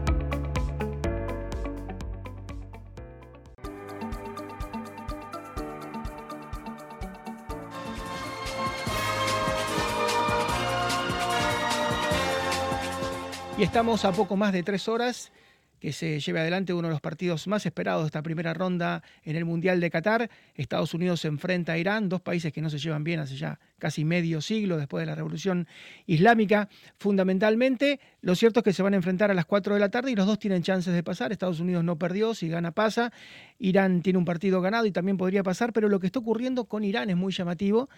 Estamos 13.65 14.05
a 14.05 14.13
poco 14.13 14.37
más 14.37 14.53
de 14.53 14.63
tres 14.63 14.89
horas 14.89 15.33
que 15.81 15.95
se 15.95 16.21
lleve 16.21 16.39
adelante 16.39 16.75
uno 16.75 16.89
de 16.89 16.93
los 16.93 17.01
partidos 17.01 17.47
más 17.47 17.65
esperados 17.65 18.03
de 18.03 18.07
esta 18.09 18.23
primera 18.23 18.53
ronda 18.53 19.03
en 19.23 19.37
el 19.37 19.47
Mundial 19.47 19.81
de 19.81 19.91
Qatar. 19.91 20.31
Estados 20.55 20.93
Unidos 20.93 21.21
se 21.21 21.29
enfrenta 21.29 21.73
a 21.73 21.79
Irán, 21.79 22.11
dos 22.11 22.21
países 22.21 22.53
que 22.53 22.61
no 22.61 22.69
se 22.69 22.79
llevan 22.79 23.05
bien 23.05 23.21
hace 23.21 23.37
ya 23.37 23.59
casi 23.79 24.03
casi 24.03 24.05
medio 24.05 24.41
siglo 24.41 24.77
después 24.77 25.03
de 25.03 25.07
la 25.07 25.15
Revolución 25.15 25.67
Islámica, 26.07 26.69
fundamentalmente. 26.99 28.01
Lo 28.21 28.35
cierto 28.35 28.61
es 28.61 28.65
que 28.65 28.73
se 28.75 28.83
van 28.83 28.93
a 28.93 28.97
enfrentar 28.97 29.31
a 29.31 29.35
las 29.35 29.47
4 29.47 29.75
de 29.75 29.81
la 29.81 29.91
tarde 29.91 30.11
y 30.11 30.15
los 30.15 30.27
dos 30.27 30.39
tienen 30.39 30.63
chances 30.63 30.95
de 30.95 31.03
pasar. 31.03 31.33
Estados 31.33 31.61
Unidos 31.61 31.85
no 31.85 31.99
perdió, 31.99 32.35
si 32.35 32.49
gana 32.49 32.71
pasa. 32.71 33.13
Irán 33.59 34.03
tiene 34.03 34.19
un 34.19 34.25
partido 34.27 34.61
ganado 34.61 34.87
y 34.87 34.91
también 34.91 35.17
podría 35.17 35.43
pasar, 35.43 35.73
pero 35.73 35.89
lo 35.89 36.01
que 36.01 36.07
está 36.07 36.19
ocurriendo 36.19 36.65
con 36.65 36.85
Irán 36.85 37.11
es 37.11 37.17
muy 37.17 37.33
llamativo. 37.33 37.89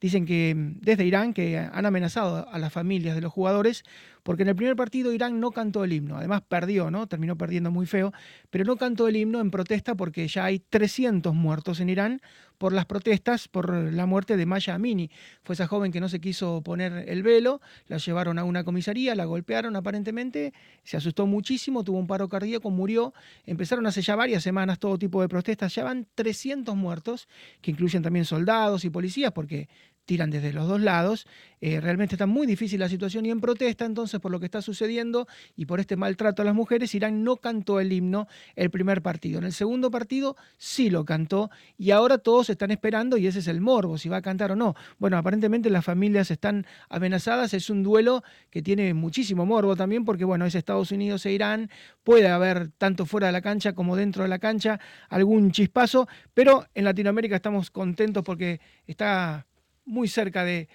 Dicen 0.00 0.26
que 0.26 0.54
mm, 0.54 0.80
desde 0.80 1.04
Irán 1.04 1.32
que 1.32 1.58
han 1.58 1.86
amenazado 1.86 2.48
a 2.48 2.58
las 2.58 2.72
familias 2.72 3.14
de 3.14 3.20
los 3.20 3.32
jugadores 3.32 3.84
porque 4.26 4.42
en 4.42 4.48
el 4.48 4.56
primer 4.56 4.74
partido 4.74 5.12
Irán 5.12 5.38
no 5.38 5.52
cantó 5.52 5.84
el 5.84 5.92
himno, 5.92 6.16
además 6.16 6.42
perdió, 6.42 6.90
¿no? 6.90 7.06
Terminó 7.06 7.38
perdiendo 7.38 7.70
muy 7.70 7.86
feo, 7.86 8.12
pero 8.50 8.64
no 8.64 8.76
cantó 8.76 9.06
el 9.06 9.14
himno 9.14 9.40
en 9.40 9.52
protesta 9.52 9.94
porque 9.94 10.26
ya 10.26 10.46
hay 10.46 10.58
300 10.58 11.32
muertos 11.32 11.78
en 11.78 11.90
Irán 11.90 12.20
por 12.58 12.72
las 12.72 12.86
protestas 12.86 13.48
por 13.48 13.72
la 13.72 14.06
muerte 14.06 14.36
de 14.36 14.46
Maya 14.46 14.74
Amini. 14.74 15.10
Fue 15.42 15.54
esa 15.54 15.66
joven 15.66 15.92
que 15.92 16.00
no 16.00 16.08
se 16.08 16.20
quiso 16.20 16.62
poner 16.62 17.04
el 17.08 17.22
velo, 17.22 17.60
la 17.88 17.98
llevaron 17.98 18.38
a 18.38 18.44
una 18.44 18.64
comisaría, 18.64 19.14
la 19.14 19.24
golpearon 19.24 19.76
aparentemente, 19.76 20.52
se 20.84 20.96
asustó 20.96 21.26
muchísimo, 21.26 21.84
tuvo 21.84 21.98
un 21.98 22.06
paro 22.06 22.28
cardíaco, 22.28 22.70
murió. 22.70 23.14
Empezaron 23.44 23.86
hace 23.86 24.02
ya 24.02 24.16
varias 24.16 24.42
semanas 24.42 24.78
todo 24.78 24.98
tipo 24.98 25.20
de 25.22 25.28
protestas, 25.28 25.74
ya 25.74 25.84
van 25.84 26.06
300 26.14 26.74
muertos, 26.76 27.28
que 27.60 27.70
incluyen 27.70 28.02
también 28.02 28.24
soldados 28.24 28.84
y 28.84 28.90
policías, 28.90 29.32
porque 29.32 29.68
tiran 30.06 30.30
desde 30.30 30.52
los 30.52 30.66
dos 30.66 30.80
lados. 30.80 31.26
Eh, 31.60 31.80
realmente 31.80 32.14
está 32.14 32.26
muy 32.26 32.46
difícil 32.46 32.80
la 32.80 32.88
situación 32.88 33.26
y 33.26 33.30
en 33.30 33.40
protesta 33.40 33.84
entonces 33.84 34.20
por 34.20 34.30
lo 34.30 34.38
que 34.38 34.44
está 34.44 34.62
sucediendo 34.62 35.26
y 35.56 35.66
por 35.66 35.80
este 35.80 35.96
maltrato 35.96 36.42
a 36.42 36.44
las 36.44 36.54
mujeres, 36.54 36.94
Irán 36.94 37.24
no 37.24 37.36
cantó 37.36 37.80
el 37.80 37.92
himno 37.92 38.28
el 38.54 38.70
primer 38.70 39.02
partido. 39.02 39.38
En 39.38 39.44
el 39.44 39.52
segundo 39.52 39.90
partido 39.90 40.36
sí 40.58 40.90
lo 40.90 41.04
cantó 41.04 41.50
y 41.76 41.90
ahora 41.90 42.18
todos 42.18 42.50
están 42.50 42.70
esperando 42.70 43.16
y 43.16 43.26
ese 43.26 43.40
es 43.40 43.48
el 43.48 43.60
morbo, 43.60 43.98
si 43.98 44.08
va 44.08 44.18
a 44.18 44.22
cantar 44.22 44.52
o 44.52 44.56
no. 44.56 44.74
Bueno, 44.98 45.18
aparentemente 45.18 45.68
las 45.70 45.84
familias 45.84 46.30
están 46.30 46.66
amenazadas, 46.88 47.52
es 47.52 47.68
un 47.68 47.82
duelo 47.82 48.22
que 48.50 48.62
tiene 48.62 48.94
muchísimo 48.94 49.44
morbo 49.44 49.76
también 49.76 50.04
porque 50.04 50.24
bueno, 50.24 50.46
es 50.46 50.54
Estados 50.54 50.92
Unidos 50.92 51.26
e 51.26 51.32
Irán, 51.32 51.70
puede 52.04 52.28
haber 52.28 52.70
tanto 52.78 53.06
fuera 53.06 53.26
de 53.26 53.32
la 53.32 53.42
cancha 53.42 53.72
como 53.72 53.96
dentro 53.96 54.22
de 54.22 54.28
la 54.28 54.38
cancha 54.38 54.78
algún 55.08 55.50
chispazo, 55.50 56.06
pero 56.32 56.66
en 56.74 56.84
Latinoamérica 56.84 57.36
estamos 57.36 57.70
contentos 57.70 58.22
porque 58.22 58.60
está 58.86 59.46
muy 59.86 60.08
cerca 60.08 60.44
de 60.44 60.68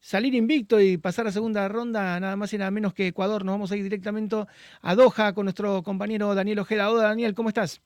salir 0.00 0.34
invicto 0.34 0.80
y 0.80 0.98
pasar 0.98 1.26
a 1.26 1.32
segunda 1.32 1.66
ronda, 1.66 2.20
nada 2.20 2.36
más 2.36 2.52
y 2.52 2.58
nada 2.58 2.70
menos 2.70 2.94
que 2.94 3.08
Ecuador. 3.08 3.44
Nos 3.44 3.54
vamos 3.54 3.72
a 3.72 3.76
ir 3.76 3.82
directamente 3.82 4.36
a 4.82 4.94
Doha 4.94 5.32
con 5.32 5.46
nuestro 5.46 5.82
compañero 5.82 6.34
Daniel 6.34 6.60
Ojeda. 6.60 6.90
Hola 6.90 7.08
Daniel, 7.08 7.34
¿cómo 7.34 7.48
estás? 7.48 7.80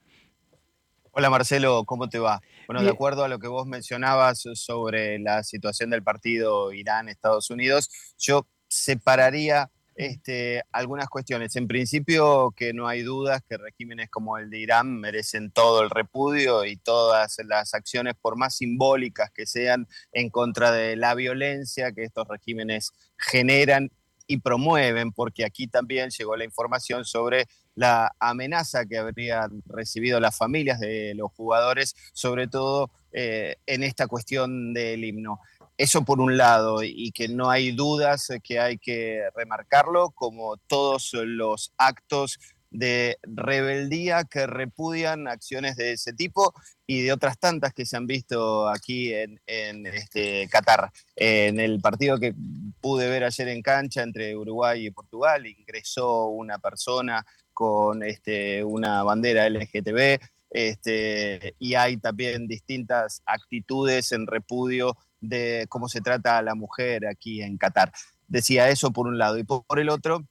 Hola 1.13 1.31
Marcelo, 1.31 1.85
¿cómo 1.87 2.09
te 2.09 2.19
va? 2.19 2.41
Bueno, 2.67 2.83
de 2.83 2.91
acuerdo 2.91 3.25
a 3.25 3.29
lo 3.29 3.39
que 3.39 3.49
vos 3.49 3.67
mencionabas 3.67 4.45
sobre 4.55 5.19
la 5.19 5.43
situación 5.43 5.91
del 5.91 6.05
partido 6.05 6.73
Irán-Estados 6.73 7.51
Unidos, 7.51 7.89
yo 8.19 8.47
separaría 8.69 9.71
este, 9.95 10.63
algunas 10.73 11.09
cuestiones. 11.09 11.57
En 11.57 11.69
principio, 11.69 12.53
que 12.57 12.73
no 12.73 12.89
hay 12.89 13.03
dudas 13.03 13.43
que 13.49 13.57
regímenes 13.57 14.09
como 14.11 14.39
el 14.39 14.51
de 14.51 14.59
Irán 14.59 14.99
merecen 14.99 15.51
todo 15.51 15.83
el 15.83 15.91
repudio 15.91 16.65
y 16.65 16.77
todas 16.77 17.37
las 17.47 17.75
acciones, 17.75 18.15
por 18.21 18.37
más 18.37 18.57
simbólicas 18.57 19.31
que 19.31 19.47
sean, 19.47 19.87
en 20.13 20.31
contra 20.31 20.73
de 20.73 20.97
la 20.97 21.15
violencia 21.15 21.93
que 21.93 22.05
estos 22.05 22.27
regímenes 22.29 22.93
generan 23.19 23.91
y 24.27 24.39
promueven, 24.39 25.13
porque 25.13 25.45
aquí 25.45 25.67
también 25.67 26.11
llegó 26.11 26.37
la 26.37 26.45
información 26.45 27.05
sobre 27.05 27.49
la 27.75 28.15
amenaza 28.21 28.87
que 28.87 28.99
habrían 28.99 29.63
recibido 29.67 30.21
las 30.21 30.37
familias 30.37 30.79
de 30.79 31.15
los 31.17 31.33
jugadores, 31.33 31.97
sobre 32.13 32.47
todo 32.47 32.91
eh, 33.13 33.57
en 33.67 33.83
esta 33.83 34.07
cuestión 34.07 34.73
del 34.73 35.05
himno. 35.05 35.41
Eso 35.81 36.05
por 36.05 36.21
un 36.21 36.37
lado, 36.37 36.83
y 36.83 37.11
que 37.11 37.27
no 37.27 37.49
hay 37.49 37.73
dudas 37.73 38.29
que 38.45 38.61
hay 38.61 38.77
que 38.77 39.23
remarcarlo, 39.35 40.11
como 40.11 40.59
todos 40.67 41.15
los 41.15 41.73
actos 41.79 42.39
de 42.71 43.17
rebeldía 43.23 44.25
que 44.25 44.47
repudian 44.47 45.27
acciones 45.27 45.77
de 45.77 45.93
ese 45.93 46.13
tipo 46.13 46.53
y 46.87 47.01
de 47.01 47.15
otras 47.15 47.39
tantas 47.39 47.73
que 47.73 47.87
se 47.87 47.97
han 47.97 48.07
visto 48.07 48.69
aquí 48.69 49.15
en, 49.15 49.41
este 49.87 50.47
Qatar. 50.53 50.91
En 51.17 51.59
el 51.59 51.81
partido 51.81 52.19
que 52.19 52.35
pude 52.83 53.09
ver 53.09 53.25
ayer 53.25 53.49
en 53.49 53.63
cancha 53.63 54.03
entre 54.03 54.37
Uruguay 54.37 54.85
y 54.85 54.91
Portugal, 54.91 55.47
ingresó 55.47 56.27
una 56.27 56.59
persona 56.59 57.25
con 57.55 58.03
este, 58.03 58.63
una 58.65 59.03
bandera 59.03 59.49
LGTB 59.49 60.21
este, 60.51 61.55
y 61.59 61.75
hay 61.75 61.97
también 61.97 62.49
distintas 62.49 63.23
actitudes 63.25 64.13
en 64.13 64.27
repudio 64.27 64.95
de 65.21 65.67
cómo 65.69 65.89
se 65.89 66.01
trata 66.01 66.39
a 66.39 66.43
la 66.43 66.55
mujer 66.55 67.07
aquí 67.07 67.43
en 67.43 67.59
Qatar. 67.59 67.93
Decía 68.29 68.69
eso 68.69 68.93
por 68.93 69.07
un 69.07 69.19
lado. 69.19 69.39
Y 69.39 69.45
por, 69.45 69.79
el 69.79 69.89
otro, 69.89 70.27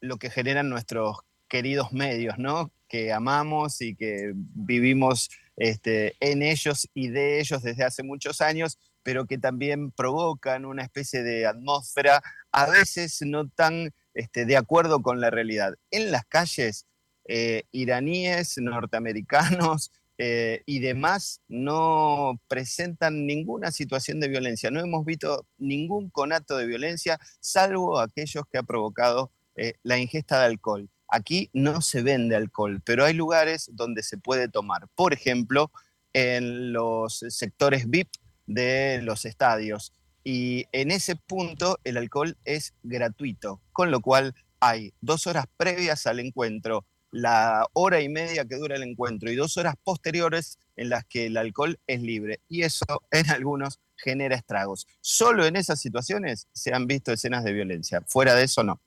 lo 0.00 0.16
que 0.16 0.30
generan 0.30 0.68
nuestros 0.68 1.18
queridos 1.48 1.92
medios, 1.92 2.38
¿no? 2.38 2.72
Que 2.88 3.12
amamos 3.12 3.80
y 3.80 3.94
que 3.94 4.32
vivimos 4.34 5.30
este, 5.56 6.14
en 6.20 6.42
ellos 6.42 6.88
y 6.94 7.08
de 7.08 7.40
ellos 7.40 7.62
desde 7.62 7.84
hace 7.84 8.02
muchos 8.02 8.40
años, 8.40 8.78
pero 9.02 9.26
que 9.26 9.38
también 9.38 9.90
provocan 9.90 10.64
una 10.64 10.82
especie 10.82 11.22
de 11.22 11.46
atmósfera 11.46 12.22
a 12.52 12.66
veces 12.66 13.20
no 13.22 13.48
tan 13.48 13.92
este, 14.14 14.44
de 14.44 14.56
acuerdo 14.56 15.02
con 15.02 15.20
la 15.20 15.30
realidad. 15.30 15.74
En 15.90 16.10
las 16.10 16.24
calles, 16.26 16.86
eh, 17.26 17.64
iraníes, 17.70 18.58
norteamericanos, 18.58 19.90
eh, 20.24 20.62
y 20.66 20.78
demás 20.78 21.40
no 21.48 22.40
presentan 22.46 23.26
ninguna 23.26 23.72
situación 23.72 24.20
de 24.20 24.28
violencia. 24.28 24.70
No 24.70 24.78
hemos 24.78 25.04
visto 25.04 25.48
ningún 25.58 26.10
conato 26.10 26.56
de 26.56 26.66
violencia, 26.66 27.18
salvo 27.40 27.98
aquellos 27.98 28.44
que 28.48 28.58
ha 28.58 28.62
provocado 28.62 29.32
eh, 29.56 29.74
la 29.82 29.98
ingesta 29.98 30.38
de 30.38 30.46
alcohol. 30.46 30.88
Aquí 31.08 31.50
no 31.52 31.80
se 31.80 32.02
vende 32.02 32.36
alcohol, 32.36 32.80
pero 32.84 33.04
hay 33.04 33.14
lugares 33.14 33.68
donde 33.72 34.04
se 34.04 34.16
puede 34.16 34.48
tomar. 34.48 34.86
Por 34.94 35.12
ejemplo, 35.12 35.72
en 36.12 36.72
los 36.72 37.24
sectores 37.28 37.90
VIP 37.90 38.10
de 38.46 39.00
los 39.02 39.24
estadios. 39.24 39.92
Y 40.22 40.66
en 40.70 40.92
ese 40.92 41.16
punto 41.16 41.80
el 41.82 41.96
alcohol 41.96 42.36
es 42.44 42.74
gratuito, 42.84 43.60
con 43.72 43.90
lo 43.90 44.00
cual 44.00 44.36
hay 44.60 44.94
dos 45.00 45.26
horas 45.26 45.46
previas 45.56 46.06
al 46.06 46.20
encuentro 46.20 46.86
la 47.12 47.66
hora 47.74 48.00
y 48.00 48.08
media 48.08 48.44
que 48.46 48.56
dura 48.56 48.74
el 48.74 48.82
encuentro 48.82 49.30
y 49.30 49.36
dos 49.36 49.56
horas 49.58 49.74
posteriores 49.84 50.58
en 50.76 50.88
las 50.88 51.04
que 51.04 51.26
el 51.26 51.36
alcohol 51.36 51.78
es 51.86 52.02
libre. 52.02 52.40
Y 52.48 52.62
eso 52.62 52.84
en 53.12 53.30
algunos 53.30 53.78
genera 53.96 54.34
estragos. 54.34 54.88
Solo 55.00 55.46
en 55.46 55.54
esas 55.54 55.80
situaciones 55.80 56.48
se 56.52 56.74
han 56.74 56.86
visto 56.86 57.12
escenas 57.12 57.44
de 57.44 57.52
violencia. 57.52 58.00
Fuera 58.00 58.34
de 58.34 58.44
eso, 58.44 58.64
no. 58.64 58.80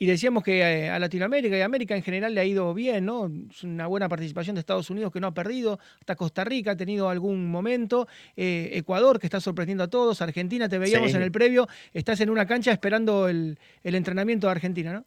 Y 0.00 0.06
decíamos 0.06 0.44
que 0.44 0.60
eh, 0.60 0.90
a 0.90 0.98
Latinoamérica 1.00 1.58
y 1.58 1.60
a 1.60 1.64
América 1.64 1.96
en 1.96 2.04
general 2.04 2.32
le 2.32 2.40
ha 2.40 2.44
ido 2.44 2.72
bien, 2.72 3.04
¿no? 3.04 3.28
Es 3.50 3.64
una 3.64 3.88
buena 3.88 4.08
participación 4.08 4.54
de 4.54 4.60
Estados 4.60 4.90
Unidos 4.90 5.12
que 5.12 5.18
no 5.18 5.26
ha 5.26 5.34
perdido, 5.34 5.80
hasta 5.98 6.14
Costa 6.14 6.44
Rica 6.44 6.72
ha 6.72 6.76
tenido 6.76 7.08
algún 7.08 7.50
momento, 7.50 8.06
eh, 8.36 8.70
Ecuador 8.74 9.18
que 9.18 9.26
está 9.26 9.40
sorprendiendo 9.40 9.82
a 9.82 9.88
todos, 9.88 10.22
Argentina 10.22 10.68
te 10.68 10.78
veíamos 10.78 11.14
en 11.14 11.22
el 11.22 11.32
previo, 11.32 11.66
estás 11.92 12.20
en 12.20 12.30
una 12.30 12.46
cancha 12.46 12.70
esperando 12.70 13.28
el, 13.28 13.58
el 13.82 13.94
entrenamiento 13.96 14.46
de 14.46 14.52
Argentina, 14.52 14.92
¿no? 14.92 15.04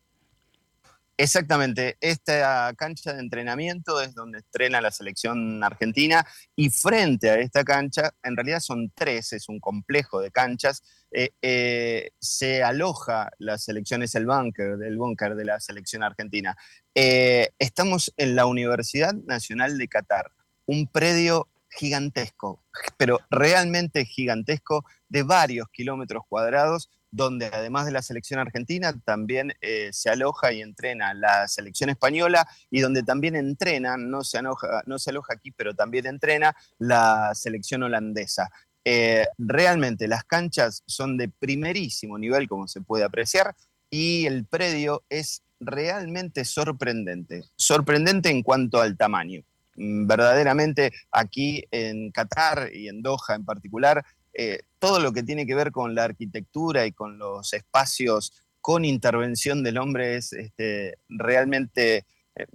Exactamente, 1.21 1.97
esta 2.01 2.73
cancha 2.75 3.13
de 3.13 3.19
entrenamiento 3.19 4.01
es 4.01 4.15
donde 4.15 4.39
estrena 4.39 4.81
la 4.81 4.89
selección 4.89 5.63
argentina 5.63 6.25
y 6.55 6.71
frente 6.71 7.29
a 7.29 7.35
esta 7.35 7.63
cancha, 7.63 8.09
en 8.23 8.35
realidad 8.35 8.59
son 8.59 8.91
tres, 8.95 9.31
es 9.33 9.47
un 9.47 9.59
complejo 9.59 10.19
de 10.19 10.31
canchas, 10.31 10.81
eh, 11.11 11.29
eh, 11.43 12.09
se 12.19 12.63
aloja 12.63 13.29
la 13.37 13.59
selección, 13.59 14.01
es 14.01 14.15
el 14.15 14.25
búnker 14.25 14.77
del 14.77 14.97
búnker 14.97 15.35
de 15.35 15.45
la 15.45 15.59
selección 15.59 16.01
argentina. 16.01 16.57
Eh, 16.95 17.49
estamos 17.59 18.11
en 18.17 18.35
la 18.35 18.47
Universidad 18.47 19.13
Nacional 19.13 19.77
de 19.77 19.87
Qatar, 19.89 20.31
un 20.65 20.87
predio 20.87 21.49
gigantesco, 21.69 22.63
pero 22.97 23.19
realmente 23.29 24.05
gigantesco, 24.05 24.85
de 25.07 25.21
varios 25.21 25.67
kilómetros 25.69 26.23
cuadrados, 26.27 26.89
donde 27.11 27.47
además 27.47 27.85
de 27.85 27.91
la 27.91 28.01
selección 28.01 28.39
argentina 28.39 28.93
también 29.03 29.53
eh, 29.61 29.89
se 29.91 30.09
aloja 30.09 30.53
y 30.53 30.61
entrena 30.61 31.13
la 31.13 31.47
selección 31.47 31.89
española 31.89 32.47
y 32.69 32.79
donde 32.79 33.03
también 33.03 33.35
entrena, 33.35 33.97
no 33.97 34.23
se, 34.23 34.37
aloja, 34.37 34.81
no 34.85 34.97
se 34.97 35.11
aloja 35.11 35.33
aquí, 35.33 35.51
pero 35.51 35.75
también 35.75 36.07
entrena 36.07 36.55
la 36.79 37.31
selección 37.35 37.83
holandesa. 37.83 38.49
Eh, 38.83 39.27
realmente 39.37 40.07
las 40.07 40.23
canchas 40.23 40.83
son 40.87 41.17
de 41.17 41.29
primerísimo 41.29 42.17
nivel, 42.17 42.47
como 42.47 42.67
se 42.67 42.81
puede 42.81 43.03
apreciar, 43.03 43.55
y 43.89 44.25
el 44.25 44.45
predio 44.45 45.03
es 45.09 45.43
realmente 45.59 46.45
sorprendente, 46.45 47.43
sorprendente 47.55 48.29
en 48.29 48.41
cuanto 48.41 48.81
al 48.81 48.97
tamaño. 48.97 49.43
Mm, 49.75 50.07
verdaderamente 50.07 50.91
aquí 51.11 51.63
en 51.71 52.11
Qatar 52.11 52.69
y 52.73 52.87
en 52.87 53.01
Doha 53.01 53.35
en 53.35 53.45
particular, 53.45 54.03
eh, 54.33 54.61
todo 54.81 54.99
lo 54.99 55.13
que 55.13 55.21
tiene 55.21 55.45
que 55.45 55.53
ver 55.53 55.71
con 55.71 55.93
la 55.93 56.05
arquitectura 56.05 56.87
y 56.87 56.91
con 56.91 57.19
los 57.19 57.53
espacios 57.53 58.33
con 58.61 58.83
intervención 58.83 59.61
del 59.61 59.77
hombre 59.77 60.15
es 60.15 60.33
este, 60.33 60.97
realmente 61.07 62.07
eh, 62.35 62.47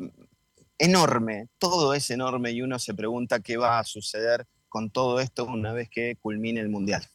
enorme, 0.76 1.48
todo 1.58 1.94
es 1.94 2.10
enorme 2.10 2.50
y 2.50 2.62
uno 2.62 2.80
se 2.80 2.94
pregunta 2.94 3.38
qué 3.38 3.56
va 3.56 3.78
a 3.78 3.84
suceder 3.84 4.44
con 4.68 4.90
todo 4.90 5.20
esto 5.20 5.44
una 5.44 5.72
vez 5.72 5.88
que 5.88 6.16
culmine 6.20 6.60
el 6.60 6.68
Mundial. 6.68 7.06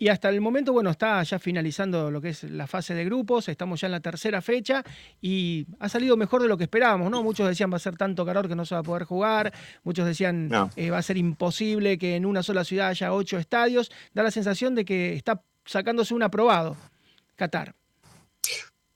Y 0.00 0.08
hasta 0.08 0.28
el 0.28 0.40
momento, 0.40 0.72
bueno, 0.72 0.90
está 0.90 1.20
ya 1.24 1.40
finalizando 1.40 2.08
lo 2.08 2.20
que 2.20 2.28
es 2.28 2.44
la 2.44 2.68
fase 2.68 2.94
de 2.94 3.04
grupos, 3.04 3.48
estamos 3.48 3.80
ya 3.80 3.86
en 3.86 3.92
la 3.92 4.00
tercera 4.00 4.40
fecha 4.40 4.84
y 5.20 5.66
ha 5.80 5.88
salido 5.88 6.16
mejor 6.16 6.40
de 6.40 6.46
lo 6.46 6.56
que 6.56 6.64
esperábamos, 6.64 7.10
¿no? 7.10 7.24
Muchos 7.24 7.48
decían 7.48 7.72
va 7.72 7.76
a 7.76 7.80
ser 7.80 7.96
tanto 7.96 8.24
calor 8.24 8.46
que 8.46 8.54
no 8.54 8.64
se 8.64 8.76
va 8.76 8.82
a 8.82 8.84
poder 8.84 9.02
jugar, 9.02 9.52
muchos 9.82 10.06
decían 10.06 10.50
eh, 10.76 10.90
va 10.90 10.98
a 10.98 11.02
ser 11.02 11.16
imposible 11.16 11.98
que 11.98 12.14
en 12.14 12.26
una 12.26 12.44
sola 12.44 12.62
ciudad 12.62 12.88
haya 12.88 13.12
ocho 13.12 13.38
estadios. 13.38 13.90
Da 14.14 14.22
la 14.22 14.30
sensación 14.30 14.76
de 14.76 14.84
que 14.84 15.14
está 15.14 15.42
sacándose 15.64 16.14
un 16.14 16.22
aprobado 16.22 16.76
Qatar. 17.34 17.74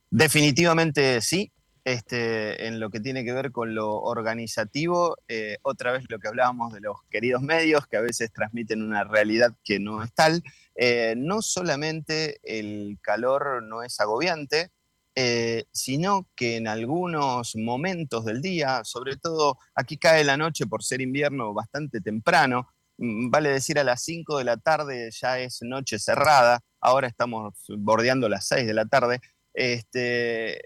Definitivamente 0.09 1.21
sí, 1.21 1.51
este, 1.85 2.67
en 2.67 2.79
lo 2.79 2.91
que 2.91 3.01
tiene 3.01 3.25
que 3.25 3.33
ver 3.33 3.51
con 3.51 3.75
lo 3.75 4.01
organizativo, 4.01 5.17
eh, 5.29 5.59
otra 5.63 5.93
vez 5.93 6.05
lo 6.09 6.19
que 6.19 6.29
hablábamos 6.29 6.73
de 6.73 6.81
los 6.81 6.97
queridos 7.11 7.43
medios, 7.43 7.87
que 7.87 7.97
a 7.97 8.01
veces 8.01 8.33
transmiten 8.33 8.83
una 8.83 9.05
realidad 9.05 9.55
que 9.65 9.81
no 9.81 10.03
es 10.03 10.13
tal. 10.15 10.43
Eh, 10.77 11.15
no 11.17 11.43
solamente 11.43 12.39
el 12.45 12.99
calor 13.03 13.63
no 13.63 13.83
es 13.83 13.99
agobiante, 14.01 14.71
eh, 15.15 15.65
sino 15.73 16.29
que 16.37 16.57
en 16.57 16.69
algunos 16.69 17.55
momentos 17.57 18.25
del 18.25 18.41
día, 18.41 18.83
sobre 18.85 19.17
todo 19.17 19.59
aquí 19.75 19.99
cae 19.99 20.25
la 20.25 20.37
noche 20.39 20.67
por 20.67 20.83
ser 20.83 21.01
invierno 21.03 21.53
bastante 21.53 22.01
temprano, 22.01 22.69
mm, 22.99 23.31
vale 23.31 23.51
decir 23.51 23.79
a 23.79 23.85
las 23.85 24.03
5 24.05 24.39
de 24.39 24.45
la 24.45 24.57
tarde 24.57 25.11
ya 25.11 25.39
es 25.39 25.59
noche 25.63 25.99
cerrada, 25.99 26.61
ahora 26.81 27.09
estamos 27.09 27.55
bordeando 27.79 28.29
las 28.29 28.47
6 28.49 28.67
de 28.67 28.75
la 28.75 28.87
tarde, 28.87 29.21
este, 29.53 30.63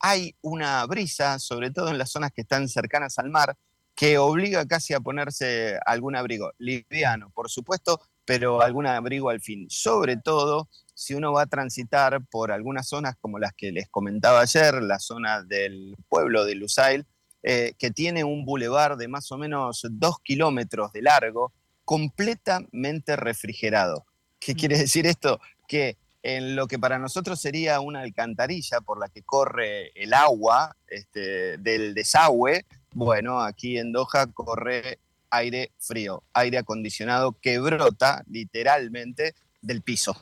hay 0.00 0.34
una 0.42 0.84
brisa, 0.86 1.38
sobre 1.38 1.70
todo 1.70 1.88
en 1.88 1.98
las 1.98 2.10
zonas 2.10 2.32
que 2.32 2.42
están 2.42 2.68
cercanas 2.68 3.18
al 3.18 3.30
mar, 3.30 3.56
que 3.94 4.18
obliga 4.18 4.66
casi 4.66 4.92
a 4.92 5.00
ponerse 5.00 5.78
algún 5.86 6.16
abrigo, 6.16 6.52
liviano, 6.58 7.30
por 7.30 7.50
supuesto, 7.50 8.00
pero 8.26 8.60
algún 8.60 8.86
abrigo 8.86 9.30
al 9.30 9.40
fin. 9.40 9.66
Sobre 9.70 10.18
todo 10.18 10.68
si 10.94 11.14
uno 11.14 11.32
va 11.32 11.42
a 11.42 11.46
transitar 11.46 12.22
por 12.26 12.52
algunas 12.52 12.88
zonas 12.88 13.16
como 13.20 13.38
las 13.38 13.52
que 13.54 13.72
les 13.72 13.88
comentaba 13.88 14.40
ayer, 14.40 14.82
la 14.82 14.98
zona 14.98 15.42
del 15.42 15.96
pueblo 16.08 16.44
de 16.44 16.56
Lusail, 16.56 17.06
eh, 17.42 17.74
que 17.78 17.90
tiene 17.90 18.24
un 18.24 18.44
bulevar 18.44 18.96
de 18.96 19.08
más 19.08 19.30
o 19.32 19.38
menos 19.38 19.86
dos 19.90 20.18
kilómetros 20.22 20.92
de 20.92 21.02
largo, 21.02 21.52
completamente 21.84 23.14
refrigerado. 23.16 24.04
¿Qué 24.38 24.54
mm. 24.54 24.56
quiere 24.56 24.78
decir 24.78 25.06
esto? 25.06 25.40
Que 25.68 25.96
en 26.26 26.56
lo 26.56 26.66
que 26.66 26.76
para 26.76 26.98
nosotros 26.98 27.40
sería 27.40 27.78
una 27.78 28.00
alcantarilla 28.00 28.80
por 28.80 28.98
la 28.98 29.08
que 29.08 29.22
corre 29.22 29.92
el 29.94 30.12
agua 30.12 30.76
este, 30.88 31.56
del 31.58 31.94
desagüe, 31.94 32.64
bueno, 32.94 33.40
aquí 33.40 33.78
en 33.78 33.92
Doha 33.92 34.26
corre 34.34 34.98
aire 35.30 35.70
frío, 35.78 36.24
aire 36.32 36.58
acondicionado 36.58 37.36
que 37.40 37.60
brota 37.60 38.24
literalmente 38.28 39.36
del 39.62 39.82
piso. 39.82 40.20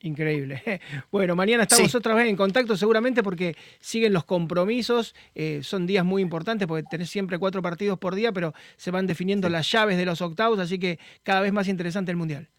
Increíble. 0.00 0.62
Bueno, 1.10 1.34
mañana 1.34 1.62
estamos 1.62 1.94
otra 1.94 2.12
vez 2.12 2.28
en 2.28 2.36
contacto 2.36 2.76
seguramente 2.76 3.22
porque 3.22 3.56
siguen 3.80 4.12
los 4.12 4.24
compromisos. 4.24 5.14
Eh, 5.34 5.60
son 5.62 5.86
días 5.86 6.04
muy 6.04 6.20
importantes 6.20 6.68
porque 6.68 6.86
tenés 6.90 7.08
siempre 7.08 7.38
cuatro 7.38 7.62
partidos 7.62 7.98
por 7.98 8.14
día, 8.14 8.32
pero 8.32 8.52
se 8.76 8.90
van 8.90 9.06
definiendo 9.06 9.48
las 9.48 9.72
llaves 9.72 9.96
de 9.96 10.04
los 10.04 10.20
octavos, 10.20 10.58
así 10.58 10.78
que 10.78 10.98
cada 11.22 11.40
vez 11.40 11.54
más 11.54 11.68
interesante 11.68 12.10
el 12.10 12.18
Mundial. 12.18 12.50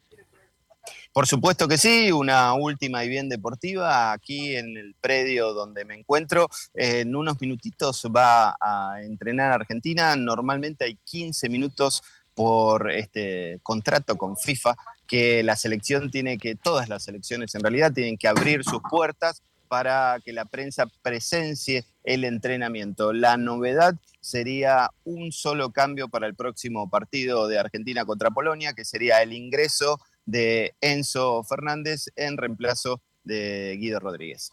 Por 1.12 1.26
supuesto 1.26 1.68
que 1.68 1.78
sí, 1.80 2.12
una 2.12 2.53
última 2.53 3.03
y 3.03 3.10
bien 3.10 3.30
deportiva 3.30 4.12
aquí 4.12 4.55
en 4.55 4.78
el 4.78 4.95
predio 5.01 5.53
donde 5.53 5.84
me 5.84 5.95
encuentro. 5.95 6.47
en 6.74 7.16
unos 7.16 7.41
minutitos 7.41 8.05
va 8.16 8.55
a 8.62 9.01
entrenar 9.01 9.51
Argentina. 9.51 10.16
Normalmente 10.16 10.86
hay 10.86 10.97
15 11.03 11.49
minutos 11.49 12.03
por 12.36 12.91
este 12.91 13.60
contrato 13.64 14.18
con 14.18 14.38
FIFA 14.38 14.76
que 15.07 15.43
la 15.43 15.55
selección 15.55 16.12
tiene 16.12 16.38
que, 16.38 16.55
todas 16.55 16.88
las 16.88 17.03
selecciones 17.03 17.53
en 17.55 17.64
realidad 17.64 17.91
tienen 17.91 18.18
que 18.18 18.28
abrir 18.28 18.64
sus 18.64 18.82
puertas 18.89 19.41
para 19.68 20.20
que 20.24 20.32
la 20.32 20.45
prensa 20.45 20.86
presencie 21.01 21.86
el 22.03 22.24
entrenamiento. 22.24 23.14
La 23.14 23.38
novedad 23.38 23.95
sería 24.22 24.89
un 25.03 25.32
solo 25.32 25.72
cambio 25.72 26.07
para 26.07 26.28
el 26.28 26.36
próximo 26.36 26.89
partido 26.89 27.47
de 27.47 27.60
Argentina 27.60 28.05
contra 28.05 28.32
Polonia, 28.32 28.74
que 28.74 28.86
sería 28.86 29.22
el 29.22 29.34
ingreso 29.34 29.99
de 30.30 30.75
Enzo 30.82 31.43
Fernández 31.43 32.05
en 32.15 32.38
reemplazo 32.38 33.01
de 33.23 33.75
Guido 33.80 33.99
Rodríguez. 33.99 34.51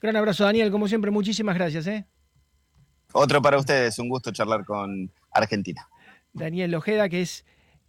Gran 0.00 0.16
abrazo, 0.16 0.44
Daniel. 0.44 0.70
Como 0.70 0.88
siempre, 0.88 1.10
muchísimas 1.10 1.56
gracias. 1.56 1.86
¿eh? 1.86 2.06
Otro 3.12 3.42
para 3.42 3.58
ustedes, 3.58 3.98
un 3.98 4.08
gusto 4.08 4.30
charlar 4.30 4.64
con 4.64 5.10
Argentina. 5.32 5.88
Daniel 6.32 6.74
Ojeda, 6.74 7.08
que 7.08 7.22
es 7.22 7.44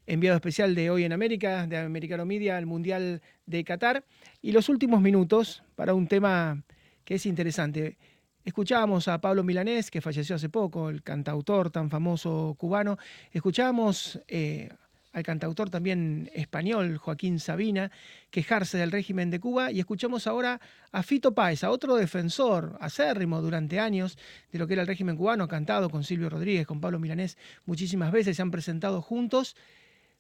enviado 0.06 0.38
especial 0.38 0.74
de 0.74 0.90
Hoy 0.90 1.04
en 1.04 1.14
América, 1.14 1.68
de 1.68 1.78
Americano 1.78 2.26
Media, 2.26 2.58
al 2.58 2.66
Mundial 2.66 3.22
de 3.46 3.64
Qatar. 3.64 4.06
Y 4.42 4.52
los 4.52 4.70
últimos 4.70 5.02
minutos 5.02 5.64
para 5.76 5.94
un 5.94 6.08
tema 6.08 6.64
que 7.04 7.16
es 7.16 7.26
interesante. 7.26 7.98
Escuchábamos 8.46 9.10
a 9.10 9.20
Pablo 9.20 9.44
Milanés, 9.44 9.92
que 9.92 10.02
falleció 10.02 10.38
hace 10.38 10.50
poco, 10.50 10.90
el 10.90 11.04
cantautor 11.04 11.70
tan 11.70 11.90
famoso 11.90 12.56
cubano. 12.58 12.98
Escuchábamos 13.32 14.22
eh, 14.28 14.70
al 15.18 15.24
cantautor 15.24 15.72
también 15.72 16.30
español 16.36 16.98
Joaquín 16.98 17.40
Sabina 17.40 17.90
quejarse 18.30 18.78
del 18.78 18.92
régimen 18.92 19.32
de 19.32 19.40
Cuba 19.40 19.72
y 19.72 19.80
escuchamos 19.80 20.28
ahora 20.28 20.62
a 20.92 21.02
Fito 21.02 21.34
Páez, 21.34 21.64
a 21.64 21.72
otro 21.72 21.96
defensor 21.96 22.78
acérrimo 22.80 23.42
durante 23.42 23.80
años 23.80 24.16
de 24.52 24.60
lo 24.60 24.68
que 24.68 24.74
era 24.74 24.84
el 24.84 24.88
régimen 24.88 25.18
cubano, 25.18 25.48
cantado 25.48 25.90
con 25.90 26.04
Silvio 26.04 26.30
Rodríguez, 26.30 26.68
con 26.68 26.80
Pablo 26.80 27.00
Milanés 27.00 27.36
muchísimas 27.66 28.12
veces, 28.12 28.36
se 28.36 28.44
han 28.44 28.52
presentado 28.52 29.02
juntos, 29.02 29.56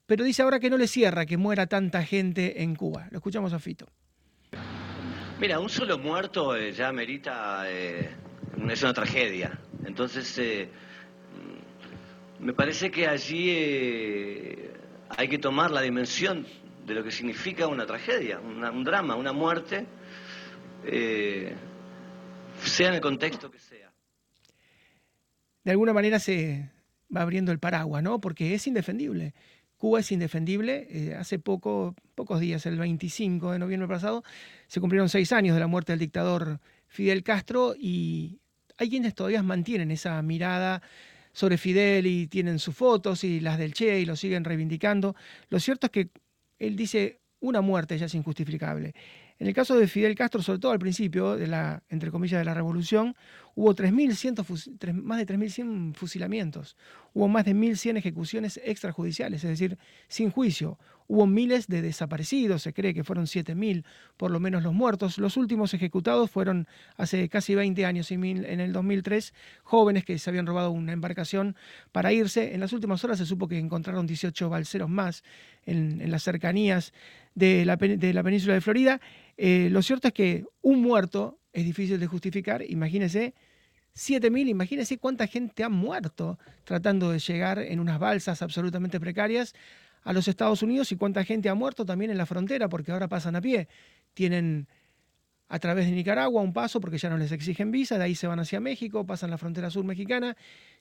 pero 0.08 0.24
dice 0.24 0.41
ahora 0.41 0.60
que 0.60 0.72
no 0.72 0.78
le 0.78 0.88
cierra 0.88 1.28
que 1.28 1.38
muera 1.38 1.68
tanta 1.68 2.04
gente 2.04 2.64
en 2.64 2.74
Cuba. 2.74 3.08
Lo 3.12 3.18
escuchamos 3.18 3.54
a 3.54 3.60
Fito. 3.60 3.86
Mira, 5.39 5.60
un 5.60 5.70
solo 5.70 6.00
muerto 6.00 6.56
eh, 6.56 6.72
ya 6.72 6.91
merita, 6.91 7.70
eh, 7.70 8.10
es 8.68 8.82
una 8.82 8.93
tragedia. 8.95 9.60
Entonces, 9.86 10.36
eh, 10.39 10.68
me 12.39 12.54
parece 12.54 12.89
que 12.89 13.08
allí 13.08 13.52
hay 15.10 15.28
que 15.28 15.38
tomar 15.38 15.72
la 15.72 15.82
dimensión 15.82 16.45
de 16.86 16.93
lo 16.93 17.03
que 17.03 17.12
significa 17.12 17.68
una 17.68 17.86
tragedia, 17.86 18.39
un 18.39 18.84
drama, 18.84 19.16
una 19.16 19.34
muerte, 19.34 19.86
eh, 20.86 21.53
sea 22.64 22.89
en 22.89 22.95
el 22.95 23.01
contexto 23.01 23.51
que 23.51 23.60
sea. 23.60 23.91
De 25.64 25.72
alguna 25.72 25.93
manera 25.93 26.20
se 26.20 26.72
va 27.14 27.22
abriendo 27.22 27.51
el 27.51 27.60
paraguas, 27.60 28.01
¿no? 28.03 28.22
Porque 28.22 28.53
es 28.53 28.68
indefendible. 28.68 29.34
Cuba 29.76 29.99
es 29.99 30.12
indefendible. 30.12 30.88
Eh, 30.89 31.16
hace 31.16 31.39
poco, 31.39 31.95
pocos 32.16 32.39
días, 32.39 32.66
el 32.66 32.78
25 32.78 33.51
de 33.51 33.60
noviembre 33.60 33.88
pasado, 33.88 34.24
se 34.68 34.80
cumplieron 34.80 35.10
seis 35.10 35.32
años 35.32 35.55
de 35.55 35.60
la 35.60 35.68
muerte 35.68 35.91
del 35.91 35.99
dictador 35.99 36.60
Fidel 36.88 37.24
Castro 37.24 37.76
y 37.78 38.39
hay 38.78 38.89
quienes 38.89 39.14
todavía 39.14 39.43
mantienen 39.43 39.91
esa 39.91 40.22
mirada 40.22 40.82
sobre 41.38 41.59
Fidel 41.59 42.07
y 42.07 42.25
tienen 42.25 42.57
sus 42.57 42.73
fotos 42.73 43.23
y 43.23 43.39
las 43.39 43.59
del 43.59 43.71
Che 43.71 43.99
y 43.99 44.05
lo 44.07 44.15
siguen 44.15 44.43
reivindicando. 44.43 45.15
Lo 45.49 45.59
cierto 45.59 45.85
es 45.85 45.91
que 45.91 46.09
él 46.57 46.75
dice 46.75 47.21
una 47.41 47.61
muerte 47.61 47.95
ya 47.95 48.07
es 48.07 48.15
injustificable. 48.15 48.95
En 49.38 49.45
el 49.45 49.53
caso 49.53 49.75
de 49.75 49.88
Fidel 49.88 50.15
Castro, 50.15 50.41
sobre 50.41 50.57
todo 50.57 50.71
al 50.71 50.79
principio 50.79 51.35
de 51.35 51.45
la, 51.45 51.83
entre 51.89 52.09
comillas, 52.09 52.39
de 52.39 52.45
la 52.45 52.55
revolución, 52.55 53.15
hubo 53.53 53.75
3.100, 53.75 54.93
más 54.93 55.19
de 55.19 55.27
3.100 55.27 55.93
fusilamientos, 55.93 56.75
hubo 57.13 57.27
más 57.27 57.45
de 57.45 57.53
1.100 57.53 57.97
ejecuciones 57.97 58.59
extrajudiciales, 58.63 59.43
es 59.43 59.49
decir, 59.51 59.77
sin 60.07 60.31
juicio. 60.31 60.79
Hubo 61.10 61.26
miles 61.26 61.68
de 61.68 61.82
desaparecidos, 61.82 62.64
se 62.64 62.74
cree 62.74 62.93
que 62.93 63.05
fueron 63.05 63.26
7.000 63.26 63.86
por 64.18 64.30
lo 64.30 64.41
menos 64.41 64.62
los 64.62 64.74
muertos. 64.74 65.18
Los 65.18 65.38
últimos 65.38 65.74
ejecutados 65.74 66.30
fueron 66.30 66.68
hace 66.97 67.30
casi 67.30 67.55
20 67.55 67.86
años, 67.86 68.12
en 68.12 68.60
el 68.60 68.74
2003, 68.74 69.34
jóvenes 69.64 70.03
que 70.03 70.20
se 70.20 70.30
habían 70.30 70.45
robado 70.45 70.72
una 70.72 70.91
embarcación 70.91 71.55
para 71.93 72.12
irse. 72.12 72.53
En 72.53 72.60
las 72.60 72.74
últimas 72.74 73.03
horas 73.05 73.20
se 73.20 73.26
supo 73.26 73.47
que 73.47 73.58
encontraron 73.58 74.05
18 74.05 74.49
balseros 74.49 74.89
más 74.89 75.24
en, 75.66 76.12
las 76.12 76.24
cercanías 76.24 76.91
de 77.36 77.64
la, 77.64 77.78
península 77.78 78.53
de 78.53 78.62
Florida. 78.62 78.99
Eh, 79.38 79.70
lo 79.72 79.82
cierto 79.82 80.10
es 80.10 80.14
que 80.14 80.45
un 80.62 80.82
muerto 80.82 81.39
es 81.53 81.64
difícil 81.64 82.01
de 82.01 82.08
justificar. 82.08 82.64
Imagínense 82.68 83.34
7.000, 83.95 84.49
imagínense 84.49 84.97
cuánta 84.97 85.26
gente 85.26 85.64
ha 85.64 85.70
muerto 85.70 86.38
tratando 86.66 87.12
de 87.12 87.20
llegar 87.20 87.60
en 87.60 87.80
unas 87.80 87.97
balsas 87.97 88.41
absolutamente 88.41 88.99
precarias 88.99 89.55
a 90.08 90.14
los 90.14 90.30
Estados 90.30 90.64
Unidos 90.64 90.89
y 90.93 90.95
cuánta 90.95 91.26
gente 91.26 91.49
ha 91.49 91.53
muerto 91.53 91.86
también 91.86 92.10
en 92.10 92.18
la 92.18 92.26
frontera 92.26 92.70
porque 92.70 92.93
ahora 92.93 93.10
pasan 93.10 93.36
a 93.36 93.41
pie. 93.41 93.68
Tienen 94.14 94.70
a 95.49 95.60
través 95.60 95.86
de 95.86 95.91
Nicaragua 95.91 96.41
un 96.41 96.53
paso 96.53 96.80
porque 96.80 96.97
ya 96.97 97.10
no 97.10 97.18
les 97.18 97.34
exigen 97.34 97.72
visa, 97.72 97.97
de 97.97 98.05
ahí 98.05 98.16
se 98.16 98.26
van 98.26 98.39
hacia 98.39 98.62
México, 98.62 99.05
pasan 99.05 99.32
la 99.32 99.38
frontera 99.38 99.70
sur 99.70 99.84
mexicana, 99.84 100.38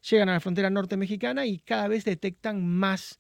llegan 0.09 0.29
a 0.29 0.35
la 0.35 0.39
frontera 0.39 0.70
norte 0.70 0.97
mexicana 0.97 1.45
y 1.45 1.59
cada 1.59 1.89
vez 1.89 2.05
detectan 2.05 2.64
más 2.64 3.18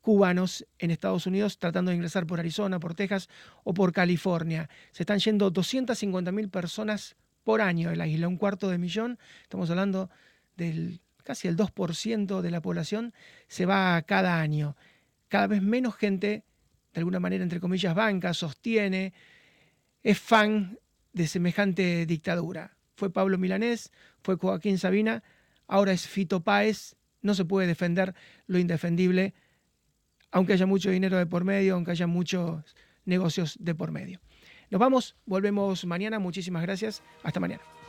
cubanos 0.00 0.66
en 0.80 0.90
Estados 0.90 1.28
Unidos 1.28 1.58
tratando 1.58 1.90
de 1.90 1.94
ingresar 1.94 2.26
por 2.26 2.40
Arizona, 2.40 2.80
por 2.80 2.94
Texas 2.94 3.28
o 3.62 3.72
por 3.72 3.92
California. 3.92 4.68
Se 4.90 5.04
están 5.04 5.20
yendo 5.20 5.52
250 5.52 6.32
mil 6.32 6.48
personas 6.48 7.14
por 7.44 7.60
año 7.60 7.90
de 7.90 7.96
la 7.96 8.08
isla, 8.08 8.26
un 8.26 8.36
cuarto 8.36 8.68
de 8.68 8.78
millón, 8.78 9.16
estamos 9.44 9.70
hablando 9.70 10.10
del 10.56 11.00
casi 11.22 11.46
el 11.46 11.56
2% 11.56 12.40
de 12.40 12.50
la 12.50 12.60
población 12.60 13.14
se 13.46 13.64
va 13.66 14.02
cada 14.02 14.40
año 14.40 14.74
cada 15.30 15.46
vez 15.46 15.62
menos 15.62 15.94
gente 15.96 16.44
de 16.92 17.00
alguna 17.00 17.20
manera, 17.20 17.42
entre 17.42 17.60
comillas, 17.60 17.94
banca, 17.94 18.34
sostiene, 18.34 19.14
es 20.02 20.18
fan 20.18 20.78
de 21.12 21.26
semejante 21.26 22.04
dictadura. 22.04 22.76
Fue 22.96 23.10
Pablo 23.10 23.38
Milanés, 23.38 23.92
fue 24.22 24.36
Joaquín 24.36 24.76
Sabina, 24.76 25.22
ahora 25.68 25.92
es 25.92 26.06
Fito 26.06 26.42
Páez, 26.42 26.96
no 27.22 27.34
se 27.34 27.44
puede 27.44 27.68
defender 27.68 28.14
lo 28.46 28.58
indefendible, 28.58 29.34
aunque 30.32 30.54
haya 30.54 30.66
mucho 30.66 30.90
dinero 30.90 31.16
de 31.16 31.26
por 31.26 31.44
medio, 31.44 31.74
aunque 31.74 31.92
haya 31.92 32.08
muchos 32.08 32.76
negocios 33.04 33.56
de 33.60 33.74
por 33.74 33.92
medio. 33.92 34.20
Nos 34.68 34.80
vamos, 34.80 35.16
volvemos 35.26 35.84
mañana, 35.84 36.18
muchísimas 36.18 36.62
gracias, 36.62 37.02
hasta 37.22 37.40
mañana. 37.40 37.79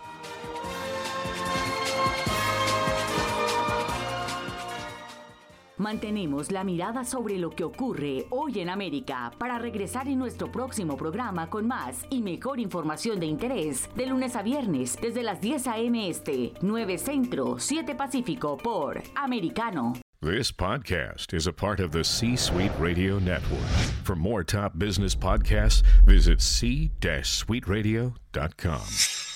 Mantenemos 5.82 6.52
la 6.52 6.64
mirada 6.64 7.04
sobre 7.04 7.40
lo 7.40 7.50
que 7.50 7.64
ocurre 7.64 8.28
hoy 8.30 8.60
en 8.60 8.70
América 8.70 9.32
para 9.40 9.58
regresar 9.58 10.08
en 10.08 10.20
nuestro 10.20 10.52
próximo 10.52 10.96
programa 10.96 11.50
con 11.50 11.66
más 11.66 12.06
y 12.12 12.22
mejor 12.22 12.60
información 12.60 13.20
de 13.20 13.26
interés 13.26 13.90
de 13.96 14.06
lunes 14.06 14.36
a 14.36 14.44
viernes 14.44 14.96
desde 15.02 15.24
las 15.24 15.42
10 15.42 15.66
a.m. 15.66 16.08
Este, 16.08 16.54
9 16.62 17.00
Centro, 17.00 17.58
7 17.58 17.96
Pacífico 17.96 18.58
por 18.58 19.02
Americano. 19.16 19.94
This 20.22 20.52
podcast 20.52 21.34
is 21.34 21.48
a 21.48 21.52
part 21.52 21.80
of 21.80 21.90
the 21.90 22.04
C 22.04 22.36
Suite 22.36 22.74
Radio 22.80 23.18
Network. 23.18 23.66
For 24.04 24.16
more 24.16 24.44
top 24.44 24.78
business 24.78 25.16
podcasts, 25.16 25.82
visit 26.06 26.42
c-suiteradio.com. 26.42 29.31